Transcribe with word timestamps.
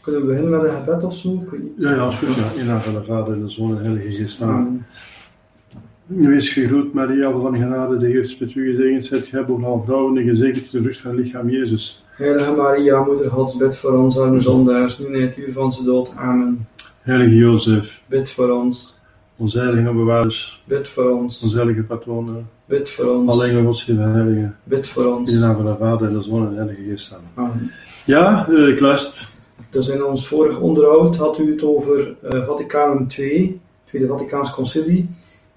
Kunnen 0.00 0.20
we 0.20 0.26
beginnen 0.26 0.50
met 0.50 0.64
een 0.70 0.76
gebed 0.76 1.04
of 1.04 1.14
zo? 1.14 1.32
Ik 1.44 1.50
weet 1.50 1.62
niet. 1.62 1.72
Ja, 1.76 1.94
ja, 1.94 2.10
goed. 2.10 2.36
Ja. 2.36 2.60
In 2.60 2.66
naam 2.66 2.80
van 2.80 2.94
de 2.94 3.04
Vader 3.04 3.32
en 3.34 3.44
de 3.44 3.50
Zoon 3.50 3.78
en 3.78 3.84
Heilige 3.84 4.12
Geest. 4.12 4.42
Amen. 4.42 4.56
Amen. 4.56 6.28
Wees 6.30 6.48
gegroet, 6.52 6.92
Maria, 6.92 7.30
van 7.30 7.56
genade, 7.56 7.98
de 7.98 8.06
Heer 8.06 8.20
is 8.20 8.38
met 8.38 8.54
u 8.54 8.70
gezegend. 8.70 9.26
Gij 9.28 9.44
alle 9.44 9.82
vrouwen 9.84 10.16
en 10.18 10.24
gezegend 10.28 10.70
de 10.70 10.82
vrucht 10.82 10.98
van 11.00 11.10
het 11.10 11.20
lichaam 11.20 11.50
Jezus. 11.50 12.04
Heilige 12.10 12.52
Maria, 12.54 13.02
Moeder 13.04 13.30
Gods, 13.30 13.56
bid 13.56 13.76
voor 13.76 13.92
ons 13.92 14.18
arme 14.18 14.40
zondaars, 14.40 14.98
nu 14.98 15.06
en 15.14 15.20
het 15.20 15.38
uur 15.38 15.52
van 15.52 15.72
zijn 15.72 15.86
dood. 15.86 16.12
Amen. 16.16 16.66
Heilige 17.02 17.34
Jozef, 17.36 18.00
Bid 18.06 18.30
voor 18.30 18.50
ons, 18.50 18.98
onze 19.36 19.58
heilige 19.58 19.92
bewaarders, 19.92 20.62
bid 20.66 20.88
voor 20.88 21.10
ons, 21.10 21.42
onze 21.42 21.56
heilige 21.56 21.82
patronen, 21.82 22.48
bid 22.66 22.90
voor 22.90 23.06
ons, 23.06 23.32
alle 23.32 23.44
engelen, 23.44 23.64
Gods 23.64 23.86
lieve 23.86 24.02
heiligen. 24.02 24.56
bid 24.64 24.88
voor 24.88 25.02
In 25.04 25.10
de 25.10 25.16
ons. 25.16 25.32
naam 25.38 25.56
van 25.56 25.64
de 25.64 25.76
Vader 25.78 26.08
en 26.08 26.14
de 26.14 26.22
Zoon 26.22 26.42
en 26.46 26.50
de 26.50 26.56
Heilige 26.56 26.82
Geest. 26.82 27.12
Amen. 27.34 27.50
Amen. 27.52 27.70
Ja, 28.04 28.48
eh, 28.48 28.68
ik 28.68 28.80
luister. 28.80 29.28
Dus 29.70 29.88
in 29.88 30.04
ons 30.04 30.28
vorige 30.28 30.60
onderhoud 30.60 31.16
had 31.16 31.38
u 31.38 31.50
het 31.50 31.62
over 31.62 32.16
eh 32.22 32.44
Vaticaan 32.44 33.06
II, 33.18 33.60
Tweede 33.84 34.06
Vaticaans 34.06 34.50
Concilie, 34.50 35.08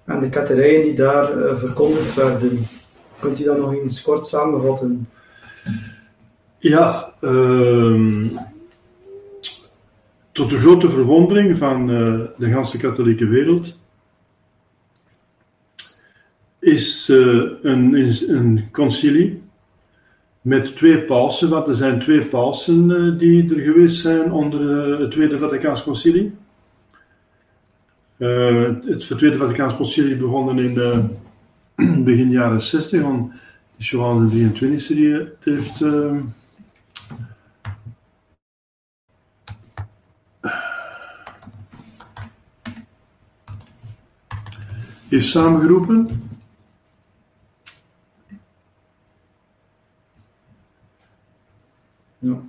en 0.05 0.19
de 0.19 0.29
ketterijen 0.29 0.83
die 0.83 0.93
daar 0.93 1.37
eh, 1.37 1.55
verkondigd 1.55 2.15
werden. 2.15 2.67
Kunt 3.19 3.39
u 3.39 3.43
dat 3.43 3.57
nog 3.57 3.73
eens 3.73 4.01
kort 4.01 4.27
samenvatten? 4.27 5.09
Ja, 6.57 7.13
ehm, 7.21 8.27
tot 10.31 10.49
de 10.49 10.57
grote 10.57 10.89
verwondering 10.89 11.57
van 11.57 11.89
eh, 11.89 12.19
de 12.37 12.51
ganse 12.51 12.77
katholieke 12.77 13.27
wereld 13.27 13.81
is 16.59 17.07
een, 17.61 17.95
is 17.95 18.27
een 18.27 18.67
concilie 18.71 19.42
met 20.43 20.75
twee 20.75 21.01
pausen, 21.01 21.49
want 21.49 21.67
er 21.67 21.75
zijn 21.75 21.99
twee 21.99 22.25
pausen 22.25 22.91
eh, 22.91 23.19
die 23.19 23.55
er 23.55 23.61
geweest 23.61 24.01
zijn 24.01 24.31
onder 24.31 24.93
eh, 24.93 24.99
het 24.99 25.11
Tweede 25.11 25.37
Vaticaans 25.37 25.83
Concilie. 25.83 26.33
Eh, 28.17 28.65
het 28.85 28.99
Tweede 28.99 29.37
Vaticaans 29.37 29.75
Concilie 29.75 30.15
begonnen 30.15 30.59
in 30.59 30.81
eh, 30.81 30.99
begin 32.05 32.29
jaren 32.29 32.61
60, 32.61 33.01
want 33.01 33.33
is 33.77 33.89
Johannes 33.89 34.31
de 34.31 34.49
23e 34.49 34.87
die 34.87 35.13
het 35.13 35.37
heeft 35.39 35.79
heeft 45.09 45.27
samengeroepen. 45.27 46.23
Ja. 52.23 52.41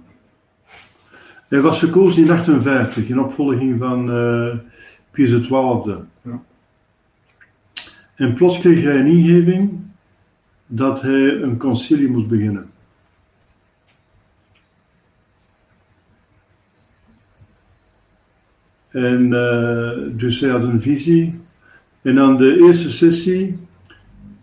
Hij 1.55 1.63
was 1.63 1.79
gekozen 1.79 2.23
in 2.23 2.31
58 2.31 3.09
in 3.09 3.21
opvolging 3.21 3.79
van 3.79 4.11
eh 4.11 4.59
Pius 5.11 5.31
XII. 5.31 5.95
Ja. 6.23 6.43
En 8.15 8.35
plots 8.35 8.59
kreeg 8.59 8.83
hij 8.83 8.99
een 8.99 9.07
ingeving 9.07 9.81
dat 10.67 11.03
hij 11.03 11.43
een 11.43 11.57
concilie 11.57 12.09
moest 12.09 12.29
beginnen. 12.29 12.71
En 18.89 19.33
eh, 19.33 20.19
dus 20.19 20.41
hij 20.41 20.51
had 20.51 20.63
een 20.63 20.83
visie. 20.83 21.41
En 22.03 22.19
aan 22.21 22.37
de 22.37 22.59
eerste 22.61 22.91
sessie, 22.91 23.59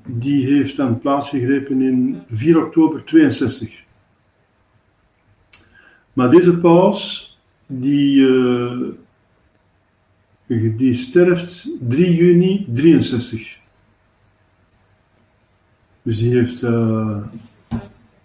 die 0.06 0.46
heeft 0.46 0.75
dan 0.75 1.00
plaatsgegrepen 1.00 1.81
in 1.81 2.22
4 2.31 2.66
oktober 2.66 3.03
62. 3.03 3.84
Maar 6.13 6.29
deze 6.29 6.57
paus, 6.57 7.29
die, 7.67 8.27
eh, 10.47 10.77
die 10.77 10.94
sterft 10.94 11.69
3 11.79 12.16
juni 12.16 12.66
63. 12.73 13.59
Dus 16.01 16.17
die 16.17 16.38
heeft 16.38 16.63
eh, 16.63 17.17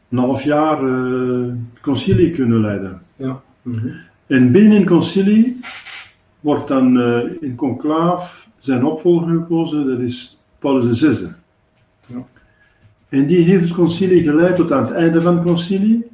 een 0.09 0.19
half 0.19 0.43
jaar 0.43 0.79
eh 0.89 1.53
concilie 1.81 2.31
kunnen 2.31 2.61
leiden. 2.61 3.03
Ja. 3.17 3.43
Mhm. 3.63 3.89
En 4.27 4.53
binnen 4.53 4.77
een 4.77 4.87
concilie 4.87 5.61
wordt 6.41 6.69
dan 6.69 7.01
in 7.41 7.55
conclaaf 7.55 8.49
zijn 8.59 8.85
opvolger 8.85 9.29
gekozen, 9.29 9.87
dat 9.87 9.99
is 9.99 10.39
Paulus 10.59 10.99
VI. 10.99 11.27
Ja. 12.07 12.25
En 13.09 13.27
die 13.27 13.45
heeft 13.45 13.65
het 13.65 13.75
concilie 13.75 14.23
geleid 14.23 14.57
tot 14.57 14.73
aan 14.73 14.83
het 14.83 14.93
einde 14.93 15.23
van 15.23 15.35
het 15.35 15.45
concilie. 15.45 16.07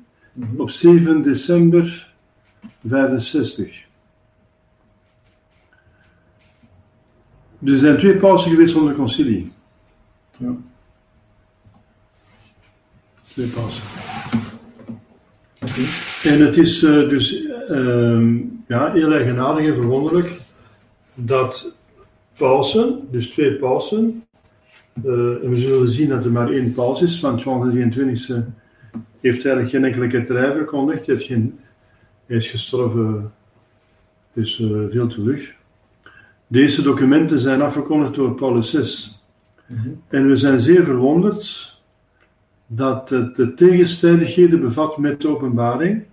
Op 0.57 0.71
7 0.71 1.23
december 1.23 2.15
65. 2.87 3.85
Dus 7.59 7.73
er 7.73 7.79
zijn 7.79 7.99
twee 7.99 8.17
pausen 8.17 8.51
geweest 8.51 8.75
onder 8.75 8.95
concilie. 8.95 9.53
Ja. 10.37 10.57
Twee 13.23 13.47
pausen. 13.47 13.83
En 16.23 16.41
het 16.41 16.57
is 16.57 16.83
eh, 16.83 17.09
dus 17.09 17.47
ehm, 17.69 18.37
ja, 18.67 18.93
heel 18.93 19.13
eigenaardig 19.13 19.67
en 19.67 19.75
verwonderlijk 19.75 20.41
dat 21.15 21.75
pausen, 22.37 23.09
dus 23.11 23.29
twee 23.29 23.55
pausen, 23.55 24.25
eh, 25.05 25.13
en 25.13 25.49
we 25.49 25.61
zullen 25.61 25.91
zien 25.91 26.09
dat 26.09 26.25
er 26.25 26.31
maar 26.31 26.51
één 26.51 26.73
paus 26.73 27.03
is, 27.03 27.21
want 27.21 27.43
Johannes 27.43 27.95
de 27.95 28.37
23e 28.41 28.62
heeft 29.21 29.45
eigenlijk 29.45 29.71
geen 29.71 29.85
enkele 29.85 30.07
ketterij 30.07 30.53
verkondigd. 30.53 31.07
Hij, 31.07 31.15
heeft 31.15 31.27
geen, 31.27 31.59
hij 32.27 32.37
is 32.37 32.51
gestorven 32.51 33.33
dus 34.33 34.61
eh, 34.61 34.69
veel 34.91 35.07
terug. 35.07 35.55
Deze 36.47 36.83
documenten 36.83 37.41
zijn 37.41 37.63
afgekondigd 37.63 38.15
door 38.15 38.35
Paulus 38.35 38.71
VI. 38.71 39.11
Mhm. 39.67 39.89
En 40.09 40.29
we 40.29 40.37
zijn 40.37 40.61
zeer 40.61 40.85
verwonderd 40.85 41.73
dat 42.67 43.09
het 43.09 43.37
de 43.37 43.55
tegenstrijdigheden 43.55 44.61
bevat 44.61 44.99
met 44.99 45.21
de 45.21 45.29
openbaring 45.29 46.05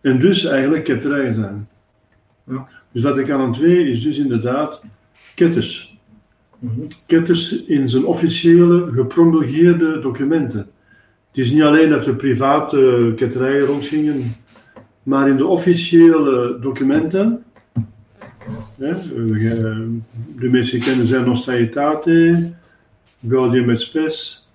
en 0.00 0.18
dus 0.18 0.44
eigenlijk 0.44 0.84
ketterijen 0.84 1.34
zijn. 1.34 1.68
Ja. 2.46 2.68
Dus 2.92 3.02
Vaticaan 3.02 3.56
II 3.60 3.90
is 3.90 4.02
dus 4.02 4.18
inderdaad 4.18 4.82
ketters. 5.34 5.98
Mhm. 6.58 6.80
Ketters 7.06 7.64
in 7.64 7.88
zijn 7.88 8.04
officiële 8.04 8.90
gepromulgeerde 8.92 10.00
documenten. 10.00 10.70
Het 11.30 11.44
is 11.44 11.50
niet 11.50 11.62
alleen 11.62 11.90
dat 11.90 12.06
er 12.06 12.14
private 12.14 13.12
ketterijen 13.16 13.66
rondgingen, 13.66 14.36
maar 15.02 15.28
in 15.28 15.36
de 15.36 15.46
officiële 15.46 16.58
documenten. 16.60 17.44
Hè, 18.78 18.90
eh, 18.90 19.76
de 20.38 20.48
meeste 20.48 20.78
kennen 20.78 21.06
zijn 21.06 21.24
Nostaitate, 21.24 22.50
Gaudium 23.28 23.70
et 23.70 23.80
Spes 23.80 24.46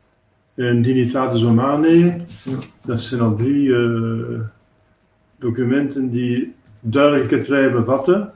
en 0.55 0.81
Dignitatis. 0.81 1.41
Ja. 1.41 1.79
Dat 2.85 3.01
zijn 3.01 3.21
al 3.21 3.35
drie 3.35 3.75
eh, 3.75 4.39
documenten 5.39 6.11
die 6.11 6.53
duidelijke 6.79 7.27
ketterijen 7.27 7.71
bevatten. 7.71 8.31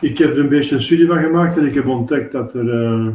Ik 0.00 0.18
heb 0.18 0.30
er 0.30 0.38
een 0.38 0.48
beetje 0.48 0.74
een 0.74 0.82
studie 0.82 1.06
van 1.06 1.22
gemaakt 1.22 1.56
en 1.56 1.66
ik 1.66 1.74
heb 1.74 1.86
ontdekt 1.86 2.32
dat 2.32 2.54
er 2.54 2.84
eh, 2.84 3.06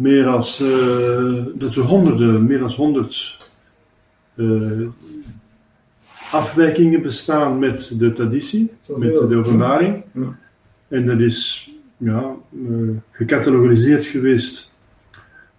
meer 0.00 0.26
als 0.26 0.60
eh, 0.60 1.44
dat 1.54 1.74
er 1.74 1.82
honderden, 1.82 2.46
meer 2.46 2.58
dan 2.58 2.70
honderd 2.70 3.36
eh, 4.34 4.88
afwijkingen 6.32 7.02
bestaan 7.02 7.58
met 7.58 7.98
de 7.98 8.12
traditie, 8.12 8.70
met 8.96 9.14
de 9.14 9.36
openbaring. 9.36 10.02
Ja. 10.12 10.38
En 10.88 11.06
dat 11.06 11.20
is 11.20 11.70
ja, 11.96 12.34
eh, 12.52 12.88
gecatalogiseerd 13.10 14.06
geweest 14.06 14.74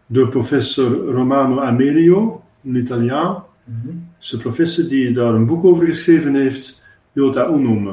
door 0.06 0.30
professor 0.30 0.96
Romano 0.96 1.60
Amelio, 1.60 2.44
een 2.64 2.76
Italiaan. 2.76 3.44
Dat 3.66 3.94
is 4.20 4.30
de 4.30 4.38
professor 4.38 4.88
die 4.88 5.14
daar 5.14 5.34
een 5.34 5.46
boek 5.46 5.64
over 5.64 5.86
geschreven 5.86 6.36
heeft, 6.36 6.82
Jota 7.12 7.50
Unum. 7.50 7.88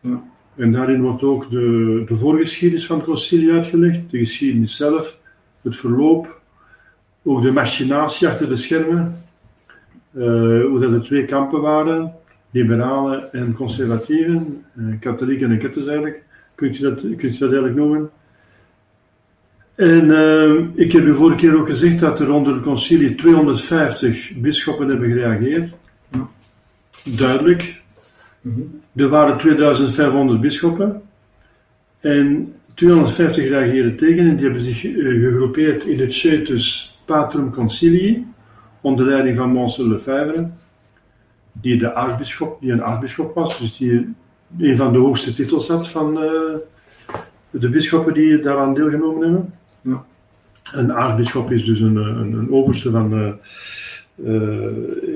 Ja. 0.00 0.22
En 0.56 0.72
daarin 0.72 1.02
wordt 1.02 1.22
ook 1.22 1.50
de, 1.50 2.02
de 2.06 2.16
voorgeschiedenis 2.16 2.86
van 2.86 2.96
het 2.96 3.04
concilie 3.04 3.52
uitgelegd, 3.52 4.10
de 4.10 4.18
geschiedenis 4.18 4.76
zelf, 4.76 5.19
het 5.62 5.76
verloop, 5.76 6.40
ook 7.22 7.42
de 7.42 7.52
machinatie 7.52 8.28
achter 8.28 8.48
de 8.48 8.56
schermen, 8.56 9.22
eh, 10.12 10.22
hoe 10.64 10.78
dat 10.80 10.92
er 10.92 11.02
twee 11.02 11.24
kampen 11.24 11.60
waren, 11.60 12.12
liberalen 12.50 13.32
en 13.32 13.54
conservatieven, 13.54 14.64
eh, 14.76 14.84
katholieken 15.00 15.50
en 15.50 15.58
ketters 15.58 15.86
eigenlijk, 15.86 16.22
kunt 16.54 16.76
je 16.76 16.82
dat, 16.82 17.00
kunt 17.00 17.20
je 17.20 17.38
dat 17.38 17.52
eigenlijk 17.52 17.76
noemen. 17.76 18.10
En 19.74 20.10
eh, 20.10 20.64
ik 20.74 20.92
heb 20.92 21.04
u 21.04 21.14
vorige 21.14 21.36
keer 21.36 21.58
ook 21.58 21.68
gezegd 21.68 22.00
dat 22.00 22.20
er 22.20 22.32
onder 22.32 22.54
het 22.54 22.62
concilie 22.62 23.14
250 23.14 24.32
bisschoppen 24.36 24.88
hebben 24.88 25.08
gereageerd. 25.08 25.72
Ja. 26.12 26.28
Duidelijk. 27.04 27.82
Mhm. 28.40 28.60
Er 28.94 29.08
waren 29.08 29.38
2500 29.38 30.40
bisschoppen. 30.40 31.02
En 32.00 32.54
250 32.80 33.48
reageerden 33.48 33.96
tegen 33.96 34.28
en 34.28 34.36
die 34.36 34.44
hebben 34.44 34.62
zich 34.62 34.84
eh, 34.84 35.04
gegroepeerd 35.04 35.84
in 35.84 36.00
het 36.00 36.14
Cetus 36.14 36.98
Patrum 37.04 37.52
Concilii, 37.52 38.26
onder 38.80 39.06
leiding 39.06 39.36
van 39.36 39.50
Monsieur 39.50 39.90
Lefebvre. 39.90 40.50
die, 41.52 41.78
de 41.78 41.94
aartsbisschop, 41.94 42.60
die 42.60 42.72
een 42.72 42.82
aartsbisschop 42.82 43.34
was, 43.34 43.58
dus 43.58 43.76
die 43.76 44.14
een 44.58 44.76
van 44.76 44.92
de 44.92 44.98
hoogste 44.98 45.32
titels 45.32 45.68
had 45.68 45.88
van 45.88 46.22
eh, 46.22 46.56
de 47.50 47.68
bisschoppen 47.68 48.14
die 48.14 48.40
daaraan 48.40 48.74
deelgenomen 48.74 49.22
hebben. 49.22 49.54
Ja. 49.82 50.04
Een 50.72 50.92
aartsbisschop 50.92 51.50
is 51.50 51.64
dus 51.64 51.80
een, 51.80 51.96
een, 51.96 52.32
een 52.32 52.52
overste 52.52 52.90
van. 52.90 53.12
eh 53.14 53.32
eh, 54.24 54.60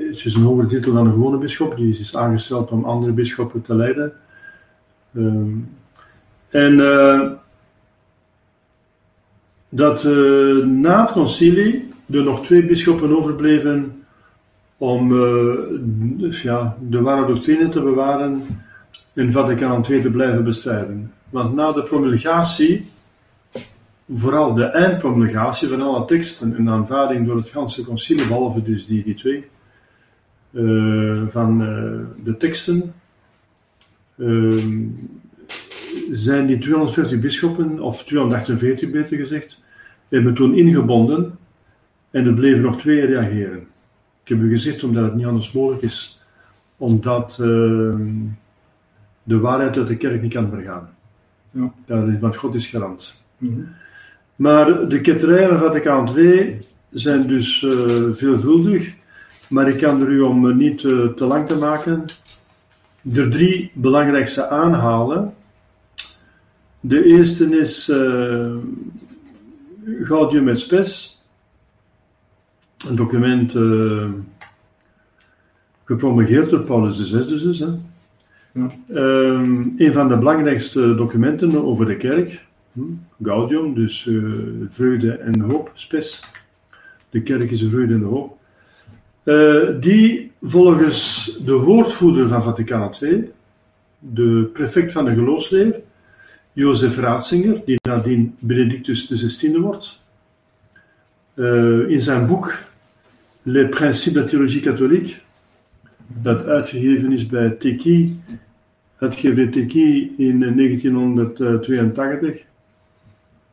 het 0.09 0.25
is 0.25 0.35
een 0.35 0.43
hogere 0.43 0.67
titel 0.67 0.93
dan 0.93 1.05
een 1.05 1.11
gewone 1.11 1.37
bisschop, 1.37 1.77
die 1.77 1.99
is 1.99 2.15
aangesteld 2.15 2.71
om 2.71 2.85
andere 2.85 3.11
bisschoppen 3.11 3.61
te 3.61 3.75
leiden. 3.75 4.13
Ehm, 5.15 5.57
en 6.49 6.79
eh, 6.79 7.31
dat 9.75 10.05
eh, 10.05 10.65
na 10.65 11.01
het 11.01 11.11
concilie 11.11 11.93
er 12.11 12.23
nog 12.23 12.45
twee 12.45 12.65
bisschoppen 12.65 13.17
overbleven 13.17 14.03
om 14.77 15.11
eh, 15.11 16.41
ja, 16.43 16.77
de 16.79 17.01
ware 17.01 17.25
doctrine 17.27 17.69
te 17.69 17.81
bewaren 17.81 18.43
en 19.13 19.31
Vaticaan 19.31 19.85
II 19.89 20.01
te 20.01 20.09
blijven 20.09 20.43
bestrijden. 20.43 21.11
Want 21.29 21.55
na 21.55 21.71
de 21.71 21.83
promulgatie, 21.83 22.91
vooral 24.13 24.53
de 24.53 24.63
eindpromulgatie 24.63 25.67
van 25.67 25.81
alle 25.81 26.05
teksten 26.05 26.55
en 26.55 26.69
aanvaarding 26.69 27.27
door 27.27 27.37
het 27.37 27.49
ganse 27.49 27.83
concilie, 27.83 28.27
behalve 28.27 28.63
dus 28.63 28.85
die, 28.85 29.03
die 29.03 29.15
twee, 29.15 29.45
eh, 30.51 31.21
van 31.29 31.57
de 32.23 32.37
teksten, 32.37 32.93
ehm, 34.17 34.87
zijn 36.09 36.45
die 36.45 36.57
240 36.57 37.19
bisschoppen, 37.19 37.79
of 37.79 38.03
248 38.03 38.91
beter 38.91 39.17
gezegd, 39.17 39.63
hebben 40.09 40.33
toen 40.33 40.55
ingebonden 40.55 41.37
en 42.11 42.25
er 42.25 42.33
bleven 42.33 42.61
nog 42.61 42.79
twee 42.79 43.05
reageren. 43.05 43.59
Ik 44.23 44.31
heb 44.31 44.39
u 44.39 44.49
gezegd 44.49 44.83
omdat 44.83 45.03
het 45.03 45.15
niet 45.15 45.25
anders 45.25 45.51
mogelijk 45.51 45.81
is, 45.81 46.21
omdat 46.77 47.37
ehm, 47.41 48.11
de 49.23 49.39
waarheid 49.39 49.77
uit 49.77 49.87
de 49.87 49.97
kerk 49.97 50.21
niet 50.21 50.33
kan 50.33 50.49
vergaan. 50.49 50.89
Ja. 51.51 51.73
Dat 51.85 52.07
is, 52.07 52.19
want 52.19 52.35
God 52.35 52.55
is 52.55 52.67
garant. 52.67 53.23
Mhm. 53.37 53.61
Maar 54.35 54.89
de 54.89 55.01
ketterijen 55.01 55.49
van 55.49 55.59
Vaticaan 55.59 56.17
II 56.17 56.59
zijn 56.89 57.27
dus 57.27 57.63
eh, 57.63 58.03
veelvuldig, 58.11 58.95
maar 59.47 59.67
ik 59.67 59.77
kan 59.77 60.01
er 60.01 60.07
u 60.07 60.21
om 60.21 60.49
eh, 60.49 60.55
niet 60.55 60.83
eh, 60.83 61.05
te 61.05 61.25
lang 61.25 61.47
te 61.47 61.57
maken, 61.57 62.05
de 63.01 63.27
drie 63.27 63.71
belangrijkste 63.73 64.49
aanhalen. 64.49 65.33
De 66.79 67.03
eerste 67.03 67.59
is 67.59 67.91
Gaudium 69.85 70.47
et 70.47 70.57
Spes, 70.57 71.23
een 72.87 72.95
document 72.95 73.55
eh, 73.55 74.09
gepromulgeerd 75.83 76.49
door 76.49 76.63
Paulus 76.63 77.11
VI 77.11 77.27
dus. 77.27 77.59
Hè. 77.59 77.67
Ja. 78.51 78.69
Ehm, 78.87 79.67
een 79.77 79.93
van 79.93 80.07
de 80.07 80.17
belangrijkste 80.17 80.95
documenten 80.95 81.63
over 81.63 81.85
de 81.85 81.97
kerk. 81.97 82.45
Hm, 82.73 82.81
Gaudium, 83.23 83.73
dus 83.73 84.07
eh, 84.07 84.15
vreugde 84.69 85.11
en 85.11 85.39
hoop, 85.39 85.71
spes. 85.73 86.23
De 87.09 87.21
kerk 87.21 87.51
is 87.51 87.59
de 87.59 87.69
vreugde 87.69 87.93
en 87.93 88.01
hoop. 88.01 88.37
Eh, 89.23 89.79
die 89.79 90.31
volgens 90.41 91.31
de 91.45 91.53
woordvoerder 91.53 92.27
van 92.27 92.43
Vaticaan 92.43 92.93
II, 93.01 93.31
de 93.99 94.49
prefect 94.53 94.91
van 94.91 95.05
de 95.05 95.13
geloofsleer, 95.13 95.81
Jozef 96.55 96.97
Ratzinger, 96.97 97.61
die 97.65 97.79
nadien 97.81 98.35
Benedictus 98.39 99.07
XVI 99.07 99.57
wordt, 99.57 99.99
eh, 101.33 101.89
in 101.89 102.01
zijn 102.01 102.27
boek 102.27 102.53
Les 103.41 103.69
Principes 103.69 104.13
de 104.13 104.19
la 104.19 104.25
Théologie 104.25 104.61
Catholique, 104.61 105.15
dat 106.07 106.45
uitgegeven 106.45 107.11
is 107.11 107.25
bij 107.25 107.49
Teki, 107.49 108.19
uitgegeven 108.97 109.51
Teki 109.51 110.13
in 110.17 110.37
1982, 110.55 112.43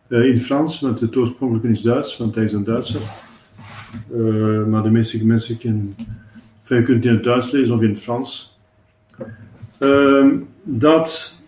eh, 0.09 0.25
in 0.25 0.41
Frans, 0.41 0.81
want 0.81 1.01
het 1.01 1.17
oorspronkelijk 1.17 1.65
is 1.65 1.83
Duits, 1.83 2.17
want 2.17 2.35
hij 2.35 2.45
is 2.45 2.53
een 2.53 2.65
Duitser. 2.65 3.01
Eh, 4.13 4.65
maar 4.65 4.83
de 4.83 4.91
meeste 4.91 5.27
mensen 5.27 5.59
kennen, 5.59 5.95
je 6.65 6.83
kunt 6.83 6.89
het 6.89 7.05
in 7.05 7.13
het 7.13 7.25
Duits 7.25 7.51
lezen 7.51 7.75
of 7.75 7.83
in 7.83 7.91
het 7.91 8.01
Frans. 8.01 8.59
Ehm, 9.79 10.37
dat 10.63 11.41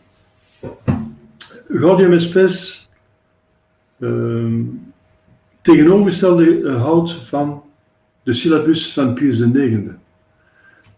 Gaudium 1.69 2.13
et 2.13 2.21
Spes 2.21 2.89
ehm, 4.01 4.63
tegenovergestelde 5.63 6.63
eh, 6.63 6.83
houdt 6.83 7.13
van 7.13 7.63
de 8.23 8.33
syllabus 8.33 8.93
van 8.93 9.15
Pius 9.15 9.41
IX. 9.41 9.93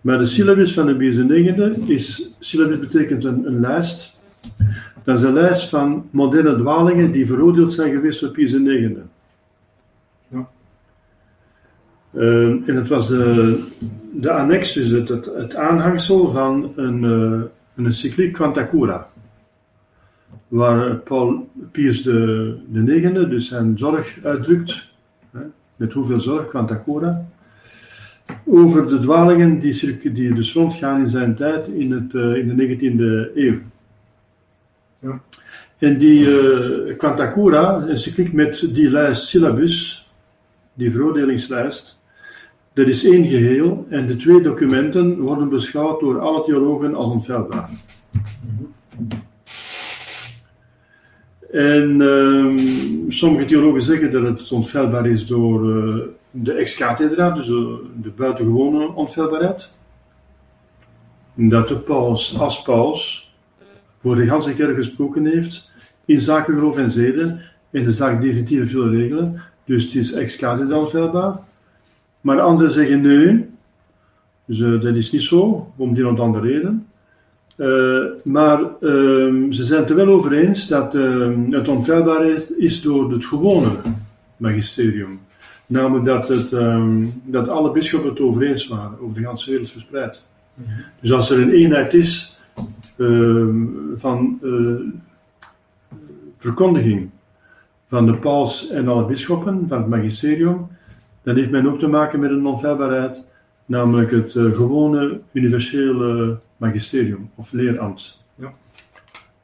Maar 0.00 0.18
de 0.18 0.26
syllabus 0.26 0.74
van 0.74 0.86
de 0.86 0.96
Pius 0.96 1.18
IX 1.18 1.58
is, 1.86 2.30
syllabus 2.40 2.78
betekent 2.78 3.24
een, 3.24 3.46
een 3.46 3.60
lijst, 3.60 4.16
dat 5.04 5.16
is 5.16 5.22
een 5.22 5.32
lijst 5.32 5.68
van 5.68 6.08
moderne 6.10 6.56
dwalingen 6.56 7.12
die 7.12 7.26
veroordeeld 7.26 7.72
zijn 7.72 7.92
geweest 7.92 8.20
door 8.20 8.30
Pius 8.30 8.52
IX. 8.52 8.92
Ja. 10.28 10.48
Ehm, 12.14 12.58
en 12.66 12.76
het 12.76 12.88
was 12.88 13.08
de, 13.08 13.58
de 14.12 14.30
annex, 14.32 14.72
dus 14.72 14.90
het, 14.90 15.08
het, 15.08 15.24
het 15.24 15.54
aanhangsel 15.54 16.32
van 16.32 16.72
een, 16.76 17.04
eh, 17.04 17.40
een 17.76 17.86
encycliek 17.86 18.32
Quanta 18.32 18.66
Cura. 18.66 19.06
Waar 20.48 20.96
Paul 20.96 21.48
Pius 21.72 22.02
de, 22.02 22.56
de 22.68 22.80
negende 22.80 23.28
dus 23.28 23.48
zijn 23.48 23.78
zorg 23.78 24.18
uitdrukt, 24.22 24.88
hè, 25.30 25.40
met 25.76 25.92
hoeveel 25.92 26.20
zorg, 26.20 26.46
Quanta 26.46 26.82
Cura, 26.84 27.26
over 28.44 28.88
de 28.88 29.00
dwalingen 29.00 29.58
die, 29.58 30.12
die 30.12 30.34
dus 30.34 30.52
rondgaan 30.52 31.00
in 31.00 31.10
zijn 31.10 31.34
tijd 31.34 31.68
in, 31.68 31.92
het, 31.92 32.14
eh, 32.14 32.34
in 32.34 32.48
de 32.48 32.54
19e 32.54 33.30
eeuw. 33.34 33.58
Ja. 34.98 35.20
En 35.78 35.98
die 35.98 36.40
eh 36.40 36.96
Quanta 36.96 37.32
Cura, 37.32 37.76
een 37.76 37.88
encycliek 37.88 38.32
met 38.32 38.70
die 38.74 38.90
lijst 38.90 39.26
syllabus, 39.26 40.08
die 40.74 40.90
veroordelingslijst, 40.90 42.02
dat 42.72 42.86
is 42.86 43.04
één 43.04 43.26
geheel 43.26 43.86
en 43.88 44.06
de 44.06 44.16
twee 44.16 44.40
documenten 44.40 45.18
worden 45.18 45.48
beschouwd 45.48 46.00
door 46.00 46.20
alle 46.20 46.44
theologen 46.44 46.94
als 46.94 47.12
onfeilbaar. 47.12 47.70
En 51.50 52.00
ehm, 52.00 53.10
sommige 53.10 53.44
theologen 53.44 53.82
zeggen 53.82 54.10
dat 54.10 54.22
het 54.22 54.52
onfeilbaar 54.52 55.06
is 55.06 55.26
door 55.26 55.76
eh, 55.76 55.96
de 56.30 56.52
ex-cathedra, 56.52 57.30
dus 57.30 57.46
de, 57.46 57.84
de 58.02 58.10
buitengewone 58.10 58.92
onfeilbaarheid. 58.94 59.78
Dat 61.34 61.68
de 61.68 61.76
paus 61.76 62.38
als 62.38 62.62
paus 62.62 63.32
voor 64.00 64.16
de 64.16 64.26
ganse 64.26 64.54
kerk 64.54 64.76
gesproken 64.76 65.26
heeft 65.26 65.70
in 66.04 66.20
zaken 66.20 66.54
geloof 66.54 66.76
en 66.76 66.90
zeden 66.90 67.40
en 67.70 67.84
de 67.84 67.92
zaak 67.92 68.20
definitieve 68.20 68.66
veel 68.66 68.90
regelen. 68.90 69.42
Dus 69.64 69.84
het 69.84 69.94
is 69.94 70.12
ex-cathedra. 70.12 71.44
Maar 72.20 72.40
anderen 72.40 72.72
zeggen 72.72 73.00
nee, 73.00 73.48
dus 74.44 74.60
eh, 74.60 74.80
dat 74.80 74.94
is 74.94 75.12
niet 75.12 75.22
zo, 75.22 75.72
om 75.76 75.94
die 75.94 76.08
of 76.08 76.18
andere 76.18 76.46
reden. 76.52 76.86
Eh, 77.56 78.04
maar 78.24 78.60
ehm, 78.80 79.52
ze 79.52 79.64
zijn 79.64 79.80
het 79.80 79.90
er 79.90 79.96
wel 79.96 80.08
over 80.08 80.32
eens 80.32 80.68
dat 80.68 80.94
ehm, 80.94 81.52
het 81.52 81.68
onfeilbaar 81.68 82.26
is, 82.26 82.50
is 82.50 82.82
door 82.82 83.12
het 83.12 83.24
gewone 83.24 83.70
magisterium. 84.36 85.20
Namelijk 85.66 86.04
dat, 86.04 86.28
het, 86.28 86.52
ehm, 86.52 87.04
dat 87.24 87.48
alle 87.48 87.72
bisschoppen 87.72 88.10
het 88.10 88.20
over 88.20 88.42
eens 88.42 88.68
waren, 88.68 89.00
over 89.00 89.14
de 89.14 89.28
hele 89.28 89.42
wereld 89.46 89.70
verspreid. 89.70 90.26
Dus 91.00 91.12
als 91.12 91.30
er 91.30 91.42
een 91.42 91.50
eenheid 91.50 91.94
is 91.94 92.38
van 93.96 94.38
eh, 94.42 95.04
verkondiging 96.38 97.10
van 97.88 98.06
de 98.06 98.14
paus 98.14 98.68
en 98.68 98.88
alle 98.88 99.04
bisschoppen, 99.04 99.64
van 99.68 99.78
het 99.78 99.88
magisterium, 99.88 100.66
dan 101.22 101.36
heeft 101.36 101.50
men 101.50 101.66
ook 101.66 101.78
te 101.78 101.86
maken 101.86 102.20
met 102.20 102.30
een 102.30 102.46
onfeilbaarheid, 102.46 103.24
namelijk 103.66 104.10
het 104.10 104.34
eh, 104.34 104.44
gewone 104.44 105.20
universele 105.32 106.38
magisterium 106.56 107.30
of 107.34 107.52
leerambt. 107.52 108.24
Ja. 108.34 108.52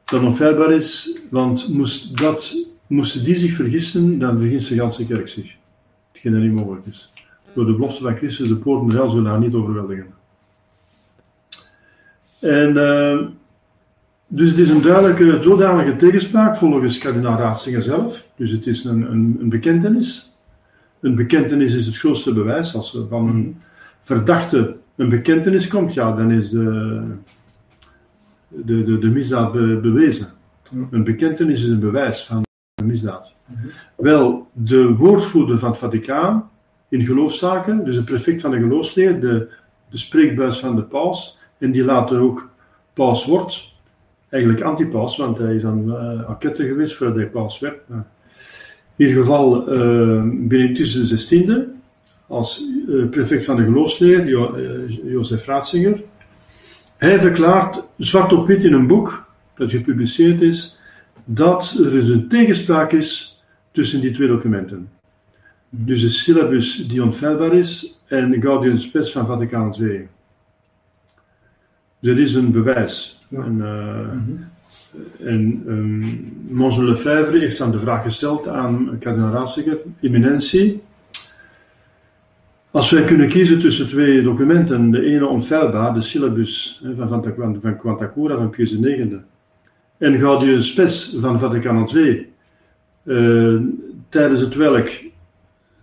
Dat 0.03 0.21
onfeilbaar 0.21 0.71
is, 0.71 1.19
want 1.29 1.69
moest 1.69 2.17
dat, 2.17 2.67
moesten 2.87 3.23
die 3.23 3.37
zich 3.37 3.55
vergissen, 3.55 4.19
dan 4.19 4.39
vergist 4.39 4.69
de 4.69 4.75
ganse 4.75 5.05
kerk 5.05 5.27
zich. 5.27 5.55
Hetgeen 6.11 6.31
dat 6.31 6.41
niet 6.41 6.53
mogelijk 6.53 6.85
is. 6.85 7.11
Door 7.53 7.65
de 7.65 7.73
belofte 7.73 8.03
van 8.03 8.15
Christus, 8.15 8.47
de 8.47 8.55
poorten 8.55 8.97
hel 8.97 9.09
zullen 9.09 9.31
haar 9.31 9.39
niet 9.39 9.53
overweldigen. 9.53 10.13
En 12.39 12.77
eh, 12.77 13.27
dus 14.27 14.49
het 14.49 14.59
is 14.59 14.69
een 14.69 14.81
duidelijke, 14.81 15.39
zodanige 15.41 15.95
tegenspraak 15.95 16.57
volgens 16.57 16.97
kardinaal 16.97 17.37
Ratzinger 17.37 17.83
zelf. 17.83 18.25
Dus 18.35 18.51
het 18.51 18.67
is 18.67 18.83
een, 18.83 19.11
een, 19.11 19.37
een 19.39 19.49
bekentenis. 19.49 20.37
Een 20.99 21.15
bekentenis 21.15 21.73
is 21.73 21.85
het 21.85 21.97
grootste 21.97 22.33
bewijs. 22.33 22.75
Als 22.75 22.95
er 22.95 23.07
van 23.07 23.27
een 23.27 23.61
verdachte 24.03 24.75
een 24.95 25.09
bekentenis 25.09 25.67
komt, 25.67 25.93
ja, 25.93 26.15
dan 26.15 26.31
is 26.31 26.49
de, 26.49 27.01
de, 28.47 28.83
de, 28.83 28.99
de 28.99 29.09
misdaad 29.09 29.51
be- 29.51 29.79
bewezen. 29.81 30.27
Een 30.91 31.03
bekentenis 31.03 31.63
is 31.63 31.69
een 31.69 31.79
bewijs 31.79 32.25
van 32.25 32.41
een 32.75 32.85
misdaad. 32.85 33.35
Wel, 33.95 34.47
de 34.51 34.95
woordvoerder 34.95 35.59
van 35.59 35.69
het 35.69 35.77
Vaticaan 35.77 36.49
in 36.89 37.05
geloofszaken, 37.05 37.85
dus 37.85 37.95
de 37.95 38.03
prefect 38.03 38.41
van 38.41 38.51
de 38.51 38.57
geloofsleer, 38.57 39.19
de, 39.19 39.49
de 39.89 39.97
spreekbuis 39.97 40.59
van 40.59 40.75
de 40.75 40.81
paus, 40.83 41.39
en 41.57 41.71
die 41.71 41.83
later 41.83 42.19
ook 42.19 42.49
paus 42.93 43.25
wordt. 43.25 43.71
Eigenlijk 44.29 44.63
antipaus, 44.63 45.17
want 45.17 45.37
hij 45.37 45.55
is 45.55 45.65
aan 45.65 45.83
uh, 45.87 46.29
enquête 46.29 46.65
geweest 46.67 46.95
voordat 46.95 47.15
hij 47.15 47.27
paus 47.27 47.59
werd. 47.59 47.79
In 48.95 49.07
ieder 49.07 49.21
geval 49.21 49.73
uh, 49.73 50.23
Benedictus 50.23 51.13
XVI, 51.13 51.65
als 52.33 52.67
uh, 52.87 53.09
prefect 53.09 53.45
van 53.45 53.55
de 53.55 53.63
geloofsleer, 53.63 54.27
jo 54.27 54.59
Jozef 55.03 55.45
Ratzinger. 55.45 56.01
Hij 56.97 57.19
verklaart 57.19 57.83
zwart 57.97 58.33
op 58.33 58.47
wit 58.47 58.63
in 58.63 58.73
een 58.73 58.87
boek 58.87 59.25
dat 59.55 59.71
gepubliceerd 59.71 60.41
is, 60.41 60.79
dat 61.25 61.77
er 61.83 61.91
dus 61.91 62.09
een 62.09 62.27
tegenspraak 62.27 62.91
is 62.91 63.41
tussen 63.71 64.01
die 64.01 64.11
twee 64.11 64.27
documenten. 64.27 64.89
Dus 65.69 66.01
de 66.01 66.09
syllabus 66.09 66.87
die 66.87 67.03
onfeilbaar 67.03 67.53
is 67.53 68.01
en 68.07 68.41
Gaudium 68.41 68.77
Spes 68.77 69.11
van 69.11 69.25
Vaticaan 69.25 69.75
II. 69.79 70.07
Dus 71.99 72.11
dat 72.11 72.17
is 72.17 72.35
een 72.35 72.51
bewijs. 72.51 73.21
Ja. 73.27 73.43
En, 73.43 73.57
uh, 73.57 74.13
mm 74.13 74.23
-hmm. 74.25 74.45
en 75.27 75.63
um, 75.67 76.33
Monsieur 76.49 76.87
Lefebvre 76.89 77.39
heeft 77.39 77.57
dan 77.57 77.71
de 77.71 77.79
vraag 77.79 78.03
gesteld 78.03 78.47
aan 78.47 78.97
kardinaal 78.99 79.31
Ratzinger, 79.31 79.77
eminentie. 80.01 80.81
Als 82.73 82.91
wij 82.91 83.03
kunnen 83.03 83.29
kiezen 83.29 83.59
tussen 83.59 83.87
twee 83.87 84.21
documenten, 84.21 84.91
de 84.91 85.05
ene 85.05 85.27
onfeilbaar, 85.27 85.93
de 85.93 86.01
syllabus 86.01 86.81
van, 86.97 87.07
van, 87.35 87.59
van 87.61 87.77
Quantacura 87.77 88.35
van 88.35 88.49
Pius 88.49 88.71
IX, 88.71 89.15
en 89.97 90.19
Gaudium 90.19 90.61
Spes 90.61 91.17
van 91.19 91.39
Vaticaan 91.39 91.89
II, 91.95 92.33
uh, 93.03 93.61
tijdens 94.09 94.39
het 94.41 94.55
welk 94.55 94.89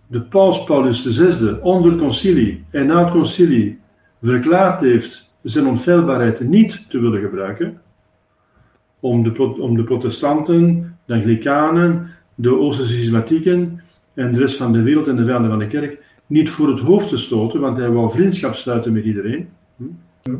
de 0.07 0.21
paus 0.21 0.63
Paulus 0.63 1.01
VI 1.01 1.57
onder 1.61 1.95
concilie 1.95 2.63
en 2.69 2.85
na 2.85 3.03
het 3.03 3.11
concilie 3.11 3.79
verklaard 4.21 4.81
heeft 4.81 5.35
zijn 5.41 5.67
onfeilbaarheid 5.67 6.39
niet 6.39 6.89
te 6.89 6.99
willen 6.99 7.21
gebruiken, 7.21 7.81
om 8.99 9.23
de, 9.23 9.43
om 9.43 9.75
de 9.75 9.83
protestanten, 9.83 10.97
de 11.05 11.13
anglikanen, 11.13 12.09
de 12.35 12.59
Oosterse 12.59 12.93
systematieken 12.93 13.81
en 14.13 14.33
de 14.33 14.39
rest 14.39 14.57
van 14.57 14.71
de 14.71 14.81
wereld 14.81 15.07
en 15.07 15.15
de 15.15 15.23
vijanden 15.23 15.49
van 15.49 15.59
de 15.59 15.67
kerk 15.67 16.09
niet 16.31 16.49
voor 16.49 16.67
het 16.67 16.79
hoofd 16.79 17.09
te 17.09 17.17
stoten, 17.17 17.59
want 17.59 17.77
hij 17.77 17.89
wou 17.89 18.11
vriendschap 18.11 18.55
sluiten 18.55 18.93
met 18.93 19.03
iedereen. 19.03 19.49
Hm? 20.23 20.35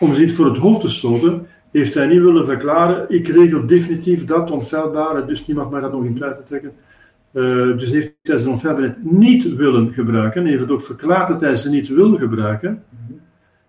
Om 0.00 0.14
ze 0.14 0.20
niet 0.20 0.32
voor 0.32 0.46
het 0.46 0.56
hoofd 0.56 0.80
te 0.80 0.88
stoten, 0.88 1.46
heeft 1.70 1.94
hij 1.94 2.06
niet 2.06 2.20
willen 2.20 2.44
verklaren, 2.44 3.04
ik 3.08 3.28
regel 3.28 3.66
definitief 3.66 4.24
dat 4.24 4.50
onfeilbare, 4.50 5.24
dus 5.24 5.46
niemand 5.46 5.70
mag 5.70 5.80
dat 5.80 5.92
nog 5.92 6.04
in 6.04 6.14
twijfel 6.14 6.44
trekken. 6.44 6.72
Uh, 7.32 7.78
dus 7.78 7.90
heeft 7.90 8.12
hij 8.22 8.38
zijn 8.38 8.52
onfeilbaarheid 8.52 8.96
niet 9.04 9.54
willen 9.54 9.92
gebruiken. 9.92 10.46
Heeft 10.46 10.60
het 10.60 10.70
ook 10.70 10.82
verklaard 10.82 11.28
dat 11.28 11.40
hij 11.40 11.54
ze 11.54 11.70
niet 11.70 11.88
wil 11.88 12.16
gebruiken. 12.16 12.82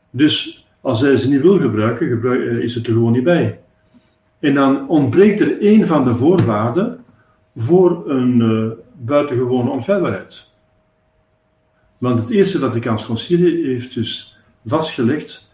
Dus 0.10 0.66
als 0.82 1.02
hij 1.02 1.18
ze 1.18 1.30
niet 1.30 1.42
wil 1.42 1.60
gebruiken, 1.60 2.08
gebruik, 2.08 2.40
uh, 2.40 2.58
is 2.58 2.76
het 2.76 2.88
er 2.88 2.94
gewoon 2.94 3.12
niet 3.12 3.24
bij. 3.24 3.60
En 4.40 4.54
dan 4.54 4.88
ontbreekt 4.90 5.40
er 5.40 5.62
één 5.62 5.88
van 5.88 6.04
de 6.04 6.16
voorwaarden 6.16 7.00
voor 7.56 8.10
een 8.10 8.40
uh, 8.40 8.72
buitengewone 8.94 9.70
onfeilbaarheid. 9.70 10.56
Want 11.98 12.20
het 12.20 12.30
Eerste 12.30 12.60
Vaticaans 12.60 13.06
Concilie 13.06 13.66
heeft 13.66 13.94
dus 13.94 14.38
vastgelegd 14.66 15.51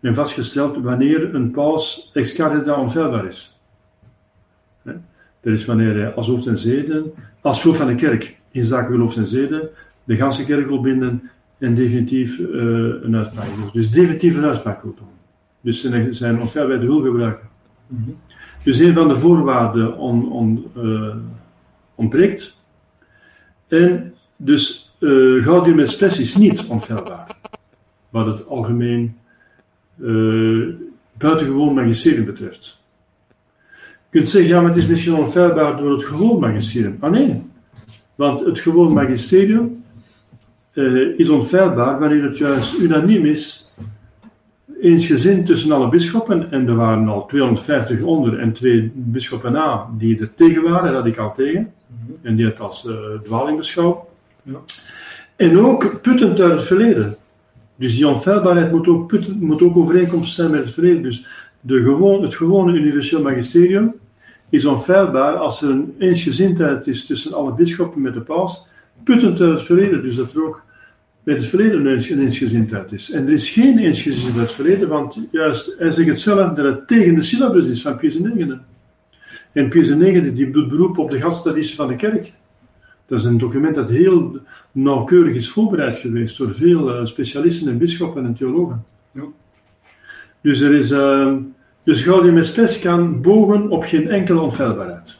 en 0.00 0.14
vastgesteld 0.14 0.76
wanneer 0.76 1.34
een 1.34 1.50
paus 1.50 2.10
ex 2.12 2.34
cathedra 2.34 2.80
onfeilbaar 2.80 3.26
is. 3.26 3.60
Dat 4.82 5.54
is 5.54 5.64
wanneer 5.64 5.94
hij 5.96 6.14
als 6.14 6.26
hoofd 6.26 6.46
en 6.46 6.58
zeden, 6.58 7.12
als 7.40 7.62
hoofd 7.62 7.78
van 7.78 7.86
de 7.86 7.94
kerk 7.94 8.36
in 8.50 8.64
zaken 8.64 8.92
geloof 8.92 9.16
en 9.16 9.26
zeden, 9.26 9.68
de 10.04 10.16
ganse 10.16 10.44
kerk 10.44 10.66
wil 10.66 10.80
binden 10.80 11.30
en 11.58 11.74
definitief 11.74 12.38
uh, 12.38 12.48
een 13.02 13.16
uitspraak 13.16 13.54
wil. 13.56 13.70
Dus 13.72 13.90
definitief 13.90 14.36
een 14.36 14.44
uitspraak 14.44 14.82
wil 14.82 14.94
doen. 14.94 15.08
Dus 15.60 15.80
zijn, 15.80 16.14
zijn 16.14 16.40
onfeilbaarheid 16.40 16.88
wil 16.88 17.00
gebruiken. 17.02 17.48
Mm 17.86 18.04
-hmm. 18.04 18.16
Dus 18.62 18.78
een 18.78 18.92
van 18.92 19.08
de 19.08 19.16
voorwaarden 19.16 19.98
on, 19.98 20.32
on, 20.32 20.66
uh, 20.76 21.14
ontbreekt. 21.94 22.64
En 23.68 24.14
dus 24.36 24.85
uh, 24.98 25.44
Gaudium 25.44 25.78
et 25.80 25.88
Spes 25.88 26.20
is 26.20 26.36
niet 26.36 26.66
onfeilbaar. 26.66 27.26
Wat 28.10 28.26
het 28.26 28.46
algemeen 28.46 29.16
uh, 29.96 30.74
buitengewoon 31.12 31.74
magisterium 31.74 32.24
betreft. 32.24 32.80
Je 34.10 34.18
kunt 34.18 34.28
zeggen, 34.28 34.50
ja, 34.50 34.60
maar 34.60 34.70
het 34.70 34.78
is 34.78 34.86
misschien 34.86 35.14
onfeilbaar 35.14 35.76
door 35.76 35.92
het 35.92 36.04
gewoon 36.04 36.40
magisterium. 36.40 36.96
Ah 37.00 37.10
nee, 37.10 37.42
want 38.14 38.44
het 38.44 38.58
gewoon 38.58 38.92
magisterium 38.92 39.84
uh, 40.72 41.18
is 41.18 41.28
onfeilbaar 41.28 41.98
wanneer 41.98 42.22
het 42.22 42.38
juist 42.38 42.78
unaniem 42.78 43.24
is, 43.24 43.74
eensgezind 44.80 45.46
tussen 45.46 45.72
alle 45.72 45.88
bisschoppen, 45.88 46.50
en 46.50 46.68
er 46.68 46.74
waren 46.74 47.08
al 47.08 47.26
250 47.26 48.02
onder 48.02 48.38
en 48.38 48.52
twee 48.52 48.92
bisschoppen 48.94 49.52
na 49.52 49.88
die 49.98 50.20
er 50.20 50.34
tegen 50.34 50.62
waren, 50.62 50.92
radicaal 50.92 51.34
tegen, 51.34 51.72
en 52.22 52.36
die 52.36 52.46
het 52.46 52.60
als 52.60 52.84
uh, 52.84 52.96
dwaling 53.24 53.56
beschouwen. 53.58 53.96
Ja. 54.42 54.58
En 55.36 55.58
ook 55.58 56.00
puttend 56.02 56.40
uit 56.40 56.52
het 56.52 56.62
verleden. 56.62 57.16
Dus 57.76 57.96
die 57.96 58.08
onfeilbaarheid 58.08 58.72
moet 58.72 58.86
ook, 58.86 59.06
putten, 59.06 59.74
overeenkomstig 59.74 60.34
zijn 60.34 60.50
met 60.50 60.64
het 60.64 60.74
verleden. 60.74 61.02
Dus 61.02 61.26
de 61.60 61.82
gewoon, 61.82 62.22
het 62.22 62.34
gewone 62.34 62.78
universeel 62.78 63.22
magisterium 63.22 63.94
is 64.48 64.64
onfeilbaar 64.64 65.36
als 65.36 65.62
er 65.62 65.70
een 65.70 65.94
eensgezindheid 65.98 66.86
is 66.86 67.06
tussen 67.06 67.32
alle 67.32 67.54
bisschoppen 67.54 68.00
met 68.00 68.14
de 68.14 68.20
paus, 68.20 68.66
puttend 69.04 69.40
uit 69.40 69.52
het 69.52 69.62
verleden. 69.62 70.02
Dus 70.02 70.16
dat 70.16 70.32
er 70.32 70.44
ook 70.44 70.62
met 71.22 71.36
het 71.36 71.46
verleden 71.46 71.86
een 71.86 72.20
eensgezindheid 72.20 72.92
is. 72.92 73.10
En 73.10 73.26
er 73.26 73.32
is 73.32 73.50
geen 73.50 73.78
eensgezindheid 73.78 74.38
uit 74.38 74.46
het 74.46 74.56
verleden, 74.56 74.88
want 74.88 75.20
juist, 75.30 75.76
hij 75.78 75.90
zegt 75.90 76.24
het 76.24 76.56
dat 76.56 76.64
het 76.64 76.86
tegen 76.86 77.14
de 77.14 77.22
syllabus 77.22 77.66
is 77.66 77.82
van 77.82 77.96
Pius 77.96 78.16
IX. 78.16 78.54
En 79.52 79.68
Pius 79.68 79.90
IX 79.90 80.34
die 80.34 80.50
doet 80.50 80.68
beroep 80.68 80.98
op 80.98 81.10
de 81.10 81.20
gasttraditie 81.20 81.76
van 81.76 81.88
de 81.88 81.96
kerk. 81.96 82.32
Dat 83.06 83.18
is 83.18 83.24
een 83.24 83.38
document 83.38 83.74
dat 83.74 83.88
heel 83.88 84.40
nauwkeurig 84.76 85.34
is 85.34 85.48
voorbereid 85.48 85.96
geweest 85.96 86.38
door 86.38 86.54
veel 86.54 87.00
uh, 87.00 87.06
specialisten 87.06 87.68
en 87.68 87.78
bisschoppen 87.78 88.24
en 88.24 88.34
theologen. 88.34 88.84
Ja. 89.12 89.22
Dus 90.40 90.60
er 90.60 90.74
is... 90.74 90.90
Uh, 90.90 91.36
dus 91.86 92.02
Gaudium 92.02 92.42
Spes 92.42 92.78
kan 92.78 93.22
bogen 93.22 93.68
op 93.68 93.84
geen 93.84 94.08
enkele 94.08 94.40
onfeilbaarheid. 94.40 95.16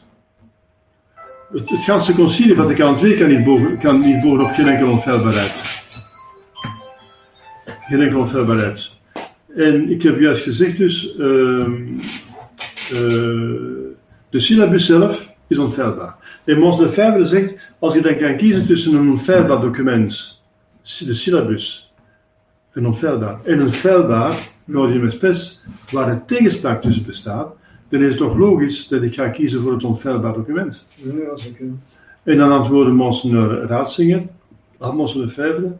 Het, 1.51 1.69
het 1.69 1.83
ganse 1.83 2.13
concilie 2.13 2.55
Vaticaan 2.55 2.99
II 2.99 3.15
kan 3.15 3.27
niet 3.27 3.43
bogen, 3.43 3.77
kan 3.77 3.99
niet 3.99 4.21
bogen 4.21 4.45
op 4.45 4.51
geen 4.51 4.67
enkele 4.67 4.89
onfeilbaarheid. 4.89 5.83
Geen 7.63 8.01
enkele 8.01 8.19
onfeilbaarheid. 8.19 8.93
En 9.55 9.89
ik 9.89 10.03
heb 10.03 10.19
juist 10.19 10.43
gezegd 10.43 10.77
dus, 10.77 11.15
uh, 11.17 11.67
uh, 12.91 12.99
de 14.29 14.39
syllabus 14.39 14.85
zelf 14.85 15.31
is 15.47 15.57
onfeilbaar. 15.57 16.15
En 16.45 16.59
Mons 16.59 16.77
de 16.77 16.89
Febvre 16.89 17.25
zegt, 17.25 17.55
als 17.79 17.93
je 17.93 18.01
dan 18.01 18.17
kan 18.17 18.37
kiezen 18.37 18.65
tussen 18.65 18.93
een 18.93 19.09
onfeilbaar 19.09 19.61
document, 19.61 20.41
de 20.81 21.13
syllabus, 21.13 21.93
een 22.71 22.87
onfeilbaar, 22.87 23.39
en 23.43 23.59
een 23.59 23.71
feilbaar, 23.71 24.49
Gaudium 24.71 25.09
Spes, 25.09 25.65
waar 25.91 26.11
een 26.11 26.25
tegenspraak 26.25 26.81
tussen 26.81 27.05
bestaat, 27.05 27.55
dan 27.89 28.01
is 28.01 28.07
het 28.07 28.17
toch 28.17 28.37
logisch 28.37 28.87
dat 28.87 29.01
ik 29.01 29.13
ga 29.13 29.29
kiezen 29.29 29.61
voor 29.61 29.73
het 29.73 29.83
onfeilbaar 29.83 30.33
document. 30.33 30.87
Ja, 30.95 31.37
zeker. 31.37 31.65
En 32.23 32.37
dan 32.37 32.51
antwoordde 32.51 32.93
Monsignor 32.93 33.65
Raatzinger, 33.65 34.23
Monsignor 34.77 35.29
Febvre, 35.29 35.77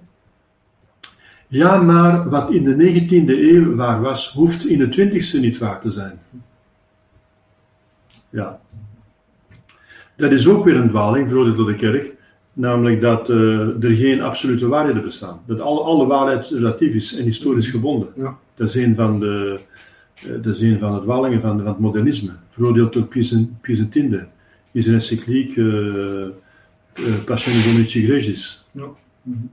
ja, 1.47 1.81
maar 1.81 2.29
wat 2.29 2.51
in 2.51 2.63
de 2.63 2.75
19e 2.75 3.29
eeuw 3.29 3.75
waar 3.75 4.01
was, 4.01 4.31
hoeft 4.31 4.65
in 4.65 4.77
de 4.77 5.09
20e 5.09 5.39
niet 5.39 5.57
waar 5.57 5.81
te 5.81 5.91
zijn. 5.91 6.19
Ja. 8.29 8.59
Dat 10.17 10.31
is 10.31 10.47
ook 10.47 10.65
weer 10.65 10.75
een 10.75 10.89
dwaling, 10.89 11.27
veroordeeld 11.27 11.57
door 11.57 11.67
de 11.67 11.75
kerk, 11.75 12.13
namelijk 12.53 13.01
dat 13.01 13.29
uh, 13.29 13.83
er 13.83 13.95
geen 13.95 14.21
absolute 14.21 14.67
waarheden 14.67 15.03
bestaan. 15.03 15.39
Dat 15.45 15.59
alle, 15.59 15.79
alle 15.79 16.05
waarheid 16.05 16.49
relatief 16.49 16.93
is 16.93 17.17
en 17.17 17.23
historisch 17.23 17.69
gebonden. 17.69 18.07
Ja. 18.15 18.37
Dat 18.55 18.69
is 18.69 18.75
een 18.75 18.95
van 18.95 19.19
de, 19.19 19.59
uh, 20.25 20.43
dat 20.43 20.55
is 20.55 20.61
een 20.61 20.79
van 20.79 20.95
de 20.95 21.01
dwalingen 21.01 21.41
van, 21.41 21.57
van 21.57 21.67
het 21.67 21.79
modernisme, 21.79 22.31
veroordeeld 22.49 22.93
door 22.93 23.07
X 23.07 23.31
in 23.31 24.83
zijn 24.83 24.95
encycliek 24.95 25.55
uh, 25.55 26.27
Passion 27.25 27.61
Dominici 27.63 28.05
Gregis. 28.05 28.65
Ja. 28.71 28.83
Mm 28.83 28.95
-hmm. 29.23 29.49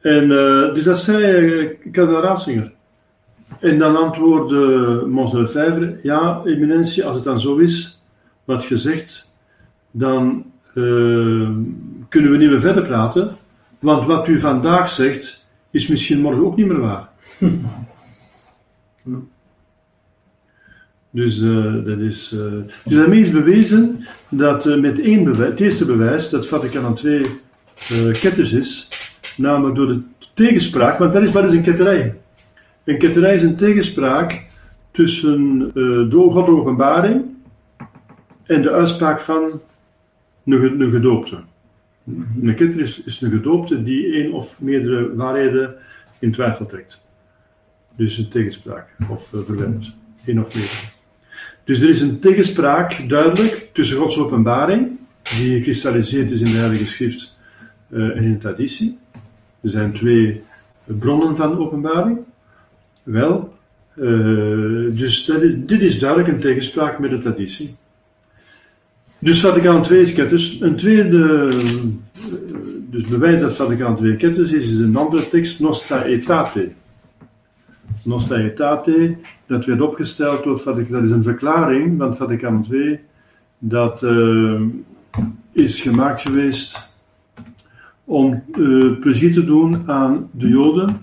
En 0.00 0.28
dus 0.74 0.84
dat 0.84 0.98
zei 0.98 1.78
kardinaal 1.92 2.22
Ratzinger. 2.22 2.72
En 3.60 3.78
dan 3.78 3.96
antwoordde 3.96 5.02
Monseigneur 5.06 5.48
Vijver, 5.50 5.98
ja, 6.02 6.42
eminentie, 6.44 7.04
als 7.04 7.14
het 7.14 7.24
dan 7.24 7.40
zo 7.40 7.56
is, 7.56 8.02
wat 8.44 8.64
gezegd, 8.64 9.25
dan 9.98 10.44
uh, 10.74 11.48
kunnen 12.08 12.30
we 12.30 12.36
niet 12.36 12.50
meer 12.50 12.60
verder 12.60 12.82
praten, 12.82 13.36
want 13.78 14.06
wat 14.06 14.28
u 14.28 14.40
vandaag 14.40 14.88
zegt, 14.88 15.46
is 15.70 15.86
misschien 15.86 16.20
morgen 16.20 16.44
ook 16.44 16.56
niet 16.56 16.66
meer 16.66 16.80
waar. 16.80 17.08
Dus 21.10 21.38
uh, 21.38 21.84
dat 21.84 21.98
is. 21.98 22.32
Uh, 22.32 22.40
dus 22.84 22.96
daarmee 22.96 23.20
is 23.20 23.30
bewezen 23.30 24.06
dat 24.28 24.66
uh, 24.66 24.80
met 24.80 25.00
één 25.00 25.24
bewijs, 25.24 25.50
het 25.50 25.60
eerste 25.60 25.84
bewijs 25.84 26.30
dat 26.30 26.46
Vaticaan 26.46 26.98
II 27.04 27.26
uh, 27.92 28.12
ketters 28.12 28.52
is, 28.52 28.88
namelijk 29.36 29.76
door 29.76 29.86
de 29.86 30.02
tegenspraak, 30.34 30.98
want 30.98 31.12
dat 31.12 31.22
is 31.22 31.30
wat 31.30 31.44
is 31.44 31.52
een 31.52 31.62
ketterij. 31.62 32.14
Een 32.84 32.98
ketterij 32.98 33.34
is 33.34 33.42
een 33.42 33.56
tegenspraak 33.56 34.46
tussen 34.90 35.58
de 36.10 36.46
openbaring 36.46 37.24
en 38.46 38.62
de 38.62 38.70
uitspraak 38.70 39.20
van 39.20 39.60
een, 40.46 40.80
een 40.80 40.90
gedoopte. 40.90 41.38
Een 42.42 42.54
ketter 42.54 42.80
is, 42.80 43.20
een 43.20 43.30
gedoopte 43.30 43.82
die 43.82 44.12
één 44.12 44.32
of 44.32 44.60
meerdere 44.60 45.14
waarheden 45.14 45.74
in 46.18 46.32
twijfel 46.32 46.66
trekt. 46.66 47.04
Dus 47.96 48.18
een 48.18 48.28
tegenspraak, 48.28 48.88
of 49.08 49.32
uh. 49.32 49.94
Één 50.24 50.38
of 50.38 50.54
meerdere. 50.54 50.94
Dus 51.64 51.82
er 51.82 51.88
is 51.88 52.00
een 52.00 52.18
tegenspraak, 52.18 53.08
duidelijk, 53.08 53.70
tussen 53.72 53.96
Gods 53.96 54.18
openbaring, 54.18 54.98
die 55.22 55.56
gekristalliseerd 55.56 56.30
is 56.30 56.40
in 56.40 56.50
de 56.52 56.58
Heilige 56.58 56.86
Schrift 56.86 57.38
uh, 57.88 58.16
en 58.16 58.22
in 58.22 58.32
de 58.32 58.38
traditie. 58.38 58.98
Er 59.60 59.70
zijn 59.70 59.92
twee 59.92 60.42
bronnen 60.84 61.36
van 61.36 61.58
openbaring. 61.58 62.18
Wel, 63.04 63.54
uh, 63.94 64.96
dus 64.96 65.24
dit 65.56 65.80
is 65.80 65.98
duidelijk 65.98 66.30
een 66.30 66.40
tegenspraak 66.40 66.98
met 66.98 67.10
de 67.10 67.18
traditie. 67.18 67.76
Dus 69.18 69.40
Vaticaan 69.40 69.84
II 69.90 70.00
is 70.00 70.12
ketters. 70.12 70.60
Een 70.60 70.76
tweede, 70.76 71.48
dus 72.90 73.04
bewijs 73.04 73.40
dat 73.40 73.56
Vaticaan 73.56 73.98
II 74.02 74.16
ketters 74.16 74.52
is, 74.52 74.72
is 74.72 74.80
een 74.80 74.96
andere 74.96 75.28
tekst, 75.28 75.60
Nostra 75.60 76.02
Aetate. 76.02 76.70
Nostra 78.04 78.36
Aetate, 78.36 79.16
dat 79.46 79.64
werd 79.64 79.80
opgesteld 79.80 80.44
door 80.44 80.58
Vaticaan, 80.58 80.92
dat 80.92 81.02
is 81.02 81.10
een 81.10 81.22
verklaring 81.22 81.98
van 81.98 82.16
Vaticaan 82.16 82.66
II, 82.70 82.98
dat 83.58 84.02
uh, 84.02 84.60
is 85.52 85.82
gemaakt 85.82 86.20
geweest 86.20 86.94
om 88.04 88.42
uh, 88.58 88.98
plezier 89.00 89.32
te 89.32 89.44
doen 89.44 89.82
aan 89.86 90.28
de 90.30 90.48
Joden, 90.48 91.00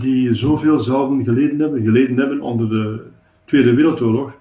die 0.00 0.34
zoveel 0.34 0.78
zouden 0.78 1.24
geleden 1.24 1.60
hebben, 1.60 1.82
geleden 1.82 2.16
hebben 2.16 2.40
onder 2.40 2.68
de 2.68 3.00
Tweede 3.44 3.74
Wereldoorlog. 3.74 4.32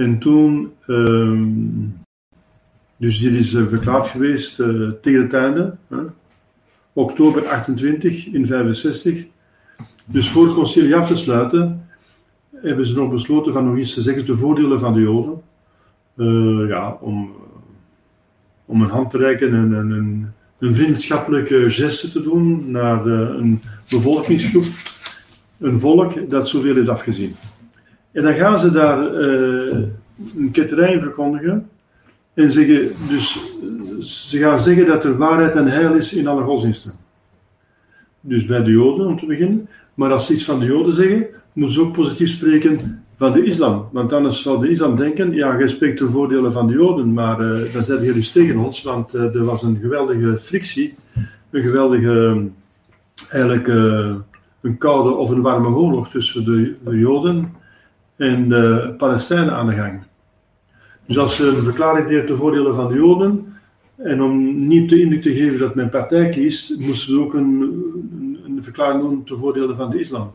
En 0.00 0.18
toen, 0.18 0.72
uh, 0.86 1.42
dus 2.96 3.18
dit 3.18 3.32
is 3.32 3.50
verklaard 3.50 4.06
geweest 4.06 4.56
tegen 5.02 5.22
het 5.22 5.34
einde, 5.34 5.76
oktober 6.92 7.48
28 7.48 8.26
in 8.26 8.46
65. 8.46 9.24
Dus 10.04 10.30
voor 10.30 10.44
het 10.44 10.54
concilie 10.54 10.96
af 10.96 11.06
te 11.06 11.16
sluiten, 11.16 11.88
hebben 12.50 12.86
ze 12.86 12.94
nog 12.94 13.10
besloten 13.10 13.52
van 13.52 13.64
nog 13.64 13.78
iets 13.78 13.94
te 13.94 14.00
zeggen 14.00 14.24
te 14.24 14.36
voordelen 14.36 14.80
van 14.80 14.92
de 14.92 15.00
Joden. 15.00 15.42
Uh, 16.16 16.68
ja, 16.68 16.98
om, 17.00 17.32
om 18.64 18.82
een 18.82 18.90
hand 18.90 19.10
te 19.10 19.18
reiken 19.18 19.54
en, 19.54 19.74
en, 19.74 19.92
en 19.92 20.34
een 20.58 20.74
vriendschappelijke 20.74 21.70
geste 21.70 22.08
te 22.08 22.22
doen 22.22 22.70
naar 22.70 23.02
de, 23.02 23.34
een 23.38 23.62
bevolkingsgroep, 23.90 24.64
een 25.58 25.80
volk 25.80 26.30
dat 26.30 26.48
zoveel 26.48 26.74
heeft 26.74 26.88
afgezien. 26.88 27.36
En 28.12 28.22
dan 28.22 28.34
gaan 28.34 28.58
ze 28.58 28.70
daar 28.70 29.12
uh, 29.12 29.76
een 30.36 30.50
ketterij 30.52 31.00
verkondigen 31.00 31.68
en 32.34 32.52
zeggen, 32.52 32.90
dus 33.08 33.38
ze 34.28 34.38
gaan 34.38 34.58
zeggen 34.58 34.86
dat 34.86 35.04
er 35.04 35.16
waarheid 35.16 35.56
en 35.56 35.66
heil 35.66 35.94
is 35.94 36.14
in 36.14 36.26
alle 36.26 36.42
godsdiensten. 36.42 36.92
Dus 38.20 38.44
bij 38.44 38.62
de 38.62 38.70
Joden 38.70 39.06
om 39.06 39.18
te 39.18 39.26
beginnen. 39.26 39.68
Maar 39.94 40.12
als 40.12 40.26
ze 40.26 40.32
iets 40.32 40.44
van 40.44 40.58
de 40.58 40.66
Joden 40.66 40.94
zeggen, 40.94 41.26
moeten 41.52 41.74
ze 41.74 41.80
ook 41.80 41.92
positief 41.92 42.30
spreken 42.30 43.02
van 43.16 43.32
de 43.32 43.44
islam. 43.44 43.88
Want 43.92 44.12
anders 44.12 44.42
zal 44.42 44.58
de 44.58 44.70
islam 44.70 44.96
denken, 44.96 45.32
ja, 45.34 45.58
jij 45.58 45.68
spreekt 45.68 45.96
ten 45.96 46.10
voordele 46.10 46.50
van 46.50 46.66
de 46.66 46.72
Joden, 46.72 47.12
maar 47.12 47.40
uh, 47.40 47.72
dan 47.72 47.84
zijn 47.84 47.98
jullie 47.98 48.14
dus 48.14 48.32
tegen 48.32 48.56
ons, 48.56 48.82
want 48.82 49.12
er 49.12 49.44
was 49.44 49.62
een 49.62 49.78
geweldige 49.80 50.38
frictie, 50.38 50.94
een 51.50 51.62
geweldige, 51.62 52.46
eigenlijk 53.30 53.66
een 54.60 54.78
koude 54.78 55.14
of 55.14 55.30
een 55.30 55.42
warme 55.42 55.68
oorlog 55.68 56.10
tussen 56.10 56.44
de, 56.44 56.74
de, 56.84 56.98
Joden 56.98 57.52
en 58.20 58.48
de 58.48 58.94
Palestijnen 58.98 59.52
aan 59.54 59.66
de 59.66 59.74
gang. 59.74 60.02
Dus 61.06 61.18
als 61.18 61.36
ze 61.36 61.46
een 61.46 61.62
verklaring 61.62 62.08
deed 62.08 62.26
ten 62.26 62.36
voordele 62.36 62.72
van 62.72 62.88
de 62.88 62.94
Joden, 62.94 63.56
en 63.96 64.22
om 64.22 64.66
niet 64.66 64.90
de 64.90 65.00
indruk 65.00 65.22
te 65.22 65.34
geven 65.34 65.58
dat 65.58 65.74
men 65.74 65.88
partij 65.88 66.28
kiest, 66.28 66.78
moesten 66.78 67.12
ze 67.12 67.20
ook 67.20 67.34
een, 67.34 67.60
een, 68.18 68.38
een 68.44 68.62
verklaring 68.62 69.02
doen 69.02 69.24
ten 69.24 69.38
voordele 69.38 69.74
van 69.74 69.90
de 69.90 70.00
islam. 70.00 70.32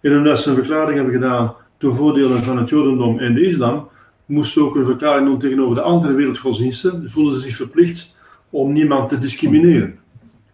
En 0.00 0.16
omdat 0.16 0.38
ze 0.38 0.48
een 0.48 0.54
verklaring 0.54 0.94
hebben 0.94 1.14
gedaan 1.14 1.54
ten 1.76 1.94
voordele 1.94 2.42
van 2.42 2.56
het 2.56 2.68
Jodendom 2.68 3.18
en 3.18 3.34
de 3.34 3.46
islam, 3.46 3.88
moesten 4.26 4.62
ook 4.62 4.76
een 4.76 4.84
verklaring 4.84 5.26
doen 5.26 5.38
tegenover 5.38 5.74
de 5.74 5.80
andere 5.80 6.12
wereldgodsdiensten. 6.12 7.10
Voelden 7.10 7.32
ze 7.32 7.38
zich 7.38 7.56
verplicht 7.56 8.16
om 8.50 8.72
niemand 8.72 9.08
te 9.08 9.18
discrimineren. 9.18 9.98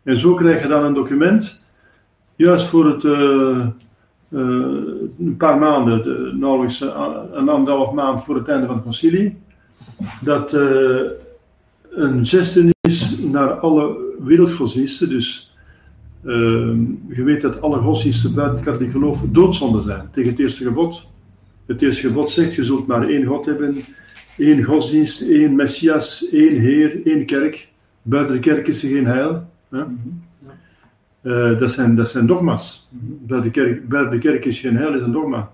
En 0.02 0.16
zo 0.16 0.35
krijg 0.35 0.62
je 0.62 0.68
dan 0.68 0.85
een 0.85 0.94
document, 0.94 1.66
juist 2.37 2.66
voor 2.66 2.87
het, 2.87 3.04
uh, 3.04 3.66
een 4.31 5.35
paar 5.38 5.59
maanden, 5.59 6.03
de, 6.03 6.33
nauwelijks 6.35 6.81
een 6.81 7.49
anderhalf 7.49 7.93
maand 7.93 8.25
voor 8.25 8.37
het 8.37 8.49
einde 8.49 8.67
van 8.67 8.75
het 8.75 8.85
concilie, 8.85 9.37
dat 10.21 10.55
uh, 10.55 11.11
een 11.91 12.27
is 12.81 13.19
naar 13.19 13.51
alle 13.51 13.97
wereldgodsdiensten, 14.19 15.09
dus 15.09 15.53
je 17.09 17.23
weet 17.25 17.41
dat 17.41 17.61
alle 17.61 17.79
godsdiensten 17.79 18.35
buiten 18.35 18.57
het 18.57 18.64
katholiek 18.64 18.91
geloof 18.91 19.21
doodzonde 19.31 19.83
zijn 19.83 20.09
tegen 20.12 20.31
het 20.31 20.41
eerste 20.41 20.64
gebod. 20.64 21.07
Het 21.67 21.83
eerste 21.83 22.07
gebod 22.07 22.31
zegt, 22.31 22.55
je 22.55 22.64
zult 22.64 22.87
maar 22.87 23.09
één 23.09 23.25
God 23.25 23.47
hebben, 23.47 23.85
één 24.37 24.62
godsdienst, 24.62 25.21
één 25.21 25.57
Messias, 25.57 26.29
één 26.31 26.61
Heer, 26.61 27.07
één 27.07 27.27
kerk. 27.27 27.69
Buiten 28.03 28.35
de 28.35 28.41
kerk 28.41 28.69
is 28.69 28.83
er 28.83 28.91
geen 28.91 29.07
heil. 29.07 29.51
Hè? 29.69 29.83
Uh, 31.22 31.59
dat, 31.59 31.70
zijn, 31.70 31.94
dat 31.94 32.09
zijn 32.11 32.26
dogma's. 32.26 32.88
Buiten 32.90 33.52
de, 33.52 33.61
kerk, 33.90 34.11
de 34.11 34.18
kerk 34.18 34.44
is 34.44 34.61
geen 34.61 34.76
heil, 34.76 34.94
is 34.94 35.00
een 35.00 35.12
dogma. 35.12 35.50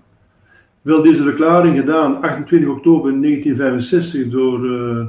Wel, 0.81 1.01
deze 1.01 1.23
verklaring 1.23 1.77
gedaan 1.77 2.21
28 2.21 2.69
oktober 2.69 3.21
1965 3.21 4.29
door 4.29 4.65
uh, 4.65 5.05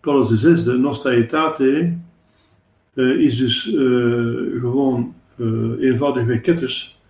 Paulus 0.00 0.40
VI, 0.40 0.78
Nostra 0.78 1.10
Aetate, 1.10 1.96
uh, 2.94 3.20
is 3.20 3.36
dus 3.36 3.62
gewoon 4.60 5.14
eenvoudigweg 5.80 6.40
ketters. 6.40 7.00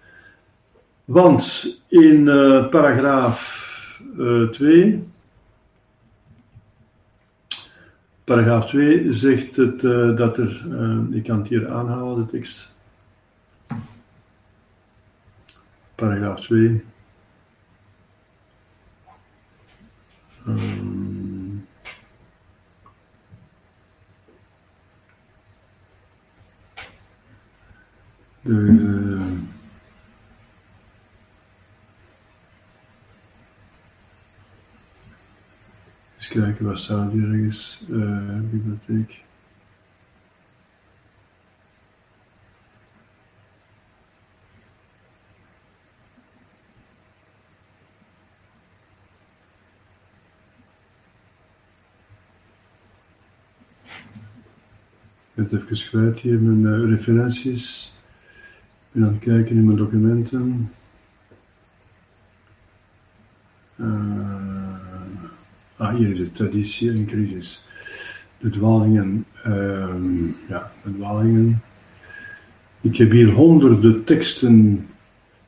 Want 1.05 1.67
in 1.89 2.25
paragraaf 2.71 3.61
uh, 4.19 4.49
2, 4.49 5.05
paragraaf 8.25 8.67
2 8.67 9.13
zegt 9.13 9.57
het 9.57 9.81
dat 10.17 10.37
er, 10.37 10.67
ik 11.11 11.23
kan 11.23 11.39
het 11.39 11.49
hier 11.49 11.69
aanhalen, 11.69 12.17
de 12.17 12.31
tekst. 12.31 12.73
Paragraaf 16.03 16.41
2. 16.41 16.83
Um, 20.47 21.67
de 28.41 29.31
Eens 36.17 36.29
kijken, 36.29 36.65
waar 36.65 36.79
staat 36.79 37.13
hier 37.13 37.33
ergens? 37.33 37.85
Uh, 37.91 38.41
bibliotheek. 38.41 39.23
Even 55.51 55.89
kwijt 55.89 56.19
hier 56.19 56.39
mijn 56.39 56.81
uh, 56.81 56.91
referenties. 56.91 57.95
Ik 58.79 58.89
ben 58.93 59.05
aan 59.05 59.13
het 59.13 59.23
kijken 59.23 59.57
in 59.57 59.65
mijn 59.65 59.77
documenten. 59.77 60.71
Uh, 63.77 64.63
Ah, 65.83 65.95
hier 65.95 66.11
is 66.11 66.19
het 66.19 66.35
traditie 66.35 66.91
en 66.91 67.07
crisis. 67.07 67.65
De 68.39 68.51
dwalingen, 68.51 69.25
uh, 69.47 69.95
ja, 70.49 70.73
de 70.85 70.95
dwalingen. 70.97 71.63
Ik 72.81 72.97
heb 72.97 73.11
hier 73.11 73.31
honderden 73.31 74.05
teksten 74.05 74.87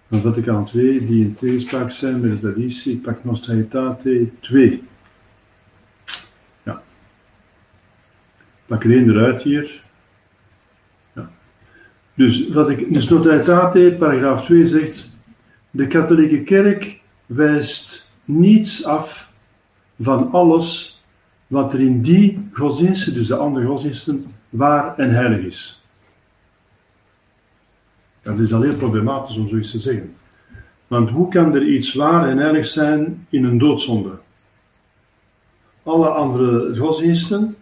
van 0.08 0.22
Vaticaan 0.22 0.68
II 0.74 1.06
die 1.06 1.24
in 1.24 1.34
tegenspraak 1.34 1.90
zijn 1.90 2.20
met 2.20 2.30
de 2.30 2.38
traditie. 2.38 2.92
Ik 2.92 3.02
pak 3.02 3.24
Nostra 3.24 3.54
Aetate 3.54 4.28
2. 4.40 4.82
Ja. 6.62 6.82
Ik 8.36 8.66
pak 8.66 8.84
er 8.84 8.90
één 8.90 9.10
eruit 9.10 9.42
hier. 9.42 9.83
Dus, 12.14 12.48
wat 12.48 12.70
ik, 12.70 12.92
dus 12.92 13.08
Nostra 13.08 13.32
Aetate, 13.32 13.96
paragraaf 13.98 14.44
2 14.44 14.66
zegt, 14.66 15.08
de 15.70 15.86
katholieke 15.86 16.42
kerk 16.42 17.00
wijst 17.26 18.10
niets 18.24 18.84
af 18.84 19.28
van 20.00 20.32
alles 20.32 20.98
wat 21.46 21.72
er 21.72 21.80
in 21.80 22.02
die 22.02 22.48
godsdiensten, 22.52 23.14
dus 23.14 23.26
de 23.26 23.36
andere 23.36 23.66
godsdiensten, 23.66 24.26
waar 24.48 24.98
en 24.98 25.10
heilig 25.10 25.44
is. 25.44 25.82
Dat 28.22 28.38
is 28.38 28.52
al 28.52 28.62
heel 28.62 28.76
problematisch 28.76 29.36
om 29.36 29.48
zoiets 29.48 29.70
te 29.70 29.78
zeggen. 29.78 30.14
Want 30.86 31.10
hoe 31.10 31.28
kan 31.28 31.54
er 31.54 31.66
iets 31.66 31.94
waar 31.94 32.28
en 32.28 32.38
heilig 32.38 32.66
zijn 32.66 33.26
in 33.28 33.44
een 33.44 33.58
doodzonde? 33.58 34.10
Alle 35.82 36.08
andere 36.08 36.76
godsdiensten 36.76 37.53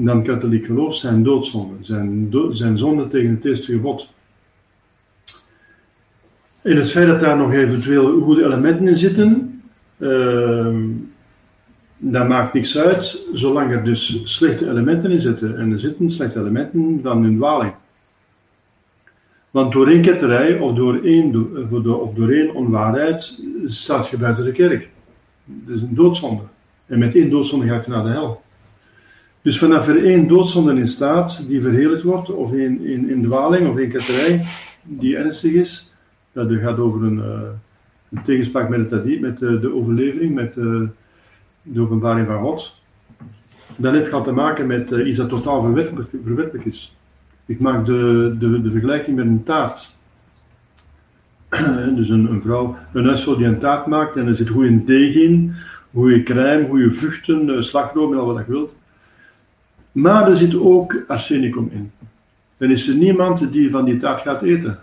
dan 0.00 0.22
katholiek 0.22 0.64
geloof 0.64 0.94
zijn 0.94 1.22
doodzonden, 1.22 1.84
zijn, 1.84 2.30
do 2.30 2.50
zijn 2.50 2.78
zonden 2.78 3.08
tegen 3.08 3.30
het 3.30 3.44
eerste 3.44 3.72
gebod. 3.72 4.08
En 6.62 6.76
het 6.76 6.90
feit 6.90 7.06
dat 7.06 7.20
daar 7.20 7.36
nog 7.36 7.52
eventueel 7.52 8.20
goede 8.20 8.44
elementen 8.44 8.88
in 8.88 8.96
zitten, 8.96 9.62
uh, 9.98 10.76
dat 11.96 12.28
maakt 12.28 12.52
niks 12.52 12.78
uit, 12.78 13.26
zolang 13.32 13.72
er 13.72 13.84
dus 13.84 14.20
slechte 14.24 14.70
elementen 14.70 15.10
in 15.10 15.20
zitten. 15.20 15.58
En 15.58 15.72
er 15.72 15.78
zitten 15.78 16.10
slechte 16.10 16.38
elementen 16.38 17.02
dan 17.02 17.24
in 17.24 17.36
dwaling. 17.36 17.72
Want 19.50 19.72
door 19.72 19.88
één 19.88 20.02
ketterij 20.02 20.58
of 20.58 20.74
door 20.74 21.00
één, 21.04 21.56
of 21.72 22.14
door 22.14 22.30
één 22.30 22.54
onwaarheid 22.54 23.40
staat 23.66 24.08
je 24.08 24.18
buiten 24.18 24.44
de 24.44 24.52
kerk. 24.52 24.88
Dat 25.44 25.76
is 25.76 25.82
een 25.82 25.94
doodzonde. 25.94 26.42
En 26.86 26.98
met 26.98 27.14
één 27.14 27.30
doodzonde 27.30 27.66
gaat 27.66 27.84
je 27.84 27.90
naar 27.90 28.04
de 28.04 28.10
hel. 28.10 28.42
Dus 29.42 29.58
vanaf 29.58 29.88
er 29.88 30.04
één 30.04 30.28
doodzonde 30.28 30.74
in 30.74 30.88
staat 30.88 31.44
die 31.48 31.60
verheerlijkt 31.60 32.02
wordt, 32.02 32.30
of 32.30 32.52
één 32.52 32.84
in, 32.84 33.10
in 33.10 33.22
dwaling, 33.22 33.68
of 33.68 33.76
één 33.76 33.88
ketterij 33.88 34.46
die 34.82 35.16
ernstig 35.16 35.52
is, 35.52 35.94
dat 36.32 36.50
gaat 36.50 36.78
over 36.78 37.02
een, 37.02 37.16
uh, 37.16 37.40
een 38.10 38.22
tegenspraak 38.22 38.68
met, 38.68 38.90
het, 38.90 39.20
met 39.20 39.40
uh, 39.40 39.60
de 39.60 39.74
overlevering, 39.74 40.34
met 40.34 40.56
uh, 40.56 40.88
de 41.62 41.80
openbaring 41.80 42.26
van 42.26 42.40
God. 42.40 42.76
Dan 43.76 43.94
heb 43.94 44.10
je 44.10 44.20
te 44.20 44.32
maken 44.32 44.66
met 44.66 44.90
iets 44.90 45.16
dat 45.16 45.28
totaal 45.28 45.62
verwerpelijk 46.22 46.64
is. 46.64 46.96
Ik 47.46 47.60
maak 47.60 47.86
de, 47.86 48.34
de, 48.38 48.62
de 48.62 48.70
vergelijking 48.70 49.16
met 49.16 49.26
een 49.26 49.42
taart. 49.42 49.96
dus 51.96 52.08
een, 52.08 52.30
een, 52.30 52.42
vrouw, 52.42 52.76
een 52.92 53.06
huisvrouw 53.06 53.36
die 53.36 53.46
een 53.46 53.58
taart 53.58 53.86
maakt 53.86 54.16
en 54.16 54.26
er 54.26 54.36
zit 54.36 54.48
goede 54.48 54.84
deeg 54.84 55.14
in, 55.14 55.54
goede 55.94 56.22
crème, 56.22 56.68
goede 56.68 56.90
vruchten, 56.90 57.64
slagroom 57.64 58.12
en 58.12 58.18
al 58.18 58.26
wat 58.26 58.46
je 58.46 58.52
wilt. 58.52 58.74
Maar 59.98 60.28
er 60.28 60.36
zit 60.36 60.56
ook 60.56 61.04
arsenicum 61.06 61.70
in. 61.72 61.90
Dan 62.56 62.70
is 62.70 62.88
er 62.88 62.94
niemand 62.94 63.52
die 63.52 63.70
van 63.70 63.84
die 63.84 63.98
taart 63.98 64.20
gaat 64.20 64.42
eten. 64.42 64.78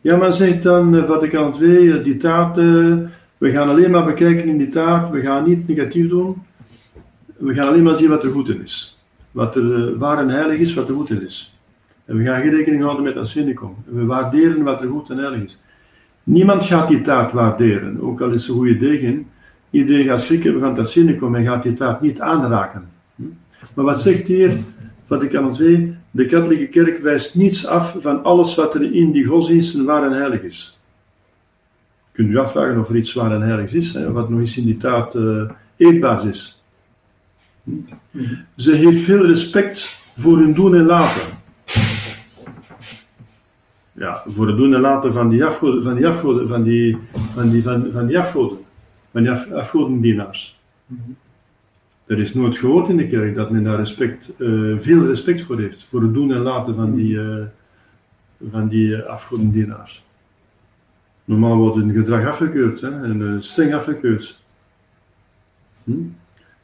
Ja, 0.00 0.16
maar 0.16 0.32
zegt 0.32 0.62
dan 0.62 1.06
Vaticaan 1.06 1.54
II, 1.60 2.02
die 2.02 2.16
taart, 2.16 2.58
uh, 2.58 2.96
we 3.38 3.50
gaan 3.50 3.68
alleen 3.68 3.90
maar 3.90 4.04
bekijken 4.04 4.48
in 4.48 4.58
die 4.58 4.68
taart, 4.68 5.10
we 5.10 5.20
gaan 5.20 5.48
niet 5.48 5.68
negatief 5.68 6.08
doen. 6.08 6.42
We 7.36 7.54
gaan 7.54 7.68
alleen 7.68 7.82
maar 7.82 7.94
zien 7.94 8.08
wat 8.08 8.24
er 8.24 8.30
goed 8.30 8.48
in 8.48 8.62
is. 8.62 8.98
Wat 9.30 9.56
er 9.56 9.62
uh, 9.62 9.98
waar 9.98 10.18
en 10.18 10.28
heilig 10.28 10.58
is, 10.58 10.74
wat 10.74 10.88
er 10.88 10.94
goed 10.94 11.10
in 11.10 11.22
is. 11.22 11.56
En 12.04 12.16
we 12.16 12.24
gaan 12.24 12.40
geen 12.40 12.50
rekening 12.50 12.82
houden 12.82 13.04
met 13.04 13.16
arsenicum. 13.16 13.74
We 13.84 14.04
waarderen 14.04 14.62
wat 14.62 14.80
er 14.80 14.88
goed 14.88 15.10
en 15.10 15.18
heilig 15.18 15.42
is. 15.42 15.60
Niemand 16.22 16.64
gaat 16.64 16.88
die 16.88 17.00
taart 17.00 17.32
waarderen, 17.32 18.00
ook 18.00 18.20
al 18.20 18.30
is 18.30 18.48
er 18.48 18.54
goede 18.54 18.78
deeg. 18.78 19.14
Iedereen 19.70 20.06
gaat 20.06 20.22
schrikken 20.22 20.60
van 20.60 20.68
het 20.68 20.78
arsenicum 20.78 21.34
en 21.34 21.44
gaat 21.44 21.62
die 21.62 21.72
taart 21.72 22.00
niet 22.00 22.20
aanraken. 22.20 22.98
Maar 23.74 23.84
wat 23.84 24.00
zegt 24.00 24.26
hier 24.26 24.58
Vaticaan 25.06 25.56
II? 25.60 25.96
De 26.10 26.26
katholieke 26.26 26.66
kerk 26.66 27.02
wijst 27.02 27.34
niets 27.34 27.66
af 27.66 27.96
van 28.00 28.22
alles 28.22 28.54
wat 28.54 28.74
er 28.74 28.92
in 28.92 29.12
die 29.12 29.24
godsdiensten 29.24 29.84
waar 29.84 30.04
en 30.04 30.12
heilig 30.12 30.42
is. 30.42 30.78
Kunt 32.12 32.30
u 32.30 32.38
afvragen 32.38 32.80
of 32.80 32.88
er 32.88 32.96
iets 32.96 33.12
waar 33.12 33.32
en 33.32 33.42
heilig 33.42 33.72
is, 33.72 33.92
wat 33.92 34.28
nog 34.28 34.38
eens 34.38 34.56
in 34.56 34.64
die 34.64 34.76
taart 34.76 35.14
uh, 35.14 35.50
eetbaar 35.76 36.26
is. 36.26 36.62
Ze 38.56 38.72
heeft 38.72 39.04
veel 39.04 39.26
respect 39.26 39.98
voor 40.18 40.36
hun 40.38 40.54
doen 40.54 40.74
en 40.74 40.84
laten. 40.84 41.22
Ja, 43.92 44.22
voor 44.26 44.46
het 44.46 44.56
doen 44.56 44.74
en 44.74 44.80
laten 44.80 45.12
van 45.12 45.28
die 45.28 45.44
afgoden, 45.44 45.82
van 45.82 45.94
die 45.94 46.06
afgoden, 46.06 46.48
van 46.48 46.62
die, 46.62 46.98
van 47.34 47.50
die, 47.50 47.62
van, 47.62 47.88
van 47.92 48.06
die 48.06 48.18
afgoden, 48.18 48.58
van 49.12 49.22
die 49.22 49.30
af, 49.30 49.52
afgodendienaars. 49.52 50.60
Er 52.10 52.18
is 52.18 52.34
nooit 52.34 52.58
gehoord 52.58 52.88
in 52.88 52.96
de 52.96 53.08
kerk 53.08 53.34
dat 53.34 53.50
men 53.50 53.64
daar 53.64 53.76
respect, 53.76 54.32
uh, 54.38 54.76
veel 54.80 55.06
respect 55.06 55.42
voor 55.42 55.60
heeft. 55.60 55.86
Voor 55.90 56.02
het 56.02 56.14
doen 56.14 56.32
en 56.32 56.40
laten 56.40 56.74
van 56.74 56.94
die, 56.94 57.14
uh, 57.14 57.44
van 58.50 58.68
die 58.68 58.96
afgodendienaars. 58.96 60.04
Normaal 61.24 61.56
wordt 61.56 61.76
een 61.76 61.92
gedrag 61.92 62.26
afgekeurd 62.26 62.80
hè, 62.80 63.02
en 63.02 63.42
streng 63.42 63.74
afgekeurd. 63.74 64.40
Hm? 65.84 65.92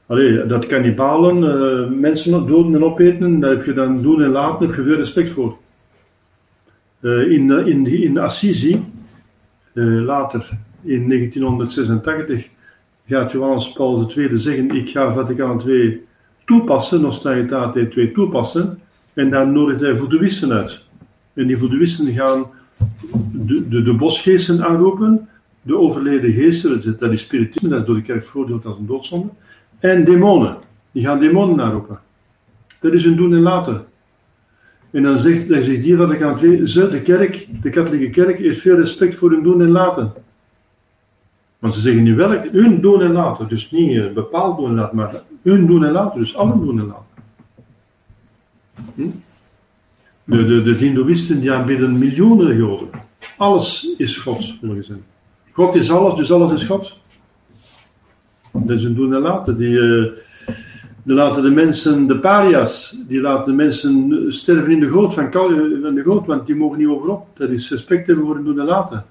Allee, 0.07 0.47
dat 0.47 0.67
kannibalen, 0.67 2.01
mensen 2.01 2.47
doden 2.47 2.75
en 2.75 2.85
opeten, 2.85 3.41
daar 3.41 3.51
heb 3.51 3.65
je 3.65 3.73
dan 3.73 4.03
doen 4.03 4.23
en 4.23 4.31
laten, 4.31 4.67
heb 4.67 4.77
je 4.77 4.83
veel 4.83 4.97
respect 4.97 5.31
voor. 5.31 5.57
in, 7.01 7.51
in, 7.51 7.87
in 7.87 8.19
Assisi, 8.19 8.85
later 9.73 10.49
in 10.83 11.09
1986, 11.09 12.49
gaat 13.07 13.33
Johannes 13.33 13.73
Paul 13.73 14.13
II 14.17 14.37
zeggen: 14.37 14.71
Ik 14.71 14.89
ga 14.89 15.13
Vaticaan 15.13 15.63
II 15.67 16.07
toepassen, 16.45 17.01
Nostalgitate 17.01 17.89
2 17.89 18.13
toepassen, 18.13 18.81
en 19.13 19.31
dan 19.31 19.53
nodigt 19.53 19.81
hij 19.81 19.97
voodooïsten 19.97 20.53
uit. 20.53 20.85
En 21.35 21.47
die 21.47 21.59
voodooïsten 21.59 22.15
gaan 22.15 22.47
de, 23.33 23.69
de, 23.69 23.83
de 23.83 23.95
bosgeesten 23.95 24.65
aanroepen, 24.65 25.29
de 25.63 25.79
overleden 25.79 26.33
geesten, 26.33 26.97
dat 26.99 27.13
is 27.13 27.21
spiritisme, 27.21 27.69
dat 27.69 27.81
is 27.81 27.87
door 27.87 27.95
de 27.95 28.03
kerk 28.03 28.25
veroordeeld 28.25 28.67
als 28.67 28.79
een 28.79 28.87
doodzonde, 28.87 29.29
en 29.79 30.05
demonen. 30.05 30.57
Die 30.93 31.05
gaan 31.05 31.19
demonen 31.19 31.65
aanroepen. 31.65 31.99
Dat 32.81 32.93
is 32.93 33.05
hun 33.05 33.17
doen 33.17 33.33
en 33.33 33.41
laten. 33.41 33.85
En 34.91 35.03
dan 35.03 35.19
zegt, 35.19 35.49
dan 35.49 35.63
zegt 35.63 35.83
hier 35.83 35.97
Vaticaan 35.97 36.39
II, 36.39 36.65
de 36.65 37.01
kerk, 37.05 37.49
de 37.63 37.71
katholieke 37.71 38.11
kerk, 38.11 38.39
heeft 38.39 38.61
veel 38.61 38.77
respect 38.77 39.15
voor 39.15 39.31
hun 39.31 39.43
doen 39.43 39.61
en 39.61 39.71
laten. 39.71 40.13
Want 41.59 41.75
ze 41.75 41.81
zeggen 41.81 42.03
nu 42.03 42.15
welk, 42.15 42.45
hun 42.53 42.81
doen 42.81 43.03
en 43.03 43.13
laten. 43.13 43.49
Dus 43.49 43.71
niet 43.71 43.97
uh, 43.97 44.13
bepaald 44.13 44.59
doen 44.59 44.69
en 44.69 44.75
laten, 44.75 44.97
maar 44.97 45.15
hun 45.43 45.67
doen 45.67 45.85
en 45.85 45.93
laten. 45.93 46.21
Dus 46.21 46.37
allen 46.37 46.61
doen 46.61 46.79
en 46.79 46.87
laten. 46.87 47.05
Hm? 48.95 49.09
De, 50.25 50.45
de, 50.45 50.63
de 50.63 50.75
Hindoeïsten 50.75 51.41
die 51.41 51.53
aanbidden 51.53 51.99
miljoenen 51.99 52.61
goden. 52.61 52.89
Alles 53.37 53.95
is 53.97 54.17
God, 54.17 54.55
volgens 54.61 54.89
hen. 54.89 55.05
God 55.53 55.75
is 55.75 55.91
alles, 55.91 56.15
dus 56.15 56.33
alles 56.33 56.53
is 56.53 56.65
God. 56.65 56.99
Dat 58.53 58.77
is 58.77 58.83
hun 58.83 58.95
doen 58.95 59.15
en 59.15 59.21
laten. 59.21 59.57
Die, 59.57 59.69
uh, 59.69 60.13
die 61.03 61.15
laten 61.15 61.43
de 61.43 61.51
mensen, 61.51 62.07
de 62.07 62.19
paria's, 62.19 63.03
die 63.09 63.21
laten 63.21 63.45
de 63.45 63.53
mensen 63.53 64.25
sterven 64.29 64.73
in 64.73 64.81
de 64.81 64.89
goot, 64.89 65.15
van, 65.15 65.33
van 65.33 65.95
de 65.95 66.03
goot, 66.03 66.27
want 66.27 66.47
die 66.47 66.57
mogen 66.57 66.79
niet 66.79 66.87
overop. 66.87 67.27
Dat 67.35 67.51
is 67.51 67.71
respect 67.71 68.07
hebben 68.07 68.25
voor 68.25 68.35
hun 68.35 68.45
doen 68.45 68.61
en 68.61 68.67
laten. 68.67 69.05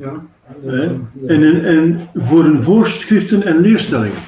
Ja. 0.00 0.26
En, 1.26 1.64
en 1.64 2.08
voor 2.14 2.44
hun 2.44 2.62
voorschriften 2.62 3.42
en 3.42 3.60
leerstellingen. 3.60 4.18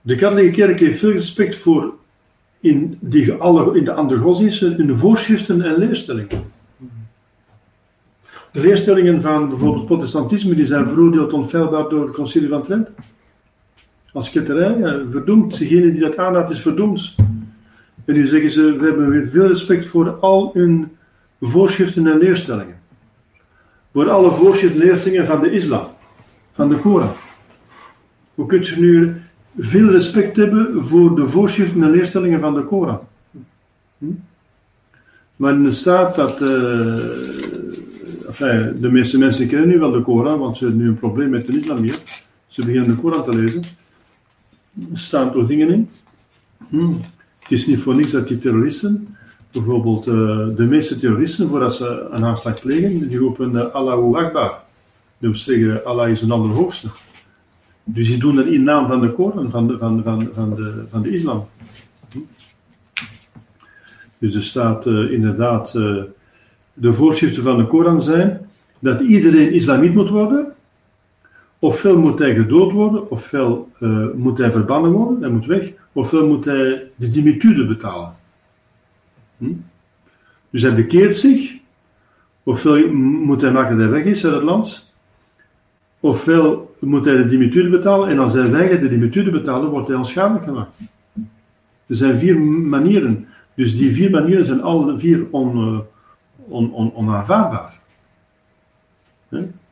De 0.00 0.14
katholieke 0.14 0.56
kerk 0.56 0.80
heeft 0.80 0.98
veel 0.98 1.10
respect 1.10 1.56
voor 1.56 1.94
in, 2.60 2.98
die, 3.00 3.32
alle, 3.32 3.76
in 3.76 3.84
de 3.84 3.92
andere 3.92 4.20
godsdiensten 4.20 4.72
hun 4.72 4.96
voorschriften 4.96 5.62
en 5.62 5.78
leerstellingen. 5.78 6.56
De 8.52 8.60
leerstellingen 8.60 9.20
van 9.20 9.48
bijvoorbeeld 9.48 9.86
protestantisme 9.86 10.54
die 10.54 10.66
zijn 10.66 10.88
veroordeeld 10.88 11.32
onfeilbaar 11.32 11.88
door 11.88 12.06
het 12.06 12.14
concilie 12.14 12.48
van 12.48 12.62
Trent. 12.62 12.90
Als 14.12 14.30
ketterij, 14.30 15.04
verdoemd. 15.10 15.58
Degene 15.58 15.92
die 15.92 16.00
dat 16.00 16.16
aanraadt 16.16 16.50
is 16.50 16.60
verdoemd. 16.60 17.14
En 18.04 18.14
nu 18.14 18.26
zeggen 18.26 18.50
ze, 18.50 18.76
we 18.76 18.86
hebben 18.86 19.30
veel 19.30 19.46
respect 19.46 19.86
voor 19.86 20.10
al 20.10 20.50
hun 20.54 20.88
voorschriften 21.40 22.06
en 22.06 22.18
leerstellingen 22.18 22.77
voor 23.92 24.10
alle 24.10 24.30
voorschriften 24.30 25.26
van 25.26 25.40
de 25.40 25.50
islam, 25.50 25.86
van 26.54 26.68
de 26.68 26.76
Koran. 26.76 27.12
Hoe 28.34 28.46
kunt 28.46 28.68
je 28.68 28.76
nu 28.76 29.16
veel 29.58 29.90
respect 29.90 30.36
hebben 30.36 30.86
voor 30.86 31.16
de 31.16 31.28
voorschriften 31.28 31.82
en 31.82 31.90
leerstellingen 31.90 32.40
van 32.40 32.54
de 32.54 32.62
Koran? 32.62 33.00
Hm? 33.98 34.06
Maar 35.36 35.54
in 35.54 35.72
staat 35.72 36.14
dat. 36.14 36.40
Enfin, 38.26 38.76
de 38.80 38.90
meeste 38.90 39.18
mensen 39.18 39.48
kennen 39.48 39.68
nu 39.68 39.78
wel 39.78 39.90
de 39.90 40.02
Koran, 40.02 40.38
want 40.38 40.56
ze 40.56 40.64
hebben 40.64 40.82
nu 40.82 40.88
een 40.88 40.98
probleem 40.98 41.30
met 41.30 41.46
de 41.46 41.58
islam 41.58 41.82
hier. 41.82 41.98
Ze 42.46 42.64
beginnen 42.64 42.88
de 42.88 43.00
Koran 43.00 43.24
te 43.24 43.34
lezen. 43.34 43.62
Er 44.90 44.98
staan 44.98 45.32
toch 45.32 45.46
dingen 45.46 45.70
in. 45.70 45.88
Hm. 46.68 46.92
Het 47.38 47.58
is 47.58 47.66
niet 47.66 47.80
voor 47.80 47.94
niks 47.96 48.10
dat 48.10 48.28
die 48.28 48.38
terroristen 48.38 49.16
bijvoorbeeld 49.52 50.08
uh, 50.08 50.14
de 50.56 50.64
meeste 50.64 50.96
terroristen, 50.96 51.48
voordat 51.48 51.74
ze 51.74 52.06
een 52.10 52.24
aanslag 52.24 52.60
plegen, 52.60 53.08
die 53.08 53.18
roepen 53.18 53.52
uh, 53.52 53.74
Allahu 53.74 54.16
Akbar. 54.16 54.60
Wil 55.18 55.36
zeggen, 55.36 55.84
Allah 55.84 56.08
is 56.08 56.22
een 56.22 56.30
allerhoogste. 56.30 56.88
Dus 57.84 58.06
die 58.06 58.18
doen 58.18 58.36
dat 58.36 58.46
in 58.46 58.62
naam 58.62 58.86
van 58.86 59.00
de 59.00 59.12
Koran, 59.12 59.50
van 59.50 59.66
de, 59.66 59.78
van, 59.78 60.02
van, 60.02 60.22
van 60.32 60.54
de, 60.54 60.84
van 60.90 61.02
de 61.02 61.10
islam. 61.10 61.48
Dus 64.18 64.34
er 64.34 64.42
staat 64.42 64.86
uh, 64.86 65.12
inderdaad, 65.12 65.72
de 66.72 66.92
voorschriften 66.92 67.42
van 67.42 67.56
de 67.56 67.66
Koran 67.66 68.00
zijn 68.00 68.48
dat 68.78 69.00
iedereen 69.00 69.52
islamiet 69.52 69.94
moet 69.94 70.08
worden, 70.08 70.52
ofwel 71.58 71.98
moet 71.98 72.18
hij 72.18 72.34
gedood 72.34 72.72
worden, 72.72 73.10
ofwel 73.10 73.68
moet 74.14 74.38
hij 74.38 74.50
verbannen 74.50 74.90
worden, 74.90 75.20
hij 75.20 75.30
moet 75.30 75.46
weg, 75.46 75.72
ofwel 75.92 76.26
moet 76.26 76.44
hij 76.44 76.90
de 76.96 77.08
dimitude 77.08 77.66
betalen. 77.66 78.17
Hm? 79.38 79.52
Dus 80.50 80.62
hij 80.62 80.74
bekeert 80.74 81.16
zich, 81.16 81.56
ofwel 82.42 82.92
moet 82.92 83.40
hij 83.40 83.50
maken 83.50 83.78
dat 83.78 83.88
hij 83.88 83.94
weg 83.94 84.04
is 84.04 84.24
uit 84.24 84.34
het 84.34 84.42
land, 84.42 84.92
ofwel 86.00 86.74
moet 86.80 87.04
hij 87.04 87.16
de 87.16 87.26
dimitude 87.26 87.68
betalen, 87.68 88.08
en 88.08 88.18
als 88.18 88.32
hij 88.32 88.50
weigert 88.50 88.80
de 88.80 88.88
dimitude 88.88 89.30
betalen, 89.30 89.70
wordt 89.70 89.88
hij 89.88 89.96
onschadelijk 89.96 90.44
gemaakt. 90.44 90.70
Er 91.86 91.96
zijn 91.96 92.18
vier 92.18 92.40
manieren. 92.40 93.26
Dus 93.54 93.76
die 93.76 93.94
vier 93.94 94.10
manieren 94.10 94.44
zijn 94.44 94.62
alle 94.62 94.98
vier 94.98 95.26
on, 95.30 95.56
uh, 95.56 95.78
on, 96.48 96.72
on, 96.72 96.94
onaanvaardbaar. 96.94 97.78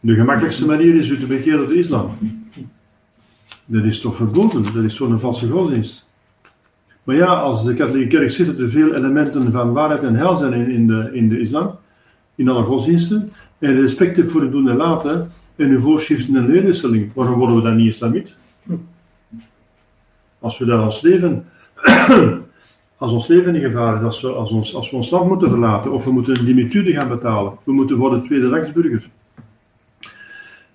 De 0.01 0.15
gemakkelijkste 0.15 0.67
manier 0.67 0.95
is 0.95 1.09
u 1.09 1.19
te 1.19 1.27
bekeren 1.27 1.69
de 1.69 1.75
islam. 1.75 2.11
Dat 3.65 3.85
is 3.85 4.01
toch 4.01 4.17
verboden, 4.17 4.63
dat 4.63 4.85
is 4.85 4.95
toch 4.95 5.09
een 5.09 5.21
valse 5.21 5.49
godsdienst. 5.49 6.06
Maar 7.07 7.17
ja, 7.17 7.27
als 7.27 7.65
de 7.65 7.75
katholieke 7.75 8.17
kerk 8.17 8.31
zit 8.31 8.47
dat 8.47 8.59
er 8.59 8.71
veel 8.71 8.95
elementen 8.95 9.53
van 9.53 9.73
waarheid 9.73 10.05
en 10.05 10.15
heil 10.15 10.37
zijn 10.37 10.53
in, 10.53 10.87
de, 10.87 11.11
in 11.13 11.29
de 11.29 11.41
islam, 11.41 11.79
in 12.35 12.49
alle 12.49 12.65
godsdiensten, 12.65 13.29
en 13.59 13.81
respect 13.81 14.31
voor 14.31 14.41
het 14.41 14.51
doen 14.51 14.69
en 14.69 14.77
laten, 14.77 15.31
en 15.57 15.71
uw 15.71 15.81
voorschriften 15.81 16.37
en 16.37 16.47
leerwisseling, 16.47 17.11
waarom 17.15 17.39
worden 17.39 17.57
we 17.57 17.63
dan 17.63 17.77
niet 17.77 17.93
islamiet? 17.93 18.37
Als 20.39 20.59
we 20.59 20.65
daar 20.65 20.79
als 20.79 21.01
leven, 21.01 21.45
als 23.03 23.13
ons 23.13 23.27
leven 23.27 23.55
in 23.55 23.61
gevaar 23.61 23.97
is, 23.97 24.03
als 24.03 24.21
we, 24.21 24.29
als, 24.29 24.51
ons, 24.51 24.75
als 24.75 24.91
we 24.91 24.97
ons 24.97 25.11
land 25.11 25.29
moeten 25.29 25.51
verlaten, 25.51 25.93
of 25.93 26.05
we 26.05 26.13
moeten 26.13 26.45
dimitude 26.45 26.93
gaan 26.93 27.09
betalen, 27.09 27.53
we 27.65 27.73
moeten 27.73 27.97
worden 27.97 28.25
tweede 28.25 28.49
rangsburger, 28.49 29.09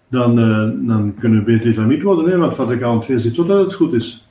dan, 0.08 0.39
uh, 0.39 0.88
dan 0.88 1.15
kunnen 1.20 1.39
we 1.39 1.46
beter 1.46 1.70
islamiet 1.70 2.02
worden, 2.02 2.30
hè, 2.30 2.38
want 2.38 2.56
Vaticaan 2.56 3.04
II 3.10 3.20
zit 3.20 3.34
totdat 3.34 3.63
het 3.63 3.74
goed 3.74 3.94
is. 3.94 4.30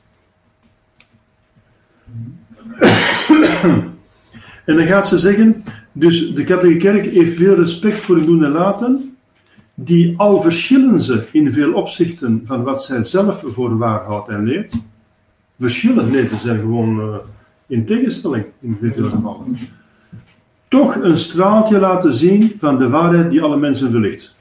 en 4.66 4.76
dan 4.76 4.86
gaat 4.86 5.08
ze 5.08 5.18
zeggen, 5.18 5.64
dus 5.92 6.34
de 6.34 6.44
katholieke 6.44 6.78
kerk 6.78 7.04
heeft 7.04 7.36
veel 7.36 7.54
respect 7.54 8.00
voor 8.00 8.24
doen 8.24 8.44
en 8.44 8.50
laten, 8.50 9.16
die 9.74 10.14
al 10.16 10.42
verschillen 10.42 11.00
ze 11.00 11.26
in 11.32 11.52
veel 11.52 11.72
opzichten 11.72 12.42
van 12.44 12.62
wat 12.62 12.84
zij 12.84 13.04
zelf 13.04 13.44
voor 13.46 13.78
waar 13.78 14.04
houdt 14.04 14.28
en 14.28 14.44
leert. 14.44 14.74
Verschillen, 15.58 16.10
nee, 16.10 16.26
ze 16.26 16.36
zijn 16.36 16.58
gewoon 16.58 16.98
uh, 16.98 17.16
in 17.66 17.86
tegenstelling 17.86 18.44
in 18.60 18.78
veel 18.80 19.08
gevallen. 19.08 19.56
Toch 20.68 20.94
een 20.94 21.18
straaltje 21.18 21.78
laten 21.78 22.12
zien 22.12 22.56
van 22.58 22.78
de 22.78 22.88
waarheid 22.88 23.30
die 23.30 23.42
alle 23.42 23.56
mensen 23.56 23.90
verlicht. 23.90 24.36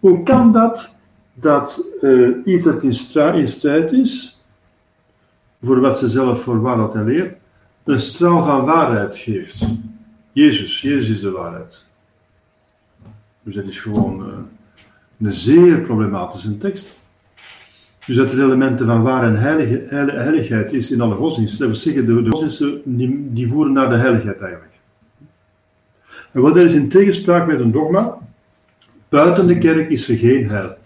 Hoe 0.00 0.22
kan 0.22 0.52
dat 0.52 0.98
dat 1.34 1.84
uh, 2.00 2.36
iets 2.44 2.64
dat 2.64 2.82
in, 2.82 2.88
in 3.34 3.48
strijd 3.48 3.92
is, 3.92 4.37
voor 5.62 5.80
wat 5.80 5.98
ze 5.98 6.08
zelf 6.08 6.42
voor 6.42 6.60
waarheid 6.60 6.94
en 6.94 7.04
leert, 7.04 7.36
een 7.84 8.00
straal 8.00 8.46
van 8.46 8.64
waarheid 8.64 9.16
geeft? 9.16 9.66
Jezus, 10.32 10.80
Jezus 10.80 11.08
is 11.08 11.20
de 11.20 11.30
waarheid. 11.30 11.86
Dus 13.42 13.54
dat 13.54 13.64
is 13.64 13.78
gewoon 13.78 14.20
uh, 14.28 14.34
een 15.20 15.32
zeer 15.32 15.80
problematische 15.80 16.58
tekst. 16.58 16.98
Dus 18.06 18.16
dat 18.16 18.32
er 18.32 18.42
elementen 18.42 18.86
van 18.86 19.02
waar 19.02 19.24
en 19.24 19.36
heilige, 19.36 19.86
heiligheid 19.90 20.72
is 20.72 20.90
in 20.90 21.00
alle 21.00 21.14
godsdiensten. 21.14 21.58
Dat 21.58 21.68
wil 21.68 21.76
zeggen, 21.76 22.06
de, 22.06 22.22
de 22.22 22.30
godsdiensten 22.30 22.82
die, 23.34 23.48
voeren 23.48 23.72
naar 23.72 23.88
de 23.88 23.96
heiligheid 23.96 24.40
eigenlijk. 24.40 24.72
En 26.32 26.40
wat 26.40 26.56
er 26.56 26.64
is 26.64 26.74
in 26.74 26.88
tegenspraak 26.88 27.46
met 27.46 27.60
een 27.60 27.72
dogma, 27.72 28.18
buiten 29.08 29.46
de 29.46 29.58
kerk 29.58 29.90
is 29.90 30.08
er 30.08 30.16
geen 30.16 30.48
heil. 30.48 30.76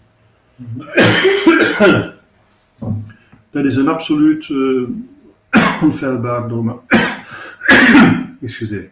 Dat 3.53 3.65
is 3.65 3.77
een 3.77 3.89
absoluut 3.89 4.49
uh, 4.49 4.89
onfeilbaar 5.83 6.49
dogma. 6.49 6.77
Excuseer. 8.41 8.91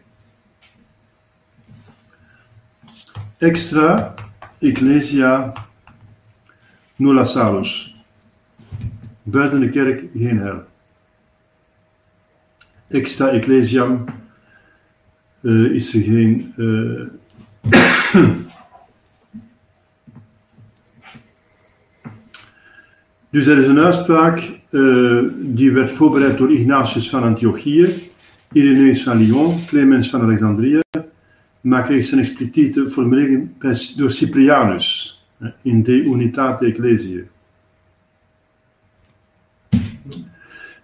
Extra 3.39 4.15
Ecclesia 4.59 5.53
nulla 6.97 7.25
salus. 7.25 7.95
Buiten 9.23 9.61
de 9.61 9.71
kerk 9.71 10.05
geen 10.15 10.39
heil. 10.39 10.65
Extra 12.89 13.29
Ecclesiam 13.29 14.05
uh, 15.41 15.75
is 15.75 15.95
er 15.95 16.03
geen. 16.03 16.55
Uh, 16.57 17.07
dus 23.31 23.47
er 23.47 23.59
is 23.59 23.67
een 23.67 23.79
uitspraak 23.79 24.59
uh, 24.71 25.23
die 25.39 25.73
werd 25.73 25.91
voorbereid 25.91 26.39
door 26.39 26.53
Ignatius 26.53 27.11
van 27.11 27.23
Antiochië, 27.23 28.11
Irenaeus 28.53 29.03
van 29.03 29.17
Lyon, 29.17 29.67
Clemens 29.67 30.11
van 30.11 30.21
Alexandrië 30.21 30.81
maar 31.61 31.83
kreeg 31.83 32.05
zijn 32.05 32.21
expliciete 32.21 32.91
formulering 32.91 33.51
door 33.97 34.11
Cyprianus 34.11 35.19
in 35.63 35.83
De 35.83 36.03
Unitate 36.03 36.67
Ecclesiae. 36.67 37.27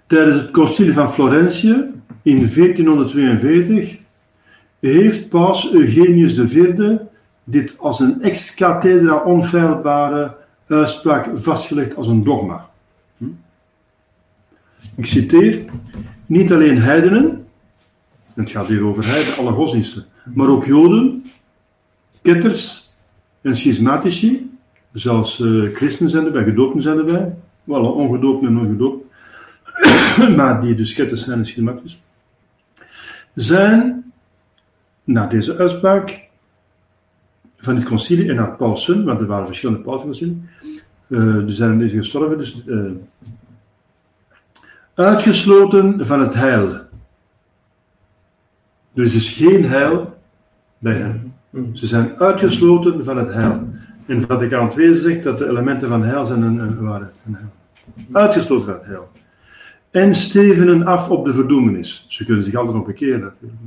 Tijdens 0.06 0.37
het 0.40 0.50
concilie 0.50 0.92
van 0.92 1.12
Florentië 1.12 1.85
in 2.22 2.50
1442 2.54 3.98
heeft 4.80 5.28
paus 5.28 5.72
Eugenius 5.72 6.38
IV 6.38 6.96
dit 7.44 7.74
als 7.78 8.00
een 8.00 8.22
ex 8.22 8.54
cathedra 8.54 9.16
onfeilbare 9.16 10.37
uitspraak 10.66 11.31
vastgelegd 11.35 11.96
als 11.96 12.07
een 12.07 12.24
dogma. 12.24 12.70
Hm? 13.18 13.24
Ik 14.94 15.07
citeer: 15.07 15.64
Niet 16.26 16.52
alleen 16.52 16.83
heidenen, 16.83 17.46
het 18.35 18.50
gaat 18.50 18.66
hier 18.66 18.85
over 18.85 19.07
heiden, 19.07 19.37
alle 19.37 19.52
godsdiensten, 19.52 20.05
maar 20.24 20.48
ook 20.48 20.64
Joden, 20.64 21.24
ketters 22.22 22.92
en 23.40 23.57
schismatici, 23.57 24.50
zelfs 24.92 25.38
uh, 25.38 25.74
christenen 25.74 26.11
zijn 26.11 26.24
erbij, 26.24 26.44
gedoopten 26.44 26.83
zijn 26.83 26.98
erbij, 26.98 27.35
wel 27.64 27.92
ongedoopten 27.92 28.48
en 28.48 28.59
ongedoopt, 28.59 29.05
maar 30.37 30.61
die 30.61 30.74
dus 30.74 30.94
ketters 30.94 31.24
zijn 31.24 31.38
en 31.38 31.46
schismatici, 31.46 31.98
zijn 33.35 34.12
na 35.05 35.26
deze 35.26 35.57
uitspraak 35.57 36.25
van 37.56 37.76
het 37.76 37.84
concilie 37.84 38.30
en 38.30 38.36
naar 38.36 38.56
Paulsen, 38.56 39.04
want 39.04 39.20
er 39.20 39.26
waren 39.26 39.46
verschillende 39.46 39.82
Paulsenconcilien, 39.82 40.48
uh, 41.06 41.34
er 41.34 41.50
zijn 41.52 41.78
deze 41.78 41.96
gestorven, 41.96 42.38
dus 42.38 42.62
uh, 42.66 42.90
uitgesloten 44.94 46.06
van 46.06 46.20
het 46.20 46.34
heil. 46.34 46.68
Er 48.94 49.02
is 49.02 49.12
dus 49.12 49.30
geen 49.32 49.64
heil 49.64 50.18
bij 50.78 50.94
hen. 50.94 51.34
Ze 51.72 51.86
zijn 51.86 52.18
uitgesloten 52.18 53.04
van 53.04 53.16
het 53.16 53.32
heil. 53.32 53.68
En 54.06 54.22
Vaticaan 54.22 54.72
II 54.78 54.94
zegt 54.94 55.24
dat 55.24 55.38
de 55.38 55.48
elementen 55.48 55.88
van 55.88 56.02
heil 56.02 56.24
zijn 56.24 56.42
een, 56.42 56.58
een. 56.58 57.08
Uitgesloten 58.12 58.64
van 58.64 58.74
het 58.74 58.84
heil. 58.84 59.08
En 59.90 60.14
stevenen 60.14 60.86
af 60.86 61.10
op 61.10 61.24
de 61.24 61.34
verdoemenis. 61.34 62.06
Ze 62.08 62.24
kunnen 62.24 62.44
zich 62.44 62.54
altijd 62.54 62.76
nog 62.76 62.86
bekeren 62.86 63.20
natuurlijk. 63.20 63.60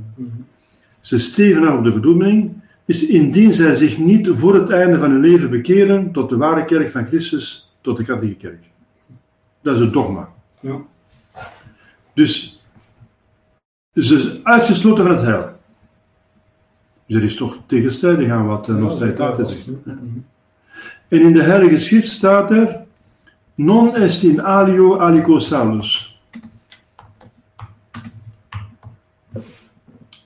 Ze 1.00 1.18
stevenen 1.18 1.68
af 1.68 1.78
op 1.78 1.84
de 1.84 1.92
verdoemening, 1.92 2.59
is 2.90 3.06
indien 3.06 3.52
zij 3.52 3.74
zich 3.74 3.98
niet 3.98 4.28
voor 4.32 4.54
het 4.54 4.70
einde 4.70 4.98
van 4.98 5.10
hun 5.10 5.20
leven 5.20 5.50
bekeren 5.50 6.12
tot 6.12 6.28
de 6.28 6.36
ware 6.36 6.64
kerk 6.64 6.90
van 6.90 7.06
Christus, 7.06 7.72
tot 7.80 7.96
de 7.96 8.04
katholieke 8.04 8.36
kerk. 8.36 8.64
Dat 9.62 9.74
is 9.74 9.80
het 9.80 9.92
dogma. 9.92 10.28
Ja. 10.60 10.76
Dus 12.14 12.60
ze 13.92 14.14
is 14.14 14.44
uitgesloten 14.44 15.04
van 15.04 15.16
het 15.16 15.24
heil. 15.24 15.58
Dus 17.06 17.16
dat 17.16 17.22
is 17.22 17.36
toch 17.36 17.58
tegenstrijdig 17.66 18.30
aan 18.30 18.46
wat 18.46 18.68
uh, 18.68 18.76
Nostradamus 18.76 19.64
zegt. 19.64 19.78
En 21.08 21.20
in 21.20 21.32
de 21.32 21.42
Heilige 21.42 21.78
Schrift 21.78 22.08
staat 22.08 22.50
er: 22.50 22.80
Non 23.54 23.96
est 23.96 24.22
in 24.22 24.42
alio 24.42 24.98
alico 24.98 25.38
salus. 25.38 26.20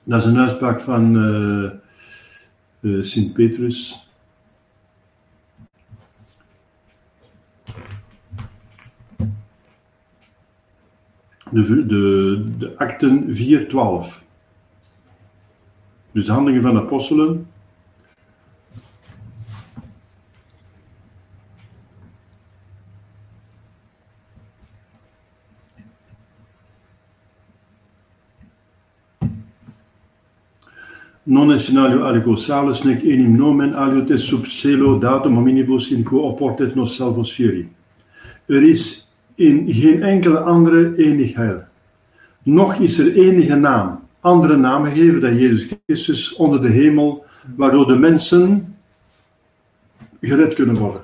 Dat 0.03 0.19
is 0.19 0.25
een 0.25 0.39
uitspraak 0.39 0.79
van 0.79 1.15
uh, 1.15 1.71
uh, 2.85 3.03
Sint 3.03 3.33
Petrus. 3.33 4.03
De, 11.49 11.85
de, 11.85 12.45
de 12.57 12.77
acten 12.77 13.35
4.12. 13.35 14.23
Dus 16.11 16.25
de 16.25 16.31
handelingen 16.31 16.61
van 16.61 16.73
de 16.73 16.79
apostelen. 16.79 17.47
Non 31.27 31.51
escenario 31.51 32.03
alico 32.05 32.35
salus 32.35 32.83
nec 32.83 33.01
enim 33.03 33.35
nomen 33.37 33.73
alio 33.73 34.03
te 34.05 34.17
sub 34.17 34.45
celo 34.45 34.99
datum 34.99 35.35
hominibus 35.35 35.91
in 35.91 36.03
quo 36.03 36.27
oportet 36.29 36.75
nos 36.75 36.95
salvos 36.95 37.31
fieri. 37.33 37.67
Er 38.45 38.63
is 38.63 39.07
in 39.35 39.65
geen 39.73 40.03
enkele 40.03 40.39
andere 40.39 40.93
enig 40.97 41.35
heil. 41.35 41.63
Nog 42.43 42.75
is 42.75 42.99
er 42.99 43.13
enige 43.13 43.55
naam 43.55 44.05
andere 44.25 44.57
namen 44.57 44.91
gegeven 44.91 45.21
dan 45.21 45.37
Jezus 45.37 45.67
Christus 45.85 46.35
onder 46.35 46.61
de 46.61 46.69
hemel, 46.69 47.25
waardoor 47.55 47.87
de 47.87 47.97
mensen 47.97 48.75
gered 50.21 50.53
kunnen 50.53 50.75
worden. 50.75 51.01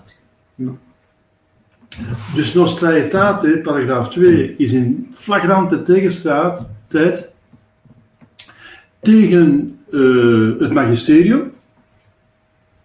Dus 2.36 2.54
Nostra 2.54 2.90
Aetate, 2.90 3.60
paragraaf 3.64 4.10
2, 4.10 4.56
is 4.58 4.74
in 4.74 5.10
flagrante 5.14 5.84
tegenstaat 5.84 6.66
tijd 6.88 7.34
tegen 9.00 9.80
eh, 9.92 10.60
het 10.60 10.74
magisterium, 10.74 11.52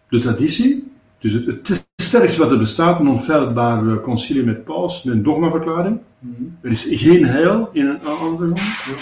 de 0.08 0.18
traditie, 0.18 0.92
dus 1.18 1.32
het, 1.32 1.46
het 1.46 1.86
sterkste 1.96 2.38
wat 2.38 2.50
er 2.50 2.58
bestaat, 2.58 3.00
een 3.00 3.08
onfeilbaar 3.08 3.88
eh, 3.88 4.02
concilie 4.02 4.44
met 4.44 4.64
paus, 4.64 5.02
met 5.02 5.14
een 5.14 5.22
dogmaverklaring. 5.22 5.98
Mhm. 6.18 6.42
Er 6.60 6.70
is 6.70 6.86
geen 6.90 7.24
heil 7.24 7.70
in 7.72 7.86
een 7.86 8.00
andere 8.00 8.52
grond. 8.54 9.00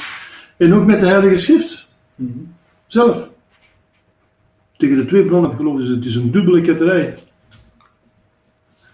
En 0.56 0.72
ook 0.72 0.86
met 0.86 1.00
de 1.00 1.06
Heilige 1.06 1.36
Schrift 1.36 1.84
Mhm. 2.14 2.38
zelf. 2.86 3.30
Tegen 4.76 4.96
de 4.96 5.04
twee 5.04 5.24
bronnen 5.24 5.56
geloof 5.56 5.80
dus 5.80 5.88
het 5.88 6.04
is 6.04 6.14
een 6.14 6.30
dubbele 6.30 6.60
ketterij. 6.60 7.18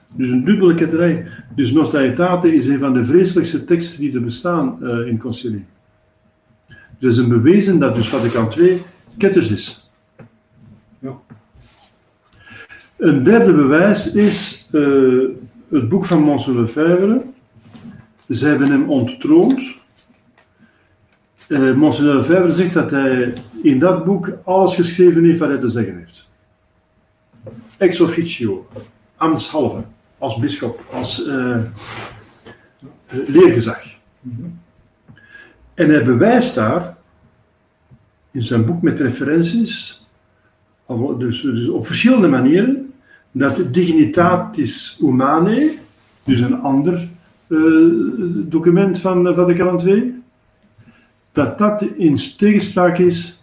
Dus 0.08 0.30
een 0.30 0.44
dubbele 0.44 0.74
ketterij. 0.74 1.26
Dus 1.54 1.72
Nostra 1.72 1.98
Aetate 1.98 2.54
is 2.54 2.66
een 2.66 2.78
van 2.78 2.92
de 2.92 3.04
vreselijkste 3.04 3.64
teksten 3.64 4.00
die 4.00 4.14
er 4.14 4.24
bestaan 4.24 4.84
eh, 4.84 5.06
in 5.06 5.18
concilie. 5.18 5.64
Dus 6.98 7.16
een 7.16 7.28
bewezen 7.28 7.78
dat 7.78 7.94
dus 7.94 8.08
Vaticaan 8.08 8.48
II 8.58 8.82
ketters 9.16 9.50
is. 9.50 9.90
Ja. 10.98 11.18
Een 12.96 13.22
derde 13.22 13.52
bewijs 13.52 14.12
is 14.12 14.68
eh, 14.72 14.82
het 15.68 15.88
boek 15.88 16.04
van 16.04 16.22
Monsieur 16.22 16.60
Lefebvre. 16.60 17.24
Ze 18.28 18.46
hebben 18.46 18.70
hem 18.70 18.90
onttroond. 18.90 19.78
Eh 21.48 21.74
Monsieur 21.74 22.14
Lefebvre 22.14 22.52
zegt 22.52 22.74
dat 22.74 22.90
hij 22.90 23.32
in 23.62 23.78
dat 23.78 24.04
boek 24.04 24.30
alles 24.44 24.74
geschreven 24.74 25.24
heeft 25.24 25.38
wat 25.38 25.48
hij 25.48 25.58
te 25.58 25.68
zeggen 25.68 25.96
heeft. 25.98 26.28
Ex 27.78 28.00
officio, 28.00 28.68
ambtshalve, 29.16 29.82
als 30.18 30.38
bischop, 30.38 30.84
als 30.92 31.26
eh, 31.26 31.58
leergezag. 33.08 33.82
Mhm. 34.20 34.48
En 35.74 35.90
hij 35.90 36.04
bewijst 36.04 36.54
daar, 36.54 36.96
in 38.30 38.42
zijn 38.42 38.64
boek 38.64 38.82
met 38.82 39.00
referenties, 39.00 40.06
dus, 41.18 41.40
dus 41.40 41.68
op 41.68 41.86
verschillende 41.86 42.28
manieren, 42.28 42.92
dat 43.30 43.56
de 43.56 43.70
dignitatis 43.70 44.96
humanae, 45.00 45.78
dus 46.22 46.40
een 46.40 46.60
ander 46.60 47.08
eh, 47.46 47.58
document 48.34 49.00
van 49.00 49.26
uh, 49.26 49.34
Vaticaan 49.34 49.88
II, 49.88 50.22
dat 51.32 51.58
dat 51.58 51.82
in 51.82 52.18
tegenspraak 52.36 52.98
is 52.98 53.40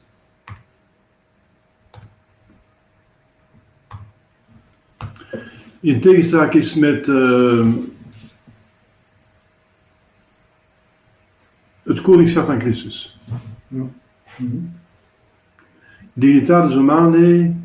in 5.79 6.01
tegenspraak 6.01 6.53
is 6.53 6.75
met 6.75 7.07
eh, 7.07 7.67
het 11.83 12.01
koningschap 12.01 12.45
van 12.45 12.59
Christus. 12.59 13.17
Ja. 13.67 13.85
Mhm. 14.37 14.57
Dignitatis 16.13 16.73
Humanae 16.73 17.55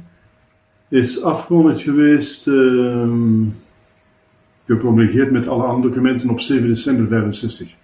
is 0.89 1.23
afgekondigd 1.23 1.83
geweest, 1.83 2.47
ehm 2.47 3.45
gepromulgeerd 4.67 5.31
met 5.31 5.49
alle 5.49 5.63
andere 5.63 5.89
documenten 5.89 6.31
op 6.31 6.41
7 6.41 6.69
december 6.69 7.07
65. 7.07 7.75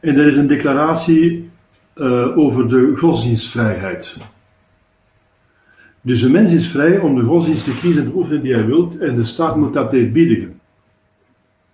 En 0.00 0.18
er 0.18 0.26
is 0.26 0.36
een 0.36 0.46
declaratie 0.46 1.50
eh, 1.94 2.38
over 2.38 2.68
de 2.68 2.96
godsdienstvrijheid. 2.96 4.16
Dus 6.00 6.22
een 6.22 6.30
mens 6.30 6.52
is 6.52 6.70
vrij 6.70 6.98
om 6.98 7.14
de 7.14 7.22
godsdienst 7.22 7.64
te 7.64 7.78
kiezen 7.78 8.04
en 8.04 8.10
te 8.10 8.16
oefenen 8.16 8.42
die 8.42 8.54
hij 8.54 8.66
wilt, 8.66 8.98
en 8.98 9.16
de 9.16 9.24
staat 9.24 9.56
moet 9.56 9.72
dat 9.72 9.92
eerbiedigen. 9.92 10.60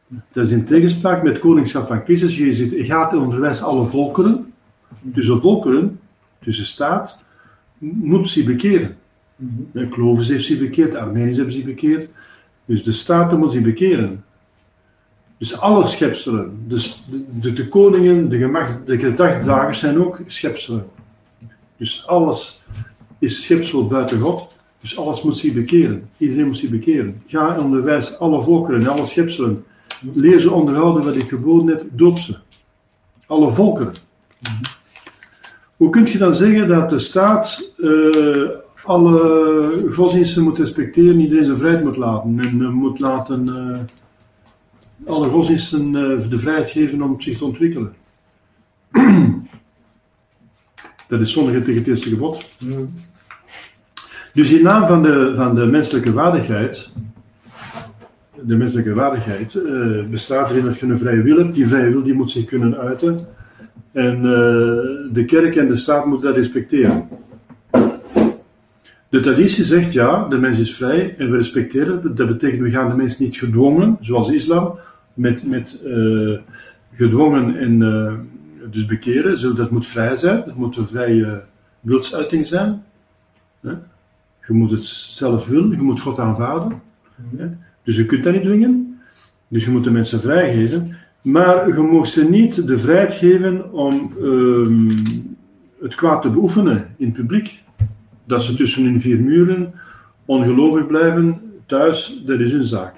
Dat 0.09 0.47
is 0.47 0.53
in 0.53 0.64
tegenspraak 0.64 1.23
met 1.23 1.33
het 1.33 1.42
koningschap 1.42 1.87
van 1.87 2.03
Christus. 2.05 2.37
Je 2.37 2.77
je 2.77 2.85
gaat 2.85 3.14
onderwijs 3.14 3.62
alle 3.62 3.87
volkeren, 3.87 4.53
dus 5.01 5.27
de 5.27 5.37
volkeren, 5.37 6.01
dus 6.38 6.57
de 6.57 6.64
staat, 6.64 7.18
moet 7.79 8.31
zich 8.31 8.47
bekeren. 8.47 8.97
Mhm. 9.37 9.53
De 9.73 9.88
Clovis 9.88 10.29
heeft 10.29 10.44
zich 10.44 10.59
bekeerd, 10.59 10.92
de 10.92 10.99
Armeniërs 10.99 11.37
hebben 11.37 11.55
zich 11.55 11.64
bekeerd. 11.64 12.09
Dus 12.64 12.85
de 12.85 12.92
staten 12.92 13.38
moeten 13.38 13.57
zich 13.57 13.66
bekeren. 13.66 14.25
Dus 15.38 15.61
alle 15.61 15.87
schepselen, 15.87 16.64
dus 16.66 17.05
de, 17.11 17.25
de, 17.40 17.53
de 17.53 17.68
koningen, 17.68 18.29
de, 18.29 18.38
gemachts, 18.38 18.73
de 18.87 18.99
gedachtdragers 18.99 19.79
zijn 19.79 19.99
ook 19.99 20.21
schepselen. 20.27 20.87
Dus 21.77 22.07
alles 22.07 22.62
is 23.18 23.42
schepsel 23.42 23.87
buiten 23.87 24.21
God. 24.21 24.57
Dus 24.81 24.99
alles 24.99 25.23
moet 25.23 25.38
zich 25.38 25.53
bekeren. 25.53 26.09
Iedereen 26.16 26.47
moet 26.47 26.59
zich 26.59 26.71
bekeren. 26.71 27.23
Ga 27.27 27.61
onderwijs 27.61 28.18
alle 28.18 28.42
volkeren 28.42 28.81
en 28.81 28.88
alle 28.88 29.07
schepselen. 29.07 29.64
Leer 30.13 30.41
ze 30.41 30.51
onderhouden 30.51 31.05
wat 31.05 31.17
ik 31.17 31.29
geboden 31.29 31.77
heb, 31.77 31.85
doop 31.91 32.19
ze. 32.19 32.37
Alle 33.27 33.53
volkeren. 33.53 33.95
Hoe 35.77 35.91
kun 35.91 36.07
je 36.07 36.19
dan 36.19 36.35
zeggen 36.35 36.69
dat 36.69 36.91
de 36.91 36.99
staat 36.99 37.73
eh, 37.79 38.49
alle 38.85 39.91
godsdiensten 39.93 40.43
moet 40.43 40.59
respecteren, 40.59 41.21
iedereen 41.21 41.45
zijn 41.45 41.57
vrijheid 41.59 41.85
moet 41.85 41.97
laten 41.97 42.41
en 42.41 42.73
moet 42.73 43.01
laten 43.01 43.49
eh, 43.49 43.79
alle 45.13 45.29
godsdiensten 45.29 45.97
eh, 45.97 46.29
de 46.31 46.39
vrijheid 46.39 46.71
geven 46.71 47.03
om 47.03 47.21
zich 47.21 47.39
te 47.39 47.45
ontwikkelen? 47.45 47.95
dat 51.09 51.21
is 51.21 51.33
zondig 51.33 51.65
tegen 51.65 51.81
het 51.81 51.87
eerste 51.87 52.09
gebod. 52.09 52.47
Ja. 52.59 52.79
Dus 54.33 54.51
in 54.51 54.63
naam 54.63 54.87
van 54.87 55.03
de, 55.03 55.33
van 55.37 55.55
de 55.55 55.67
menselijke 55.67 56.13
waardigheid, 56.13 56.93
de 58.44 58.57
menselijke 58.57 58.94
waardigheid, 58.94 59.55
eh, 59.55 60.05
bestaat 60.11 60.51
erin 60.51 60.64
dat 60.64 60.79
je 60.79 60.87
een 60.87 60.98
vrije 60.98 61.22
wil 61.22 61.38
hebt. 61.38 61.55
Die 61.55 61.68
vrije 61.68 61.90
wil 61.90 62.03
die 62.03 62.14
moet 62.14 62.31
zich 62.31 62.44
kunnen 62.44 62.79
uiten. 62.79 63.27
En 63.92 64.16
eh, 64.16 65.12
de 65.12 65.24
kerk 65.27 65.57
en 65.57 65.68
de 65.68 65.77
staat 65.77 66.07
moeten 66.07 66.27
dat 66.27 66.37
respecteren. 66.37 67.09
De 69.09 69.20
traditie 69.20 69.64
zegt 69.64 69.92
ja, 69.92 70.29
de 70.29 70.38
mens 70.38 70.59
is 70.59 70.74
vrij 70.74 71.14
en 71.18 71.31
we 71.31 71.37
respecteren. 71.37 72.14
Dat 72.14 72.27
betekent 72.27 72.62
we 72.62 72.70
gaan 72.70 72.90
de 72.90 72.96
mens 72.96 73.18
niet 73.18 73.37
gedwongen, 73.37 73.96
zoals 74.01 74.31
islam, 74.31 74.79
met, 75.14 75.46
met 75.46 75.83
eh, 75.87 76.38
gedwongen 76.92 77.57
en 77.57 77.79
dus 78.70 78.87
bekeren. 78.87 79.38
Zo, 79.38 79.53
dat 79.53 79.70
moet 79.70 79.87
vrij 79.87 80.16
zijn, 80.16 80.42
het 80.44 80.55
moet 80.55 80.77
een 80.77 80.87
vrije 80.87 81.42
wilsuiting 81.81 82.46
zijn. 82.46 82.83
Je 84.46 84.55
moet 84.55 84.70
het 84.70 84.85
zelf 84.85 85.46
willen, 85.46 85.70
je 85.70 85.83
moet 85.83 86.01
God 86.01 86.18
aanvaarden. 86.18 86.81
Dus 87.88 87.96
je 87.96 88.07
kunt 88.07 88.24
dat 88.24 88.33
niet 88.33 88.42
dwingen. 88.42 89.01
Dus 89.48 89.64
je 89.64 89.70
moet 89.70 89.85
de 89.85 89.90
mensen 89.90 90.20
vrijgeven. 90.20 90.96
Maar 91.22 91.68
je 91.68 91.83
mag 91.83 92.07
ze 92.07 92.29
niet 92.29 92.66
de 92.66 92.79
vrijheid 92.79 93.12
geven 93.12 93.72
om 93.72 94.12
ehm, 94.22 94.88
het 95.81 95.94
kwaad 95.94 96.22
te 96.22 96.31
beoefenen 96.31 96.94
in 96.96 97.12
publiek. 97.12 97.62
Dat 98.24 98.42
ze 98.42 98.55
tussen 98.55 98.85
hun 98.85 99.01
vier 99.01 99.20
muren 99.20 99.72
ongelovig 100.24 100.87
blijven, 100.87 101.40
thuis, 101.66 102.22
dat 102.27 102.40
is 102.40 102.51
hun 102.51 102.64
zaak. 102.64 102.94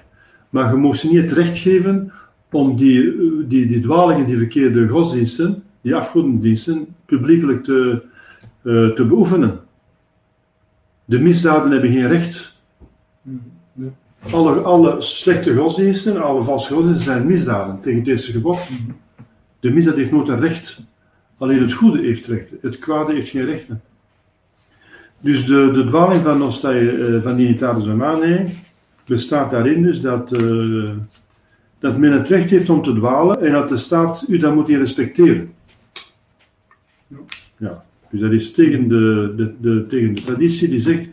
Maar 0.49 0.71
je 0.71 0.77
mag 0.77 0.95
ze 0.95 1.07
niet 1.07 1.21
het 1.21 1.31
recht 1.31 1.57
geven 1.57 2.11
om 2.51 2.75
die, 2.75 3.15
die, 3.47 3.65
die 3.65 3.81
dwalingen, 3.81 4.25
die 4.25 4.37
verkeerde 4.37 4.87
godsdiensten, 4.87 5.63
die 5.81 5.95
afgodendiensten, 5.95 6.87
publiekelijk 7.05 7.63
te, 7.63 8.01
eh, 8.63 8.87
te 8.87 9.05
beoefenen. 9.05 9.59
De 11.05 11.19
misdaden 11.19 11.71
hebben 11.71 11.91
geen 11.91 12.07
recht. 12.07 12.50
Alle, 14.29 15.01
slechte 15.01 15.55
godsdiensten, 15.55 16.23
alle 16.23 16.43
valse 16.43 16.73
godsdiensten 16.73 17.05
zijn 17.05 17.25
misdaden 17.25 17.81
tegen 17.81 18.03
eerste 18.03 18.31
gebod. 18.31 18.59
De 19.59 19.71
misdaad 19.71 19.95
heeft 19.95 20.11
nooit 20.11 20.27
een 20.27 20.39
recht. 20.39 20.79
Alleen 21.37 21.61
het 21.61 21.73
goede 21.73 22.01
heeft 22.01 22.27
rechten. 22.27 22.57
Het 22.61 22.79
kwade 22.79 23.13
heeft 23.13 23.29
geen 23.29 23.45
rechten. 23.45 23.81
Dus 25.19 25.45
de, 25.45 25.71
de 25.71 25.83
dwaling 25.83 26.23
van, 26.23 26.41
eh, 26.41 27.23
van 27.23 27.35
Dignitatis 27.35 27.85
bestaat 29.05 29.51
daarin 29.51 29.81
dus 29.81 30.01
dat, 30.01 30.33
eh, 30.33 30.91
dat 31.79 31.97
men 31.97 32.11
het 32.11 32.27
recht 32.27 32.49
heeft 32.49 32.69
om 32.69 32.83
te 32.83 32.93
dwalen 32.93 33.41
en 33.41 33.51
dat 33.51 33.69
de 33.69 33.77
staat 33.77 34.25
u 34.27 34.37
dan 34.37 34.53
moet 34.53 34.69
respecteren. 34.69 35.53
Ja. 37.07 37.17
Ja, 37.57 37.83
dus 38.09 38.19
dat 38.19 38.31
is 38.31 38.51
tegen 38.51 38.87
de, 38.87 39.33
de, 39.35 39.53
de, 39.59 39.85
tegen 39.87 40.15
de 40.15 40.21
traditie 40.21 40.69
die 40.69 40.79
zegt 40.79 41.09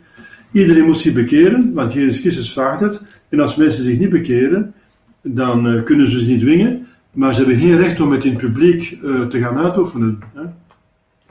Iedereen 0.52 0.84
moet 0.84 1.00
zich 1.00 1.12
bekeren, 1.12 1.72
want 1.74 1.92
Jezus 1.92 2.20
Christus 2.20 2.52
vraagt 2.52 2.80
het. 2.80 3.20
En 3.28 3.40
als 3.40 3.56
mensen 3.56 3.82
zich 3.82 3.98
niet 3.98 4.10
bekeren, 4.10 4.74
dan 5.22 5.68
eh, 5.68 5.82
kunnen 5.82 6.10
ze 6.10 6.22
ze 6.22 6.30
niet 6.30 6.40
dwingen. 6.40 6.86
Maar 7.12 7.34
ze 7.34 7.38
hebben 7.38 7.60
geen 7.60 7.76
recht 7.76 8.00
om 8.00 8.12
het 8.12 8.24
in 8.24 8.30
het 8.30 8.40
publiek 8.40 8.98
eh, 9.04 9.26
te 9.26 9.38
gaan 9.38 9.58
uitoefenen. 9.58 10.18
Hè? 10.34 10.42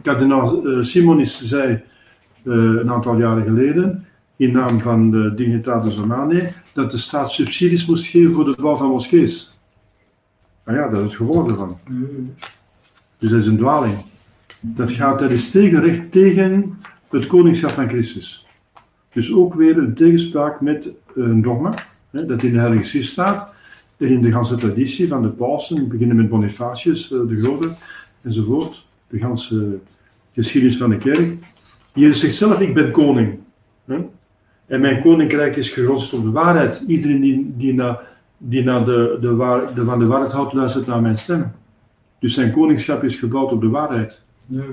Kardinaal 0.01 0.67
eh, 0.67 0.81
Simonis 0.81 1.41
zei 1.41 1.81
een 2.43 2.91
aantal 2.91 3.17
jaren 3.17 3.43
geleden, 3.43 4.05
in 4.35 4.51
naam 4.51 4.79
van 4.79 5.11
de 5.11 5.33
Dignitatis 5.35 5.95
Humanae, 5.95 6.49
dat 6.73 6.91
de 6.91 6.97
staat 6.97 7.31
subsidies 7.31 7.85
moest 7.85 8.05
geven 8.05 8.33
voor 8.33 8.45
de 8.45 8.55
bouw 8.61 8.75
van 8.75 8.89
moskees. 8.89 9.59
Nou 10.65 10.77
ja, 10.77 10.87
dat 10.87 10.99
is 10.99 11.05
het 11.05 11.15
gevolg. 11.15 11.47
Mhm. 11.47 12.05
Dus 13.17 13.31
dat 13.31 13.41
is 13.41 13.47
een 13.47 13.57
dwaling. 13.57 13.95
Dat 14.59 14.91
gaat, 14.91 15.19
dat 15.19 15.29
is 15.29 15.51
tegenrecht 15.51 16.11
tegen 16.11 16.77
het 17.09 17.27
koningschap 17.27 17.71
van 17.71 17.89
Christus. 17.89 18.46
Dus 19.13 19.33
ook 19.33 19.53
weer 19.53 19.77
een 19.77 19.93
tegenspraak 19.93 20.61
met 20.61 20.89
een 21.15 21.41
dogma, 21.41 21.73
hè, 22.09 22.25
dat 22.25 22.43
in 22.43 22.51
de 22.51 22.59
Heilige 22.59 22.83
Schrift 22.83 23.09
staat, 23.09 23.53
en 23.97 24.07
in 24.07 24.21
de 24.21 24.31
ganse 24.31 24.55
traditie 24.55 25.07
van 25.07 25.21
de 25.21 25.29
pausen, 25.29 25.87
beginnen 25.87 26.15
met 26.15 26.29
Bonifacius 26.29 27.11
eh, 27.11 27.19
de 27.27 27.35
Grote, 27.35 27.69
enzovoort, 28.21 28.85
de 29.07 29.19
ganse 29.19 29.77
geschiedenis 30.33 30.77
van 30.77 30.89
de 30.89 30.97
kerk. 30.97 31.33
Jezus 31.93 32.19
zegt 32.19 32.35
zelf, 32.35 32.61
ik 32.61 32.73
ben 32.73 32.91
koning. 32.91 33.39
Hè? 33.85 33.97
En 34.65 34.81
mijn 34.81 35.01
koninkrijk 35.01 35.55
is 35.55 35.69
gegrondd 35.69 36.13
op 36.13 36.23
de 36.23 36.31
waarheid. 36.31 36.83
Iedereen 36.87 37.21
die, 37.21 37.53
die, 37.57 37.73
naar, 37.73 37.99
die 38.37 38.63
naar 38.63 38.85
de, 38.85 39.17
de, 39.21 39.35
waar, 39.35 39.73
de, 39.73 39.85
van 39.85 39.99
de 39.99 40.05
waarheid 40.05 40.31
houdt, 40.31 40.53
luistert 40.53 40.87
naar 40.87 41.01
mijn 41.01 41.17
stem. 41.17 41.51
Dus 42.19 42.33
zijn 42.33 42.51
koningschap 42.51 43.03
is 43.03 43.15
gebouwd 43.15 43.51
op 43.51 43.61
de 43.61 43.69
waarheid. 43.69 44.21
Ja. 44.45 44.63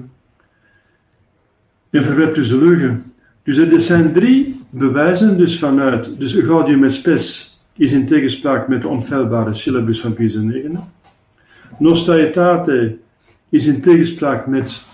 En 1.90 2.02
verwerpt 2.02 2.34
dus 2.34 2.48
de 2.48 2.58
leugen. 2.58 3.13
Dus 3.44 3.58
er 3.58 3.80
zijn 3.80 4.12
drie 4.12 4.60
bewijzen 4.70 5.38
dus 5.38 5.58
vanuit. 5.58 6.20
Dus 6.20 6.32
Gaudium 6.32 6.90
Spes 6.90 7.58
is 7.76 7.92
in 7.92 8.06
tegenspraak 8.06 8.68
met 8.68 8.82
de 8.82 8.88
onfeilbare 8.88 9.54
syllabus 9.54 10.00
van 10.00 10.14
Pius 10.14 10.34
IX. 10.34 10.78
Is 13.48 13.66
in 13.66 13.80
tegenspraak 13.80 14.46
met 14.46 14.84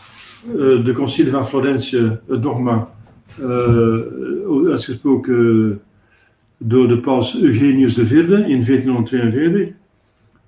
uh, 0.47 0.85
de 0.85 0.93
concilie 0.93 1.31
van 1.31 1.47
Florentië, 1.47 2.19
het 2.29 2.43
dogma, 2.43 2.89
uh, 3.41 4.69
uitgesproken 4.71 5.81
door 6.57 6.89
de 6.89 6.99
paus 6.99 7.41
Eugenius 7.41 7.99
IV 7.99 8.13
in 8.31 8.65
1442, 8.65 9.69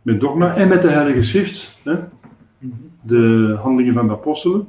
met 0.03 0.21
dogma 0.21 0.55
en 0.55 0.69
met 0.69 0.83
de 0.83 0.89
Heilige 0.89 1.23
Schrift, 1.23 1.79
hè, 1.83 1.95
de 3.01 3.57
handelingen 3.63 3.95
van 3.95 4.07
de 4.07 4.13
apostelen. 4.13 4.69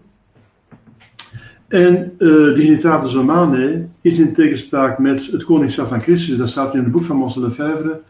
En 1.73 2.15
uh, 2.19 2.55
Dignitatis 2.55 3.13
Romanae 3.13 3.87
is 4.01 4.19
in 4.19 4.33
tegenspraak 4.33 4.99
met 4.99 5.31
het 5.31 5.43
koningschap 5.43 5.87
van 5.87 6.01
Christus. 6.01 6.37
Dat 6.37 6.49
staat 6.49 6.73
in 6.73 6.83
het 6.83 6.91
boek 6.91 7.03
van 7.03 7.17
Mons 7.17 7.35
Lefebvre. 7.35 8.01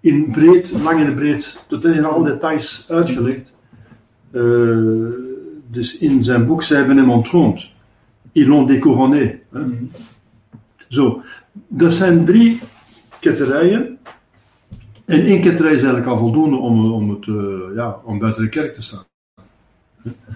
In 0.00 0.30
breed, 0.32 0.72
lang 0.82 1.00
en 1.00 1.14
breed, 1.14 1.64
tot 1.68 1.84
in 1.84 2.04
alle 2.04 2.30
details 2.30 2.86
uitgelegd. 2.88 3.52
Uh, 4.32 5.08
dus 5.66 5.98
in 5.98 6.24
zijn 6.24 6.46
boek, 6.46 6.62
zij 6.62 6.76
hebben 6.76 6.96
hem 6.96 7.10
ontroond. 7.10 7.68
Ils 8.32 8.46
l'ont 8.46 8.68
découronné. 8.68 9.38
Mm 9.50 9.90
Zo, 10.88 11.22
dat 11.52 11.92
zijn 11.92 12.24
drie 12.24 12.60
ketterijen. 13.20 13.98
En 15.04 15.20
één 15.20 15.40
ketterij 15.40 15.72
is 15.72 15.82
eigenlijk 15.82 16.10
al 16.10 16.18
voldoende 16.18 16.56
om, 16.56 16.92
om, 16.92 17.10
het, 17.10 17.26
uh, 17.26 17.74
ja, 17.74 18.00
om 18.04 18.18
buiten 18.18 18.42
de 18.42 18.48
kerk 18.48 18.72
te 18.72 18.82
staan. 18.82 19.04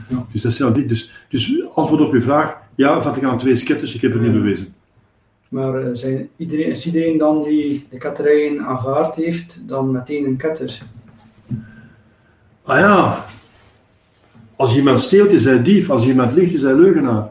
Ja. 0.08 0.26
Dus 0.32 0.42
dat 0.42 0.52
zijn 0.52 0.86
Dus, 0.86 1.10
dus 1.28 1.62
antwoord 1.74 2.00
op 2.00 2.12
uw 2.12 2.20
vraag, 2.20 2.61
ja, 2.74 3.02
Vaticaan 3.02 3.40
II 3.40 3.52
is 3.52 3.60
sceptisch, 3.60 3.94
ik 3.94 4.00
heb 4.00 4.12
het 4.12 4.22
niet 4.22 4.32
bewezen. 4.32 4.74
Maar 5.48 5.82
uh, 5.82 5.88
zijn 5.92 6.28
iedereen, 6.36 6.70
is 6.70 6.86
iedereen 6.86 7.18
dan 7.18 7.42
die 7.42 7.86
de 7.90 7.96
ketterijen 7.96 8.60
aanvaard 8.60 9.14
heeft, 9.14 9.68
dan 9.68 9.90
meteen 9.90 10.24
een 10.24 10.36
ketter? 10.36 10.82
Ah 12.62 12.78
ja, 12.78 13.26
als 14.56 14.76
iemand 14.76 15.00
steelt 15.00 15.30
is 15.30 15.44
hij 15.44 15.62
dief, 15.62 15.90
als 15.90 16.06
iemand 16.06 16.32
liegt 16.32 16.54
is 16.54 16.62
hij 16.62 16.74
leugenaar. 16.74 17.30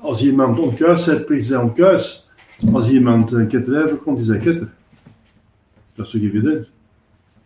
Als 0.00 0.22
iemand 0.22 0.58
ontkuis 0.58 1.04
zet, 1.04 1.30
is 1.30 1.48
hij 1.48 1.58
ontkuis. 1.58 2.28
Als 2.72 2.88
iemand 2.88 3.32
een 3.32 3.48
ketterij 3.48 3.88
verkomt, 3.88 4.20
is 4.20 4.26
hij 4.26 4.38
ketter. 4.38 4.68
Dat 5.94 6.06
is 6.06 6.12
toch 6.12 6.22
evident? 6.22 6.70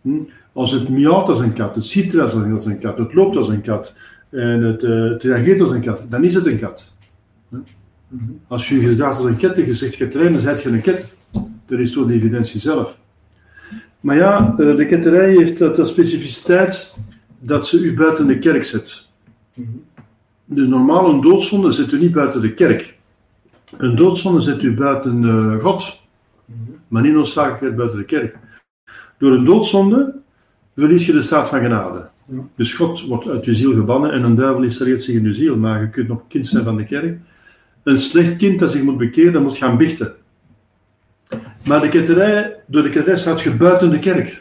Hm? 0.01 0.17
Als 0.53 0.71
het 0.71 0.89
miauwt 0.89 1.29
als 1.29 1.39
een 1.39 1.53
kat, 1.53 1.75
het 1.75 1.83
ziet 1.83 2.19
als 2.19 2.33
een 2.33 2.79
kat, 2.79 2.97
het 2.97 3.13
loopt 3.13 3.35
als 3.35 3.49
een 3.49 3.61
kat 3.61 3.95
en 4.31 4.63
het, 4.63 4.83
uh, 4.83 5.17
reageert 5.17 5.61
als 5.61 5.71
een 5.71 5.81
kat, 5.81 6.01
dan 6.09 6.23
is 6.23 6.33
het 6.33 6.45
een 6.45 6.59
kat. 6.59 6.93
Als 8.47 8.69
je 8.69 8.79
gedraagt 8.79 9.17
als 9.17 9.27
een 9.27 9.37
ket 9.37 9.53
en 9.53 9.65
je 9.65 9.73
zegt 9.73 9.95
ketterij, 9.95 10.31
dan 10.31 10.41
zet 10.41 10.61
je 10.61 10.69
een 10.69 10.81
ket. 10.81 11.05
Dat 11.65 11.79
is 11.79 11.91
toch 11.91 12.07
de 12.07 12.13
evidentie 12.13 12.59
zelf. 12.59 12.97
Maar 13.99 14.15
ja, 14.15 14.55
uh, 14.57 14.75
de 14.75 14.85
ketterij 14.85 15.29
heeft 15.29 15.59
dat, 15.59 15.75
de 15.75 15.85
specificiteit 15.85 16.95
dat 17.39 17.67
ze 17.67 17.79
u 17.79 17.93
buiten 17.93 18.27
de 18.27 18.39
kerk 18.39 18.63
zet. 18.63 19.07
Dus 20.45 20.67
normaal 20.67 21.09
een 21.09 21.21
doodzonde 21.21 21.71
zet 21.71 21.91
u 21.91 21.99
niet 21.99 22.11
buiten 22.11 22.41
de 22.41 22.53
kerk. 22.53 22.97
Een 23.77 23.95
doodzonde 23.95 24.41
zet 24.41 24.63
u 24.63 24.73
buiten 24.73 25.23
uh, 25.23 25.55
God, 25.55 25.99
maar 26.87 27.01
niet 27.01 27.13
noodzakelijk 27.13 27.75
buiten 27.75 27.97
de 27.97 28.05
kerk. 28.05 28.37
Door 29.17 29.31
een 29.31 29.45
doodzonde 29.45 30.15
verlies 30.75 31.05
je 31.05 31.11
de 31.11 31.21
staat 31.21 31.49
van 31.49 31.61
genade. 31.61 32.09
Dus 32.55 32.73
God 32.73 33.01
wordt 33.01 33.27
uit 33.27 33.45
je 33.45 33.53
ziel 33.53 33.73
gebannen 33.73 34.11
en 34.11 34.23
een 34.23 34.35
duivel 34.35 34.63
installeert 34.63 35.03
zich 35.03 35.15
in 35.15 35.23
je 35.23 35.33
ziel, 35.33 35.57
maar 35.57 35.81
je 35.81 35.89
kunt 35.89 36.07
nog 36.07 36.27
kind 36.27 36.47
zijn 36.47 36.63
van 36.63 36.77
de 36.77 36.85
kerk. 36.85 37.19
Een 37.83 37.97
slecht 37.97 38.35
kind 38.35 38.59
dat 38.59 38.71
zich 38.71 38.83
moet 38.83 38.97
bekeren, 38.97 39.43
moet 39.43 39.57
gaan 39.57 39.77
bichten. 39.77 40.13
Maar 41.67 41.81
de 41.81 41.89
ketterij, 41.89 42.55
door 42.65 42.83
de 42.83 42.89
ketterij 42.89 43.17
staat 43.17 43.41
je 43.41 43.55
buiten 43.55 43.89
de 43.89 43.99
kerk. 43.99 44.37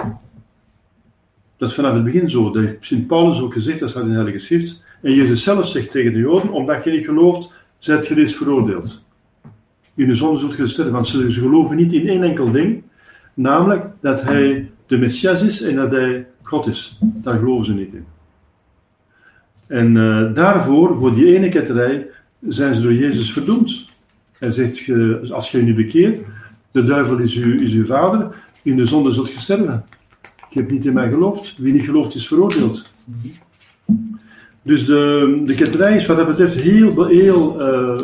Dat 1.56 1.68
is 1.68 1.74
vanaf 1.74 1.94
het 1.94 2.04
begin 2.04 2.30
zo. 2.30 2.50
Dat 2.50 2.62
heeft 2.62 2.76
Sint 2.80 3.06
Paulus 3.06 3.40
ook 3.40 3.52
gezegd, 3.52 3.80
dat 3.80 3.90
staat 3.90 4.02
in 4.02 4.08
de 4.08 4.14
Heilige 4.14 4.38
Schrift. 4.38 4.84
En 5.02 5.14
Jezus 5.14 5.42
zelf 5.42 5.68
zegt 5.68 5.90
tegen 5.90 6.12
de 6.12 6.18
Joden, 6.18 6.50
omdat 6.50 6.84
je 6.84 6.90
niet 6.90 7.04
gelooft, 7.04 7.52
zijt 7.78 8.06
je 8.06 8.14
reeds 8.14 8.34
veroordeeld. 8.34 9.04
In 9.94 10.06
de 10.06 10.14
zonde 10.14 10.38
zult 10.38 10.56
je 10.56 10.66
sterven, 10.66 10.92
want 10.92 11.06
ze 11.06 11.30
geloven 11.30 11.76
niet 11.76 11.92
in 11.92 12.08
één 12.08 12.22
enkel 12.22 12.50
ding, 12.50 12.82
namelijk 13.34 13.84
dat 14.00 14.22
hij 14.22 14.70
de 14.86 14.98
Messias 14.98 15.42
is 15.42 15.62
en 15.62 15.76
dat 15.76 15.90
hij 15.90 16.26
God 16.50 16.66
is. 16.66 16.98
Daar 17.00 17.38
geloven 17.38 17.66
ze 17.66 17.72
niet 17.72 17.92
in. 17.92 18.04
En 19.66 19.94
uh, 19.94 20.34
daarvoor, 20.34 20.98
voor 20.98 21.14
die 21.14 21.36
ene 21.36 21.48
ketterij, 21.48 22.06
zijn 22.48 22.74
ze 22.74 22.80
door 22.80 22.94
Jezus 22.94 23.32
verdoemd. 23.32 23.88
Hij 24.38 24.50
zegt, 24.50 24.90
als 25.30 25.50
je 25.50 25.62
nu 25.62 25.74
bekeert, 25.74 26.20
de 26.70 26.84
duivel 26.84 27.18
is, 27.18 27.36
is 27.36 27.72
uw 27.72 27.86
vader, 27.86 28.34
in 28.62 28.76
de 28.76 28.86
zonde 28.86 29.12
zult 29.12 29.32
je 29.32 29.38
sterven. 29.38 29.84
Ik 30.48 30.56
heb 30.56 30.70
niet 30.70 30.86
in 30.86 30.92
mij 30.92 31.08
geloofd. 31.08 31.56
Wie 31.58 31.72
niet 31.72 31.84
gelooft 31.84 32.14
is 32.14 32.26
veroordeeld. 32.26 32.92
Dus 34.62 34.86
de, 34.86 35.42
de 35.44 35.54
ketterij 35.54 35.96
is 35.96 36.06
wat 36.06 36.16
dat 36.16 36.26
betreft 36.26 36.54
heel, 36.54 37.06
heel 37.06 37.60
uh, 37.60 38.00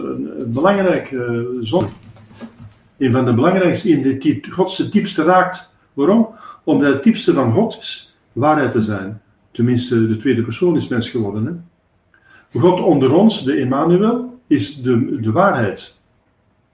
belangrijk 0.46 1.16
zon. 1.60 1.84
Een 2.98 3.12
van 3.12 3.24
de 3.24 3.34
belangrijkste 3.34 3.88
in 3.88 4.02
de 4.02 4.38
Godse 4.50 4.88
diepste 4.88 5.22
raakt. 5.22 5.76
Waarom? 5.92 6.28
Omdat 6.64 6.92
het 6.92 7.02
diepste 7.02 7.32
van 7.32 7.52
God 7.52 7.76
is 7.78 8.15
waarheid 8.40 8.72
te 8.72 8.80
zijn. 8.80 9.20
Tenminste, 9.50 10.08
de 10.08 10.16
tweede 10.16 10.42
persoon 10.42 10.76
is 10.76 10.88
mens 10.88 11.10
geworden. 11.10 11.46
Hè? 11.46 11.52
God 12.60 12.80
onder 12.80 13.14
ons, 13.14 13.44
de 13.44 13.54
Emmanuel, 13.54 14.40
is 14.46 14.82
de, 14.82 15.20
de 15.20 15.32
waarheid. 15.32 15.98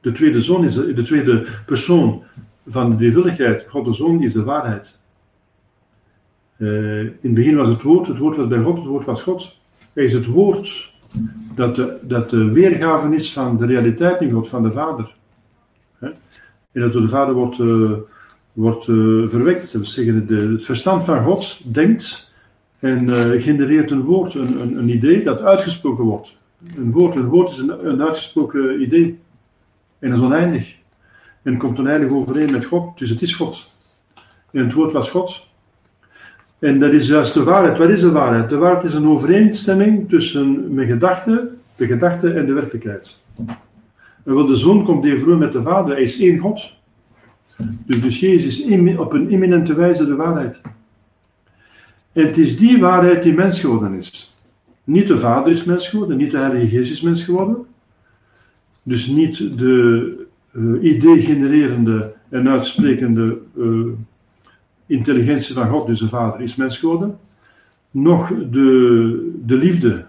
De 0.01 0.13
tweede, 0.13 0.43
zoon 0.43 0.65
is 0.65 0.75
de, 0.75 0.93
de 0.93 1.03
tweede 1.03 1.47
persoon 1.67 2.23
van 2.67 2.91
de 2.91 2.97
drievuldigheid. 2.97 3.65
God 3.69 3.85
de 3.85 3.95
Zoon 3.95 4.23
is 4.23 4.33
de 4.33 4.45
waarheid. 4.45 4.99
Uh, 6.57 7.01
in 7.01 7.19
het 7.21 7.35
begin 7.35 7.57
was 7.57 7.69
het 7.69 7.83
woord, 7.83 8.07
het 8.07 8.19
woord 8.19 8.37
was 8.37 8.47
bij 8.47 8.63
God, 8.63 8.77
het 8.77 8.87
woord 8.87 9.07
was 9.07 9.23
God. 9.23 9.59
Hij 9.93 10.05
is 10.05 10.13
het 10.13 10.27
woord 10.27 10.93
dat 11.55 11.77
de, 11.77 11.99
dat 12.03 12.31
de 12.31 12.51
weergave 12.51 13.15
is 13.15 13.33
van 13.33 13.57
de 13.57 13.67
realiteit 13.67 14.21
in 14.21 14.31
God, 14.31 14.49
van 14.49 14.63
de 14.63 14.73
Vader. 14.73 15.15
Hè? 15.99 16.09
En 16.73 16.81
dat 16.81 16.93
door 16.93 17.03
de 17.03 17.09
Vader 17.09 17.35
wordt, 17.35 17.59
uh, 17.59 17.93
wordt 18.53 18.87
uh, 18.87 19.29
verwekt. 19.29 19.73
Dat 19.73 19.87
zeggen, 19.87 20.27
de, 20.27 20.37
het 20.37 20.65
verstand 20.65 21.05
van 21.05 21.25
God 21.25 21.75
denkt 21.75 22.35
en 22.79 23.09
genereert 23.41 23.91
een 23.91 24.03
woord, 24.03 24.35
een, 24.35 24.61
een, 24.61 24.77
een, 24.79 24.89
idee 24.89 25.25
dat 25.25 25.41
uitgesproken 25.41 26.05
wordt. 26.05 26.37
Een 26.77 26.93
woord, 26.93 27.17
een 27.17 27.29
woord 27.29 27.51
is 27.51 27.57
een, 27.57 28.03
uitgesproken 28.03 28.83
idee. 28.83 29.19
En 29.99 30.13
is 30.13 30.21
oneindig. 30.21 30.75
En 31.43 31.59
komt 31.59 31.79
oneindig 31.79 32.11
overeen 32.11 32.51
met 32.51 32.65
God, 32.65 32.99
dus 32.99 33.11
het 33.11 33.23
is 33.23 33.35
God. 33.35 33.71
En 34.51 34.65
het 34.65 34.73
woord 34.73 34.93
was 34.93 35.11
God. 35.11 35.47
En 36.59 36.79
dat 36.79 36.93
is 36.93 37.09
juist 37.09 37.35
de 37.35 37.43
waarheid. 37.43 37.79
Wat 37.79 37.89
is 37.89 38.01
de 38.01 38.11
waarheid? 38.11 38.49
De 38.49 38.57
waarheid 38.57 38.85
is 38.85 38.95
een 38.95 39.09
overeenstemming 39.09 40.09
tussen 40.09 40.75
mijn 40.75 40.89
gedachte, 40.89 41.51
de 41.77 41.87
gedachte 41.87 42.33
en 42.33 42.47
de 42.47 42.53
werkelijkheid. 42.53 43.21
En 44.25 44.35
wat 44.35 44.47
de 44.47 44.57
Zoon 44.57 44.85
komt 44.85 45.05
evenveel 45.05 45.37
met 45.37 45.53
de 45.53 45.63
Vader, 45.63 45.95
hij 45.95 46.03
is 46.03 46.21
één 46.21 46.39
God. 46.39 46.73
Dus, 47.87 48.21
Jezus 48.21 48.65
is 48.65 48.97
op 48.97 49.13
een 49.13 49.31
imminente 49.31 49.75
wijze 49.75 50.07
de 50.07 50.17
waarheid. 50.17 50.61
En 52.13 52.27
het 52.27 52.39
is 52.39 52.59
die 52.59 52.81
waarheid 52.81 53.23
die 53.23 53.35
mens 53.35 53.61
geworden 53.61 53.95
is. 53.95 54.37
Niet 54.85 55.09
de 55.09 55.19
Vader 55.19 55.53
is 55.53 55.65
mens 55.65 55.89
geworden, 55.89 56.17
niet 56.17 56.31
de 56.31 56.39
Heilige 56.39 56.69
Geest 56.69 56.91
is 56.91 57.01
mens 57.01 57.25
geworden. 57.25 57.57
Dus 58.83 59.07
niet 59.07 59.59
de 59.59 60.27
uh, 60.53 60.83
idee-genererende 60.83 62.15
en 62.29 62.49
uitsprekende 62.49 63.39
uh, 63.57 63.87
intelligentie 64.87 65.55
van 65.55 65.69
God, 65.69 65.87
dus 65.87 65.99
de 65.99 66.09
Vader, 66.09 66.41
is 66.41 66.55
mens 66.55 66.79
geworden, 66.79 67.19
nog 67.91 68.29
de, 68.29 69.33
de 69.45 69.57
liefde, 69.57 70.05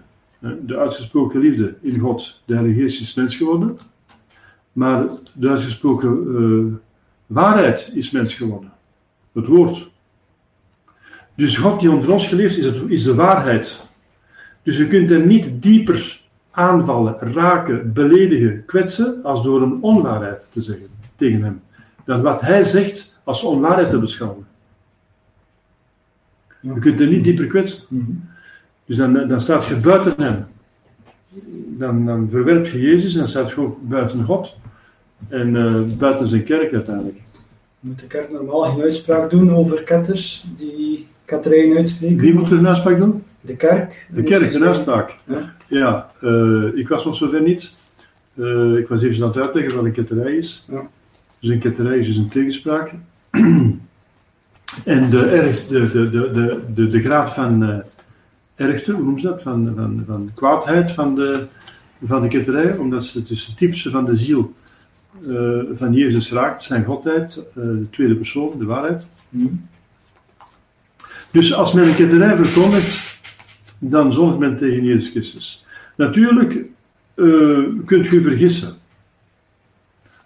de 0.66 0.76
uitgesproken 0.76 1.40
liefde 1.40 1.74
in 1.80 1.98
God, 1.98 2.42
de 2.44 2.54
Heilige 2.54 2.80
Geest 2.80 3.00
is 3.00 3.14
mens 3.14 3.36
geworden, 3.36 3.76
maar 4.72 5.06
de 5.34 5.48
uitgesproken 5.48 6.80
waarheid 7.26 7.90
is 7.94 8.10
mens 8.10 8.34
geworden, 8.34 8.72
het 9.32 9.46
woord. 9.46 9.88
Dus 11.34 11.56
God 11.56 11.80
die 11.80 11.90
onder 11.90 12.12
ons 12.12 12.28
geleefd 12.28 12.56
is, 12.56 12.66
is 12.88 13.02
de 13.02 13.14
waarheid. 13.14 13.86
Dus 14.62 14.76
je 14.76 14.86
kunt 14.86 15.10
hem 15.10 15.26
niet 15.26 15.62
dieper 15.62 16.22
aanvallen, 16.50 17.16
raken, 17.18 17.92
beledigen, 17.92 18.64
kwetsen, 18.64 19.22
als 19.22 19.42
door 19.42 19.62
een 19.62 19.82
onwaarheid 19.82 20.48
te 20.50 20.60
zeggen 20.60 20.86
tegen 21.16 21.42
hem. 21.42 21.62
Dan 22.04 22.22
wat 22.22 22.40
hij 22.40 22.62
zegt 22.62 23.20
als 23.24 23.42
onwaarheid 23.42 23.90
te 23.90 23.98
beschouwen. 23.98 24.46
Je 26.60 26.78
kunt 26.78 26.98
hem 26.98 27.08
niet 27.08 27.24
dieper 27.24 27.46
kwetsen. 27.46 27.86
Mhm. 27.88 28.12
Dus 28.84 28.96
dan, 28.96 29.12
dan 29.12 29.40
staat 29.40 29.64
je 29.64 29.76
buiten 29.76 30.14
hem. 30.16 30.46
Dan, 31.78 32.06
dan 32.06 32.28
verwerp 32.30 32.66
je 32.66 32.80
Jezus 32.80 33.12
en 33.12 33.18
dan 33.18 33.28
staat 33.28 33.50
je 33.50 33.60
ook 33.60 33.88
buiten 33.88 34.24
God. 34.24 34.56
En 35.28 35.56
eh, 35.56 35.98
buiten 35.98 36.26
zijn 36.26 36.44
kerk 36.44 36.72
uiteindelijk. 36.72 37.18
Moet 37.80 38.00
de 38.00 38.06
kerk 38.06 38.32
normaal 38.32 38.62
geen 38.62 38.82
uitspraak 38.82 39.30
doen 39.30 39.54
over 39.54 39.82
ketters 39.82 40.44
die 40.56 41.06
ketterijen 41.24 41.76
uitspreken? 41.76 42.16
Wie 42.16 42.34
moet 42.34 42.50
er 42.50 42.58
een 42.58 42.68
uitspraak 42.68 42.98
doen? 42.98 43.22
De 43.40 43.56
kerk. 43.56 44.06
De 44.10 44.22
kerk, 44.22 44.54
een 44.54 44.64
uitspraak. 44.64 45.14
Ja. 45.24 45.54
Ja, 45.68 46.10
eh, 46.20 46.64
ik 46.74 46.88
was 46.88 47.04
nog 47.04 47.16
zover 47.16 47.42
niet. 47.42 47.72
Eh, 48.34 48.76
ik 48.76 48.88
was 48.88 49.02
even 49.02 49.22
aan 49.22 49.28
het 49.28 49.38
uitleggen 49.38 49.74
wat 49.74 49.84
een 49.84 49.92
ketterij 49.92 50.36
is. 50.36 50.64
Ja. 50.70 50.88
Dus 51.40 51.50
een 51.50 51.58
ketterij 51.58 51.98
is 51.98 52.06
dus 52.06 52.16
een 52.16 52.28
tegenspraak. 52.28 52.92
en 54.84 55.10
de, 55.10 55.26
ergste, 55.26 55.72
de, 55.72 55.86
de, 55.86 56.10
de, 56.10 56.30
de, 56.32 56.60
de, 56.74 56.86
de 56.86 57.02
graad 57.02 57.30
van 57.30 57.64
eh 57.64 57.78
ergste, 58.54 58.92
hoe 58.92 59.02
noemen 59.02 59.20
ze 59.20 59.28
dat? 59.28 59.42
Van, 59.42 59.72
van, 59.76 60.04
van 60.06 60.30
kwaadheid 60.34 60.92
van 60.92 61.14
de, 61.14 61.46
van 62.04 62.22
de 62.22 62.28
ketterij, 62.28 62.76
omdat 62.76 63.04
ze 63.04 63.18
het 63.18 63.28
dus 63.28 63.46
het 63.46 63.58
diepste 63.58 63.90
van 63.90 64.04
de 64.04 64.16
ziel 64.16 64.52
eh, 65.22 65.60
van 65.74 65.92
Jezus 65.92 66.32
raakt, 66.32 66.62
zijn 66.62 66.84
godheid, 66.84 67.36
eh, 67.36 67.54
de 67.54 67.86
tweede 67.90 68.14
persoon, 68.14 68.58
de 68.58 68.64
waarheid. 68.64 69.06
Mhm. 69.28 69.46
Dus 71.30 71.54
als 71.54 71.72
men 71.72 71.88
een 71.88 71.94
ketterij 71.94 72.36
verkondigt, 72.36 73.18
dan 73.78 74.12
zondigt 74.12 74.38
men 74.38 74.56
tegen 74.56 74.84
Jezus 74.84 75.10
Christus. 75.10 75.66
Natuurlijk 75.96 76.64
eh, 77.14 77.62
kunt 77.84 78.12
u 78.12 78.22
vergissen. 78.22 78.74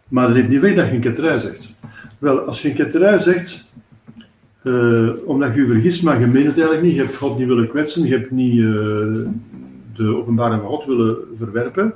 Maar 0.09 0.26
dat 0.26 0.36
neemt 0.36 0.49
niet 0.49 0.61
weg 0.61 0.74
dat 0.74 0.89
je 0.89 0.95
een 0.95 1.01
ketterij 1.01 1.41
zegt. 1.41 1.74
Wel, 2.18 2.39
als 2.39 2.62
je 2.62 2.68
een 2.68 2.74
ketterij 2.74 3.18
zegt, 3.18 3.66
omdat 5.24 5.55
je 5.55 5.61
u 5.61 5.66
vergist, 5.66 6.03
maar 6.03 6.20
je 6.20 6.26
meent 6.26 6.47
het 6.47 6.55
eigenlijk 6.55 6.82
niet, 6.82 6.95
je 6.95 7.03
hebt 7.03 7.16
God 7.16 7.39
niet 7.39 7.49
willen 7.49 7.68
kwetsen, 7.68 8.07
je 8.07 8.12
hebt 8.12 8.30
niet 8.30 8.57
de 9.95 10.16
openbaring 10.16 10.61
van 10.61 10.70
God 10.70 10.84
willen 10.84 11.16
verwerpen, 11.39 11.95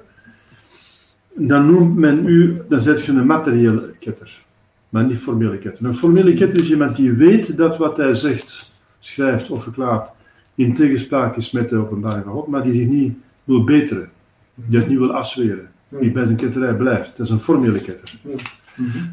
dan 1.35 1.67
noemt 1.67 1.97
men 1.97 2.27
u, 2.27 2.63
dan 2.69 2.81
zet 2.81 3.05
je 3.05 3.13
een 3.13 3.27
materiële 3.27 3.95
ketter, 3.99 4.43
maar 4.89 5.05
niet 5.05 5.19
formele 5.19 5.59
ketter. 5.59 5.85
Een 5.85 5.95
formele 5.95 6.35
ketter 6.35 6.61
is 6.61 6.71
iemand 6.71 6.97
die 6.97 7.13
weet 7.13 7.57
dat 7.57 7.77
wat 7.77 7.97
hij 7.97 8.15
zegt, 8.15 8.75
schrijft 8.99 9.51
of 9.51 9.63
verklaart 9.63 10.11
in 10.55 10.75
tegenspraak 10.75 11.37
is 11.37 11.51
met 11.51 11.69
de 11.69 11.77
openbaring 11.77 12.25
van 12.25 12.45
maar 12.49 12.63
die 12.63 12.75
zich 12.75 12.87
niet 12.87 13.15
wil 13.45 13.65
beteren, 13.65 14.11
die 14.55 14.79
het 14.79 14.89
niet 14.89 14.99
wil 14.99 15.13
afzweren, 15.13 15.71
die 15.89 16.13
bij 16.13 16.25
zijn 16.25 16.37
ketterij 16.37 16.75
blijft. 16.75 17.17
Dat 17.17 17.27
is 17.27 17.33
een 17.33 17.41
formele 17.41 17.81
ketter. 17.81 18.15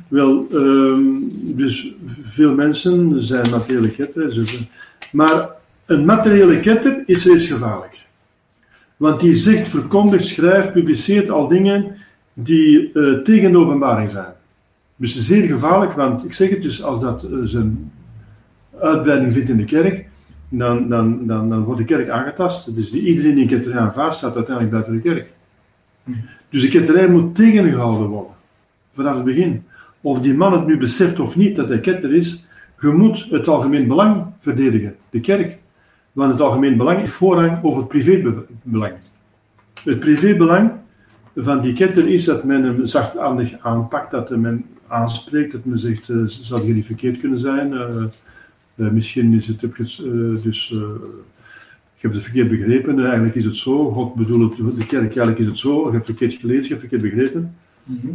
Wel, 0.07 0.47
ehm, 0.51 1.03
dus 1.41 1.93
veel 2.29 2.53
mensen 2.53 3.25
zijn 3.25 3.49
materiële 3.49 3.91
ketters. 3.91 4.35
dus- 4.35 4.67
Maar 5.11 5.49
een 5.85 6.05
materiële 6.05 6.59
ketter 6.59 7.03
is 7.05 7.25
reeds 7.25 7.47
gevaarlijk. 7.47 7.97
Want 8.97 9.19
die 9.19 9.33
zegt, 9.33 9.67
verkondigt, 9.67 10.25
schrijft, 10.25 10.73
publiceert 10.73 11.29
al 11.29 11.47
dingen 11.47 11.95
die 12.43 12.91
eh, 12.93 13.13
tegen 13.13 13.51
de 13.51 13.57
openbaring 13.57 14.09
zijn. 14.09 14.33
Dus 14.95 15.17
zeer 15.17 15.47
gevaarlijk, 15.47 15.93
want 15.93 16.25
ik 16.25 16.33
zeg 16.33 16.49
het 16.49 16.63
dus, 16.63 16.83
als 16.83 16.99
dat 16.99 17.23
eh, 17.23 17.31
zijn 17.43 17.91
uitbreiding 18.81 19.33
vindt 19.33 19.49
in 19.49 19.57
de 19.57 19.63
kerk, 19.63 20.07
dan, 20.49 20.89
dan, 20.89 21.27
dan, 21.27 21.49
dan 21.49 21.63
wordt 21.63 21.79
de 21.79 21.85
kerk 21.85 22.09
aangetast. 22.09 22.75
Dus 22.75 22.91
die, 22.91 23.01
iedereen 23.01 23.33
die 23.33 23.43
een 23.43 23.49
ketterij 23.49 23.79
aanvaardt, 23.79 24.15
staat 24.15 24.35
uiteindelijk 24.35 24.75
buiten 24.75 24.93
de 24.93 25.09
kerk. 25.09 25.27
Dus 26.49 26.61
de 26.61 26.67
ketterij 26.67 27.09
moet 27.09 27.35
tegengehouden 27.35 28.07
worden 28.07 28.33
vanaf 28.93 29.15
het 29.15 29.23
begin. 29.23 29.63
Of 30.01 30.21
die 30.21 30.33
man 30.33 30.53
het 30.53 30.65
nu 30.65 30.77
beseft 30.77 31.19
of 31.19 31.35
niet 31.35 31.55
dat 31.55 31.69
hij 31.69 31.79
ketter 31.79 32.13
is, 32.13 32.45
je 32.79 32.87
moet 32.87 33.27
het 33.29 33.47
algemeen 33.47 33.87
belang 33.87 34.25
verdedigen, 34.39 34.95
de 35.09 35.19
kerk. 35.19 35.57
Want 36.11 36.31
het 36.31 36.41
algemeen 36.41 36.77
belang 36.77 36.99
heeft 36.99 37.11
voorrang 37.11 37.63
over 37.63 37.79
het 37.79 37.87
privébelang. 37.87 38.93
Het 39.83 39.99
privébelang 39.99 40.71
van 41.43 41.61
die 41.61 41.73
ketter 41.73 42.07
is 42.07 42.23
dat 42.25 42.43
men 42.43 42.63
hem 42.63 42.85
zachtaardig 42.85 43.53
aanpakt, 43.59 44.11
dat 44.11 44.37
men 44.37 44.65
aanspreekt, 44.87 45.51
dat 45.51 45.65
men 45.65 45.79
zegt, 45.79 46.09
eh, 46.09 46.17
zou 46.25 46.73
niet 46.73 46.85
verkeerd 46.85 47.19
kunnen 47.19 47.39
zijn? 47.39 47.73
Eh, 47.73 48.03
eh, 48.75 48.91
misschien 48.91 49.33
is 49.33 49.47
het 49.47 49.59
dus... 50.43 50.71
eh, 50.71 50.79
ik 51.99 52.05
heb 52.05 52.13
het 52.13 52.23
verkeerd 52.23 52.49
begrepen, 52.49 52.99
eigenlijk 52.99 53.35
is 53.35 53.45
het 53.45 53.55
zo. 53.55 53.91
God 53.91 54.15
bedoelt 54.15 54.57
het, 54.57 54.79
de 54.79 54.85
kerk, 54.85 55.03
eigenlijk 55.03 55.39
is 55.39 55.45
het 55.45 55.57
zo. 55.57 55.85
Je 55.85 55.91
hebt 55.93 56.05
verkeerd 56.05 56.33
gelezen, 56.33 56.63
je 56.63 56.67
hebt 56.67 56.79
verkeerd 56.79 57.01
begrepen. 57.01 57.55
Mhm. 57.83 58.07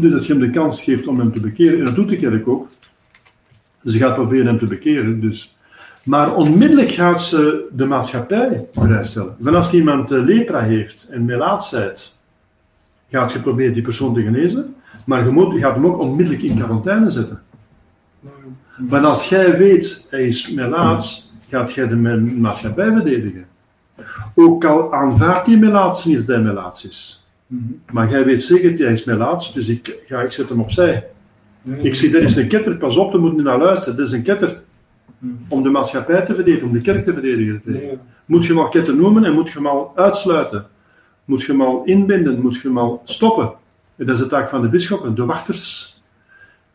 Dus 0.00 0.12
dat 0.12 0.26
je 0.26 0.32
hem 0.32 0.42
de 0.42 0.50
kans 0.50 0.82
geeft 0.82 1.06
om 1.06 1.18
hem 1.18 1.32
te 1.32 1.40
bekeren. 1.40 1.78
En 1.78 1.84
dat 1.84 1.94
doet 1.94 2.08
de 2.08 2.16
kerk 2.16 2.48
ook. 2.48 2.68
Ze 3.84 3.98
gaat 3.98 4.14
proberen 4.14 4.46
hem 4.46 4.58
te 4.58 4.66
bekeren. 4.66 5.20
Dus. 5.20 5.56
Maar 6.04 6.34
onmiddellijk 6.34 6.90
gaat 6.90 7.22
ze 7.22 7.68
de 7.72 7.84
maatschappij 7.84 8.66
vrijstellen. 8.72 9.36
Wanneer 9.38 9.74
iemand 9.74 10.10
eh, 10.10 10.24
lepra 10.24 10.62
heeft 10.62 11.08
en 11.10 11.24
melaatsheid, 11.24 12.14
gaat 13.10 13.32
je 13.32 13.40
proberen 13.40 13.74
die 13.74 13.82
persoon 13.82 14.14
te 14.14 14.22
genezen. 14.22 14.74
Maar 15.06 15.24
je, 15.24 15.30
moet, 15.30 15.52
je 15.52 15.58
gaat 15.58 15.74
hem 15.74 15.86
ook 15.86 15.98
onmiddellijk 15.98 16.42
in 16.42 16.54
quarantaine 16.56 17.10
zetten. 17.10 17.42
Maar 18.88 19.04
als 19.04 19.28
jij 19.28 19.56
weet, 19.58 20.06
hij 20.10 20.26
is 20.26 20.50
melaats, 20.50 21.32
gaat 21.48 21.72
jij 21.72 21.88
de 21.88 21.96
ma- 21.96 22.16
maatschappij 22.16 22.92
verdedigen. 22.92 23.44
Ook 24.34 24.64
al 24.64 24.94
aanvaardt 24.94 25.46
die 25.46 25.58
melaats 25.58 26.04
niet 26.04 26.16
dat 26.16 26.26
hij 26.26 26.38
melaats 26.40 26.86
is. 26.86 27.28
Maar 27.90 28.10
jij 28.10 28.24
weet 28.24 28.42
zeker, 28.42 28.84
hij 28.84 28.92
is 28.92 29.04
melaats, 29.04 29.54
dus 29.54 29.68
ik, 29.68 30.04
ja, 30.08 30.20
ik 30.20 30.32
zet 30.32 30.48
hem 30.48 30.60
opzij. 30.60 31.06
Ik 31.76 31.94
zeg, 31.94 32.10
dat 32.10 32.22
is 32.22 32.36
een 32.36 32.48
ketter, 32.48 32.76
pas 32.76 32.96
op, 32.96 33.12
daar 33.12 33.20
moet 33.20 33.36
je 33.36 33.42
naar 33.42 33.58
luisteren. 33.58 33.96
Dat 33.96 34.06
is 34.06 34.12
een 34.12 34.22
ketter 34.22 34.60
om 35.48 35.62
de 35.62 35.68
maatschappij 35.70 36.22
te 36.22 36.34
verdedigen, 36.34 36.66
om 36.66 36.72
de 36.72 36.80
kerk 36.80 37.02
te 37.04 37.12
verdedigen. 37.12 37.62
Moet 38.24 38.46
je 38.46 38.52
hem 38.52 38.62
al 38.62 38.68
ketter 38.68 38.96
noemen 38.96 39.24
en 39.24 39.32
moet 39.32 39.48
je 39.48 39.54
hem 39.54 39.66
al 39.66 39.92
uitsluiten. 39.96 40.66
Moet 41.30 41.42
je 41.42 41.52
hem 41.52 41.62
al 41.62 41.82
inbinden, 41.84 42.40
moet 42.40 42.54
je 42.54 42.68
hem 42.68 42.78
al 42.78 43.02
stoppen. 43.04 43.52
En 43.96 44.06
dat 44.06 44.16
is 44.16 44.22
de 44.22 44.28
taak 44.28 44.48
van 44.48 44.62
de 44.62 44.68
bisschoppen, 44.68 45.14
de 45.14 45.24
wachters. 45.24 45.94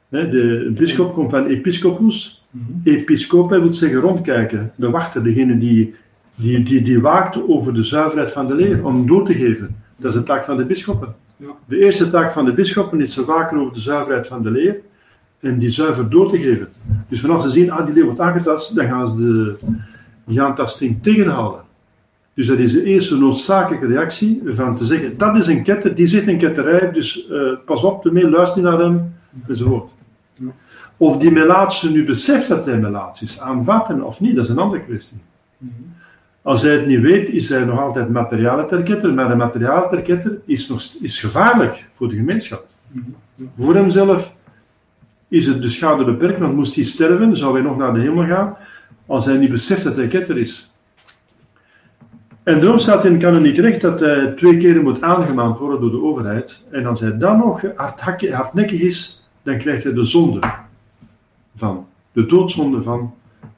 De 0.09 0.71
bisschop 0.75 1.13
komt 1.13 1.31
van 1.31 1.45
episcopus. 1.45 2.45
Mhm. 2.49 2.63
Episcope 2.83 3.59
wil 3.59 3.73
zeggen 3.73 3.99
rondkijken. 3.99 4.71
De 4.75 4.89
wachter, 4.89 5.23
degene 5.23 5.57
die, 5.57 5.95
die, 6.35 6.63
die, 6.63 6.81
die 6.81 7.01
waakt 7.01 7.47
over 7.47 7.73
de 7.73 7.83
zuiverheid 7.83 8.31
van 8.31 8.47
de 8.47 8.53
leer, 8.53 8.85
om 8.85 9.07
door 9.07 9.25
te 9.25 9.33
geven. 9.33 9.75
Dat 9.97 10.11
is 10.11 10.17
de 10.17 10.23
taak 10.23 10.45
van 10.45 10.57
de 10.57 10.65
bisschoppen. 10.65 11.15
Ja. 11.37 11.47
De 11.67 11.77
eerste 11.77 12.09
taak 12.09 12.31
van 12.31 12.45
de 12.45 12.53
bisschoppen 12.53 13.01
is 13.01 13.13
te 13.13 13.25
waken 13.25 13.57
over 13.57 13.73
de 13.73 13.79
zuiverheid 13.79 14.27
van 14.27 14.43
de 14.43 14.51
leer 14.51 14.75
en 15.39 15.57
die 15.57 15.69
zuiver 15.69 16.09
door 16.09 16.29
te 16.29 16.37
geven. 16.37 16.67
Dus 17.09 17.21
vanaf 17.21 17.41
ze 17.41 17.49
zien, 17.49 17.71
ah, 17.71 17.85
die 17.85 17.93
leer 17.93 18.05
wordt 18.05 18.19
aangetast, 18.19 18.75
dan 18.75 18.85
gaan 18.87 19.07
ze 19.07 19.15
de, 19.15 19.55
die 20.25 20.41
aantasting 20.41 21.03
tegenhouden. 21.03 21.64
Dus 22.35 22.47
dat 22.47 22.59
is 22.59 22.71
de 22.71 22.83
eerste 22.83 23.17
noodzakelijke 23.17 23.87
reactie 23.87 24.41
van 24.45 24.75
te 24.75 24.85
zeggen, 24.85 25.17
dat 25.17 25.35
is 25.35 25.47
een 25.47 25.63
ketter, 25.63 25.95
die 25.95 26.07
zit 26.07 26.27
in 26.27 26.37
ketterij, 26.37 26.91
dus 26.91 27.27
eh, 27.29 27.39
pas 27.65 27.83
op, 27.83 28.05
ermee, 28.05 28.29
luister 28.29 28.61
niet 28.61 28.71
naar 28.71 28.79
hem, 28.79 29.13
enzovoort. 29.47 29.91
Of 30.97 31.17
die 31.17 31.31
melaatse 31.31 31.91
nu 31.91 32.05
beseft 32.05 32.47
dat 32.47 32.65
hij 32.65 32.77
melaats 32.77 33.21
is, 33.21 33.39
aanvatten 33.39 34.03
of 34.03 34.19
niet, 34.19 34.35
dat 34.35 34.45
is 34.45 34.51
een 34.51 34.57
andere 34.57 34.83
kwestie. 34.83 35.17
Als 36.41 36.61
hij 36.61 36.71
het 36.71 36.85
niet 36.85 36.99
weet, 36.99 37.29
is 37.29 37.49
hij 37.49 37.65
nog 37.65 37.79
altijd 37.79 38.09
materiale 38.09 38.65
terketter, 38.65 39.13
maar 39.13 39.27
de 39.27 39.35
materiale 39.35 39.89
terketter 39.89 40.39
is, 40.45 40.67
nog, 40.67 40.81
is 41.01 41.19
gevaarlijk 41.19 41.87
voor 41.93 42.09
de 42.09 42.15
gemeenschap. 42.15 42.65
Voor 43.57 43.75
hemzelf 43.75 44.33
is 45.27 45.45
het 45.47 45.61
de 45.61 45.69
schade 45.69 46.03
beperkt, 46.03 46.39
want 46.39 46.55
moest 46.55 46.75
hij 46.75 46.83
sterven, 46.83 47.37
zou 47.37 47.53
hij 47.53 47.61
nog 47.61 47.77
naar 47.77 47.93
de 47.93 47.99
hemel 47.99 48.25
gaan, 48.25 48.57
als 49.05 49.25
hij 49.25 49.37
niet 49.37 49.51
beseft 49.51 49.83
dat 49.83 49.95
hij 49.95 50.07
ketter 50.07 50.37
is. 50.37 50.74
En 52.45 52.59
daarom 52.59 52.79
staat 52.79 53.05
in 53.05 53.17
kanoniek 53.17 53.57
recht 53.57 53.81
dat 53.81 53.99
hij 53.99 54.33
twee 54.35 54.57
keren 54.57 54.83
moet 54.83 55.01
aangemaand 55.01 55.57
worden 55.59 55.81
door 55.81 55.91
de 55.91 56.01
overheid. 56.01 56.67
En 56.71 56.85
als 56.85 56.99
hij 56.99 57.17
dan 57.17 57.37
nog 57.37 57.61
hardnekkig 58.31 58.79
is, 58.79 59.27
dan 59.43 59.57
krijgt 59.57 59.83
hij 59.83 59.93
de 59.93 60.05
zonde 60.05 60.39
van, 61.55 61.87
de 62.11 62.25
doodzonde 62.25 62.81
van 62.81 63.13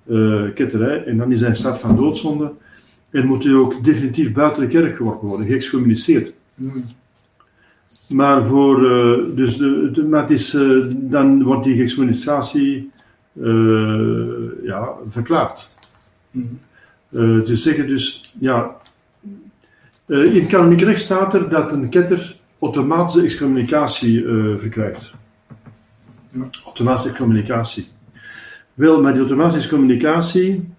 eh, 0.10 0.44
ketterij. 0.54 1.04
En 1.04 1.18
dan 1.18 1.32
is 1.32 1.40
hij 1.40 1.50
in 1.50 1.56
staat 1.56 1.80
van 1.80 1.96
doodzonde. 1.96 2.52
En 3.10 3.26
moet 3.26 3.44
hij 3.44 3.56
ook 3.56 3.84
definitief 3.84 4.34
buiten 4.34 4.62
de 4.62 4.68
kerk 4.68 4.96
geworpen 4.96 5.28
worden, 5.28 5.48
geëxcommuniceerd. 5.48 6.34
Mhm. 6.56 6.80
Maar 8.08 8.46
voor, 8.46 8.76
eh, 8.86 9.36
dus 9.36 9.58
de, 9.58 9.90
de, 9.94 10.04
maar 10.04 10.22
het 10.22 10.32
is, 10.32 10.54
eh, 10.54 10.84
dan 10.90 11.44
wordt 11.44 11.64
die 11.64 11.82
excommunicatie 11.82 12.92
eh, 13.42 14.64
ja, 14.64 14.90
verklaard. 15.10 15.76
Mhm. 16.32 16.46
Eh 17.10 17.39
te 17.39 17.55
zeggen 17.55 17.88
dus, 17.88 18.34
ja, 18.39 18.76
eh, 20.05 20.36
in 20.36 20.47
kanoniek 20.47 20.82
recht 20.82 21.01
staat 21.01 21.34
er 21.34 21.49
dat 21.49 21.72
een 21.72 21.89
ketter 21.89 22.36
automatische 22.60 23.22
excommunicatie 23.22 24.26
eh, 24.28 24.58
verkrijgt. 24.58 25.16
Ja. 26.32 26.49
Automatische 26.66 27.10
excommunicatie. 27.10 27.88
Wel, 28.74 29.01
maar 29.01 29.12
die 29.12 29.22
automatische 29.22 29.60
excommunicatie 29.60 30.76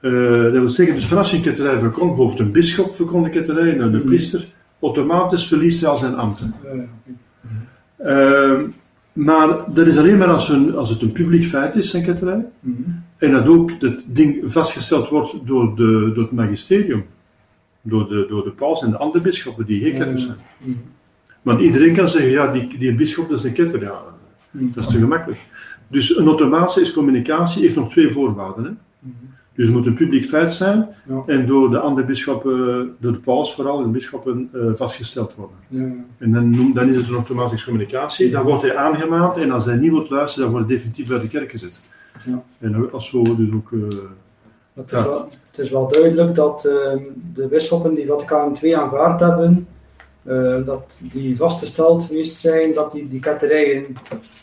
dat 0.00 0.52
wil 0.52 0.68
zeggen, 0.68 0.94
dus 0.94 1.06
vanaf 1.06 1.30
je 1.30 1.40
ketterij 1.40 1.78
verkondigt, 1.78 2.16
bijvoorbeeld 2.16 2.38
een 2.38 2.52
bisschop 2.52 2.94
verkondigt 2.94 3.34
ketterij, 3.34 3.72
nou, 3.74 3.90
de 3.90 3.96
Mhm. 3.96 4.06
priester, 4.06 4.46
automatisch 4.80 5.48
verliest 5.48 5.80
hij 5.80 5.90
al 5.90 5.96
zijn 5.96 6.16
ambten. 6.16 6.54
Ja, 6.64 6.70
ja. 7.98 8.58
Maar 9.18 9.74
dat 9.74 9.86
is 9.86 9.98
alleen 9.98 10.18
maar 10.18 10.28
als, 10.28 10.48
een, 10.48 10.76
als 10.76 10.90
het 10.90 11.02
een 11.02 11.12
publiek 11.12 11.44
feit 11.44 11.76
is, 11.76 11.90
zijn 11.90 12.04
ketterij. 12.04 12.46
Mhm. 12.60 12.82
En 13.16 13.32
dat 13.32 13.46
ook 13.46 13.70
het 13.78 14.06
ding 14.08 14.52
vastgesteld 14.52 15.08
wordt 15.08 15.46
door, 15.46 15.76
de, 15.76 16.10
door 16.14 16.22
het 16.24 16.32
magisterium. 16.32 17.04
Door 17.82 18.08
de, 18.08 18.26
door 18.28 18.44
de 18.44 18.50
paus 18.50 18.82
en 18.82 18.90
de 18.90 18.96
andere 18.96 19.24
bisschoppen 19.24 19.66
die 19.66 19.80
geen 19.80 19.94
ketters 19.94 20.24
zijn. 20.24 20.36
Mhm. 20.58 20.76
Want 21.42 21.60
iedereen 21.60 21.94
kan 21.94 22.08
zeggen, 22.08 22.30
ja, 22.30 22.52
die, 22.52 22.78
die 22.78 22.94
bisschop 22.94 23.28
dat 23.28 23.38
is 23.38 23.44
een 23.44 23.52
ketter. 23.52 23.80
Ja, 23.80 24.02
Mhm. 24.50 24.64
dat 24.74 24.84
is 24.84 24.90
te 24.92 24.98
gemakkelijk. 24.98 25.40
Dus 25.88 26.16
een 26.16 26.26
automatische 26.26 26.92
communicatie 26.92 27.62
heeft 27.62 27.76
nog 27.76 27.90
twee 27.90 28.12
voorwaarden. 28.12 28.64
Hè? 28.64 28.70
Mhm. 28.98 29.14
Dus 29.58 29.66
het 29.66 29.76
moet 29.76 29.86
een 29.86 29.94
publiek 29.94 30.24
feit 30.24 30.52
zijn 30.52 30.88
Ja. 31.08 31.22
en 31.26 31.46
door 31.46 31.70
de 31.70 31.78
andere 31.78 32.06
bisschoppen, 32.06 32.94
door 33.00 33.12
de 33.12 33.18
paus 33.18 33.54
vooral, 33.54 33.78
en 33.78 33.84
de 33.84 33.90
bisschoppen 33.90 34.48
eh, 34.52 34.60
vastgesteld 34.74 35.34
worden. 35.34 35.56
Ja. 35.68 36.04
En 36.18 36.32
dan, 36.32 36.50
noem- 36.50 36.74
dan 36.74 36.88
is 36.88 36.96
het 36.96 37.08
een 37.08 37.14
automatische 37.14 37.64
communicatie. 37.66 38.30
Dan 38.30 38.44
wordt 38.44 38.62
hij 38.62 38.76
aangemaand 38.76 39.36
en 39.36 39.50
als 39.50 39.64
hij 39.64 39.76
niet 39.76 39.90
wilt 39.90 40.10
luisteren, 40.10 40.44
dan 40.44 40.52
wordt 40.52 40.68
hij 40.68 40.76
definitief 40.76 41.10
uit 41.10 41.22
de 41.22 41.28
kerk 41.28 41.50
gezet. 41.50 41.80
Ja. 42.26 42.42
En 42.58 42.92
als 42.92 43.08
zo 43.08 43.22
dus 43.36 43.52
ook... 43.54 43.72
eh, 43.72 43.78
Het 44.74 44.92
is, 44.92 45.02
wel, 45.02 45.28
het 45.50 45.58
is 45.58 45.70
wel 45.70 45.88
duidelijk 45.88 46.34
dat 46.34 46.64
ehm, 46.64 46.98
de 47.34 47.46
bisschoppen 47.46 47.94
die 47.94 48.06
Vaticaan 48.06 48.56
II 48.62 48.72
aanvaard 48.72 49.20
hebben, 49.20 49.66
eh, 50.28 50.66
dat 50.66 50.98
die 51.12 51.36
vastgesteld 51.36 52.04
geweest 52.04 52.36
zijn 52.36 52.74
dat 52.74 52.92
die 52.92 53.08
die 53.08 53.20
ketterijen 53.20 53.84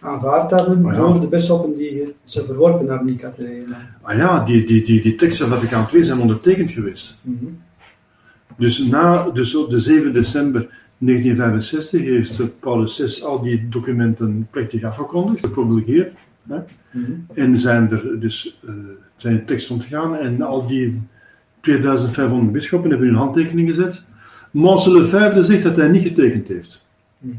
aanvaard 0.01 0.51
hebben 0.51 0.85
Oh 0.85 0.91
ja. 0.91 0.97
door 0.97 1.19
de 1.19 1.27
bisschoppen 1.27 1.77
die 1.77 2.13
ze 2.23 2.45
verworpen 2.45 2.87
hebben, 2.87 3.07
die 3.07 3.15
ketterijen. 3.15 3.65
ah 4.01 4.17
ja, 4.17 4.43
die, 4.43 4.65
die, 4.65 4.83
die, 4.83 5.01
die 5.01 5.15
teksten 5.15 5.47
van 5.47 5.57
Vaticaan 5.57 5.85
II 5.93 6.03
zijn 6.03 6.19
ondertekend 6.19 6.71
geweest. 6.71 7.19
Mhm. 7.21 7.45
Dus, 8.57 8.85
na, 8.85 9.29
dus 9.29 9.55
op 9.55 9.69
de 9.69 9.79
7 9.79 10.13
december 10.13 10.67
1965 10.97 12.01
heeft 12.01 12.59
Paulus 12.59 12.95
VI 12.95 13.23
al 13.23 13.41
die 13.41 13.69
documenten 13.69 14.47
plechtig 14.51 14.83
afgekondigd, 14.83 15.45
gepubliceerd. 15.45 16.13
Hè? 16.47 16.57
Mhm. 16.91 17.11
En 17.33 17.57
zijn 17.57 17.91
er 17.91 18.19
dus 18.19 18.59
eh, 18.67 18.73
zijn 19.15 19.45
tekst 19.45 19.71
ontgaan 19.71 20.17
en 20.17 20.41
al 20.41 20.67
die 20.67 21.01
2500 21.61 22.51
bisschoppen 22.51 22.89
hebben 22.89 23.07
hun 23.07 23.17
handtekening 23.17 23.69
gezet. 23.69 24.03
Mons 24.55 24.85
Lefebvre 24.85 25.43
zegt 25.43 25.63
dat 25.63 25.75
hij 25.75 25.87
niet 25.87 26.03
getekend 26.03 26.47
heeft. 26.47 26.85
Mhm. 27.17 27.35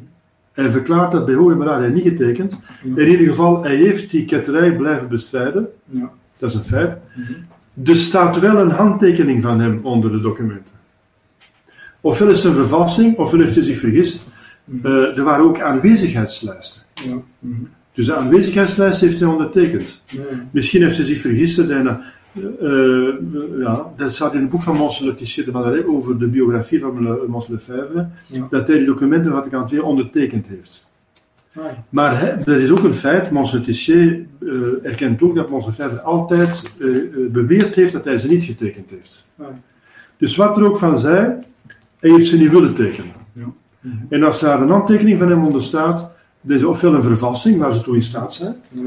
Hij 0.53 0.71
verklaart 0.71 1.12
dat 1.12 1.27
bij 1.27 1.35
hoge 1.35 1.55
beraad 1.55 1.79
hij 1.79 1.89
niet 1.89 2.03
getekend. 2.03 2.59
Ja. 2.83 3.03
In 3.03 3.09
ieder 3.09 3.27
geval, 3.27 3.62
hij 3.62 3.77
heeft 3.77 4.11
die 4.11 4.25
ketterij 4.25 4.77
blijven 4.77 5.09
bestrijden. 5.09 5.69
Ja. 5.85 6.11
Dat 6.39 6.51
is 6.51 6.57
een 6.57 6.64
feit. 6.64 6.99
Mhm. 7.14 7.33
Er 7.91 7.97
staat 7.97 8.39
wel 8.39 8.59
een 8.59 8.71
handtekening 8.71 9.43
van 9.43 9.61
hem 9.61 9.81
onder 9.83 10.11
de 10.11 10.21
documenten. 10.21 10.75
Ofwel 12.01 12.29
is 12.29 12.37
het 12.37 12.47
een 12.47 12.59
vervalsing, 12.59 13.19
ofwel 13.19 13.41
heeft 13.41 13.55
hij 13.55 13.64
zich 13.64 13.79
vergist. 13.79 14.27
Mhm. 14.64 14.87
Eh, 14.87 15.17
er 15.19 15.25
waren 15.25 15.45
ook 15.45 15.61
aanwezigheidslijsten. 15.61 16.83
Ja. 16.95 17.23
Dus 17.93 18.07
de 18.07 18.14
aanwezigheidslijst 18.14 19.01
heeft 19.01 19.21
hij 19.21 19.29
ondertekend. 19.29 20.03
Misschien 20.51 20.83
heeft 20.83 20.97
hij 20.97 21.07
zich 21.07 21.21
vergist. 21.21 21.59
En, 21.59 21.87
eh, 21.87 21.97
eh, 22.61 23.59
ja, 23.61 23.93
dat 23.97 24.12
staat 24.14 24.34
in 24.34 24.41
het 24.41 24.51
boek 24.51 24.62
van 24.62 24.76
Mons 24.76 24.99
Letitia 24.99 25.45
de 25.45 25.51
Malaret 25.53 25.87
over 25.87 26.18
de 26.18 26.26
biografie 26.26 26.80
van 26.80 27.18
Mons 27.28 27.49
Lefebvre, 27.49 28.09
Ja. 28.28 28.47
dat 28.51 28.68
hij 28.68 28.76
die 28.76 28.87
documenten 28.87 29.30
van 29.30 29.41
Vaticaan 29.41 29.68
II 29.72 29.80
ondertekend 29.80 30.47
heeft. 30.47 30.89
Ah, 31.57 31.64
Maar 31.89 32.43
dat 32.45 32.57
is 32.59 32.70
ook 32.70 32.82
een 32.84 32.95
feit. 32.95 33.30
Mons 33.30 33.53
Letitia 33.53 33.95
eh, 33.95 34.49
erkent 34.82 35.22
ook 35.22 35.34
dat 35.34 35.51
Mons 35.51 35.66
Lefebvre 35.66 36.01
altijd 36.01 36.72
eh, 36.80 36.89
beweerd 37.30 37.74
heeft 37.74 37.93
dat 37.93 38.05
hij 38.05 38.18
ze 38.18 38.28
niet 38.28 38.45
getekend 38.45 38.91
heeft. 38.91 39.26
ah. 39.39 39.47
Dus 40.16 40.37
wat 40.37 40.57
er 40.57 40.64
ook 40.64 40.78
van 40.78 40.99
zij, 40.99 41.39
hij 42.01 42.11
heeft 42.11 42.28
ze 42.28 42.39
niet 42.39 42.53
willen 42.53 42.74
tekenen. 42.74 43.12
Ja. 43.32 43.47
Mhm. 43.80 43.95
En 44.09 44.22
als 44.22 44.41
daar 44.41 44.61
een 44.62 44.68
handtekening 44.70 45.18
van 45.18 45.30
hem 45.30 45.45
onder 45.45 45.62
staat, 45.62 46.11
dat 46.41 46.57
is 46.57 46.64
ofwel 46.64 46.95
een 46.95 47.03
vervalsing, 47.03 47.59
waar 47.59 47.72
ze 47.72 47.80
toe 47.80 47.95
in 47.95 48.03
staat 48.03 48.34
zijn, 48.34 48.55
Ja. 48.70 48.82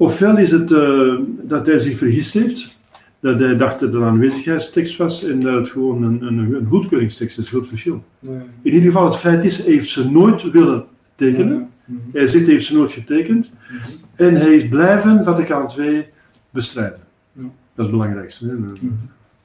Ofwel 0.00 0.38
is 0.38 0.50
het 0.50 0.72
eh, 0.72 1.14
dat 1.42 1.66
hij 1.66 1.78
zich 1.78 1.98
vergist 1.98 2.34
heeft, 2.34 2.78
dat 3.20 3.38
hij 3.40 3.56
dacht 3.56 3.80
dat 3.80 3.92
het 3.92 4.00
een 4.02 4.06
aanwezigheidstekst 4.08 4.96
was 4.96 5.24
en 5.24 5.40
dat 5.40 5.54
het 5.54 5.68
gewoon 5.68 6.02
een, 6.02 6.22
een, 6.22 6.38
een 6.54 6.66
goedkeuringstekst 6.68 7.38
is, 7.38 7.48
groot 7.48 7.68
verschil. 7.68 8.02
Ja. 8.18 8.30
In 8.62 8.72
ieder 8.72 8.80
geval, 8.90 9.04
het 9.04 9.16
feit 9.16 9.44
is, 9.44 9.64
hij 9.64 9.72
heeft 9.72 9.88
ze 9.90 10.10
nooit 10.10 10.50
willen 10.50 10.84
tekenen, 11.14 11.68
Mhm. 11.84 11.98
hij 12.12 12.26
zegt 12.26 12.44
hij 12.44 12.54
heeft 12.54 12.66
ze 12.66 12.74
nooit 12.74 12.92
getekend, 12.92 13.52
Mhm. 13.68 13.90
en 14.14 14.34
hij 14.34 14.54
is 14.54 14.68
blijven 14.68 15.24
Vaticaan 15.24 15.70
II 15.78 16.04
bestrijden. 16.50 16.98
Ja. 17.32 17.42
Dat 17.42 17.50
is 17.74 17.82
het 17.84 17.90
belangrijkste. 17.90 18.46
Hè? 18.46 18.52
Mhm. 18.52 18.74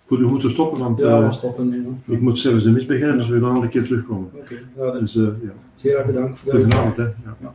Goed, 0.07 0.19
we 0.19 0.25
moeten 0.27 0.51
stoppen, 0.51 0.79
want 0.79 0.99
Ja, 0.99 1.17
eh, 1.19 1.25
we 1.25 1.31
stoppen 1.31 1.99
ik 2.05 2.21
moet 2.21 2.39
zelfs 2.39 2.63
de 2.63 2.71
mis 2.71 2.85
beginnen, 2.85 3.17
dus 3.17 3.27
we 3.27 3.39
gaan 3.39 3.53
nog 3.53 3.63
een 3.63 3.69
keer 3.69 3.83
terugkomen. 3.85 4.29
Oké, 4.33 4.55
ja, 4.77 4.83
dat- 4.91 4.99
Dus 4.99 5.15
eh, 5.15 5.23
ja, 5.23 5.51
zeer 5.75 5.97
erg 5.97 6.05
bedankt 6.05 6.39
voor 6.39 6.51
de 6.51 6.57
goedenavond. 6.59 6.97
Hè? 6.97 7.03
Ja. 7.03 7.13
Ja. 7.41 7.53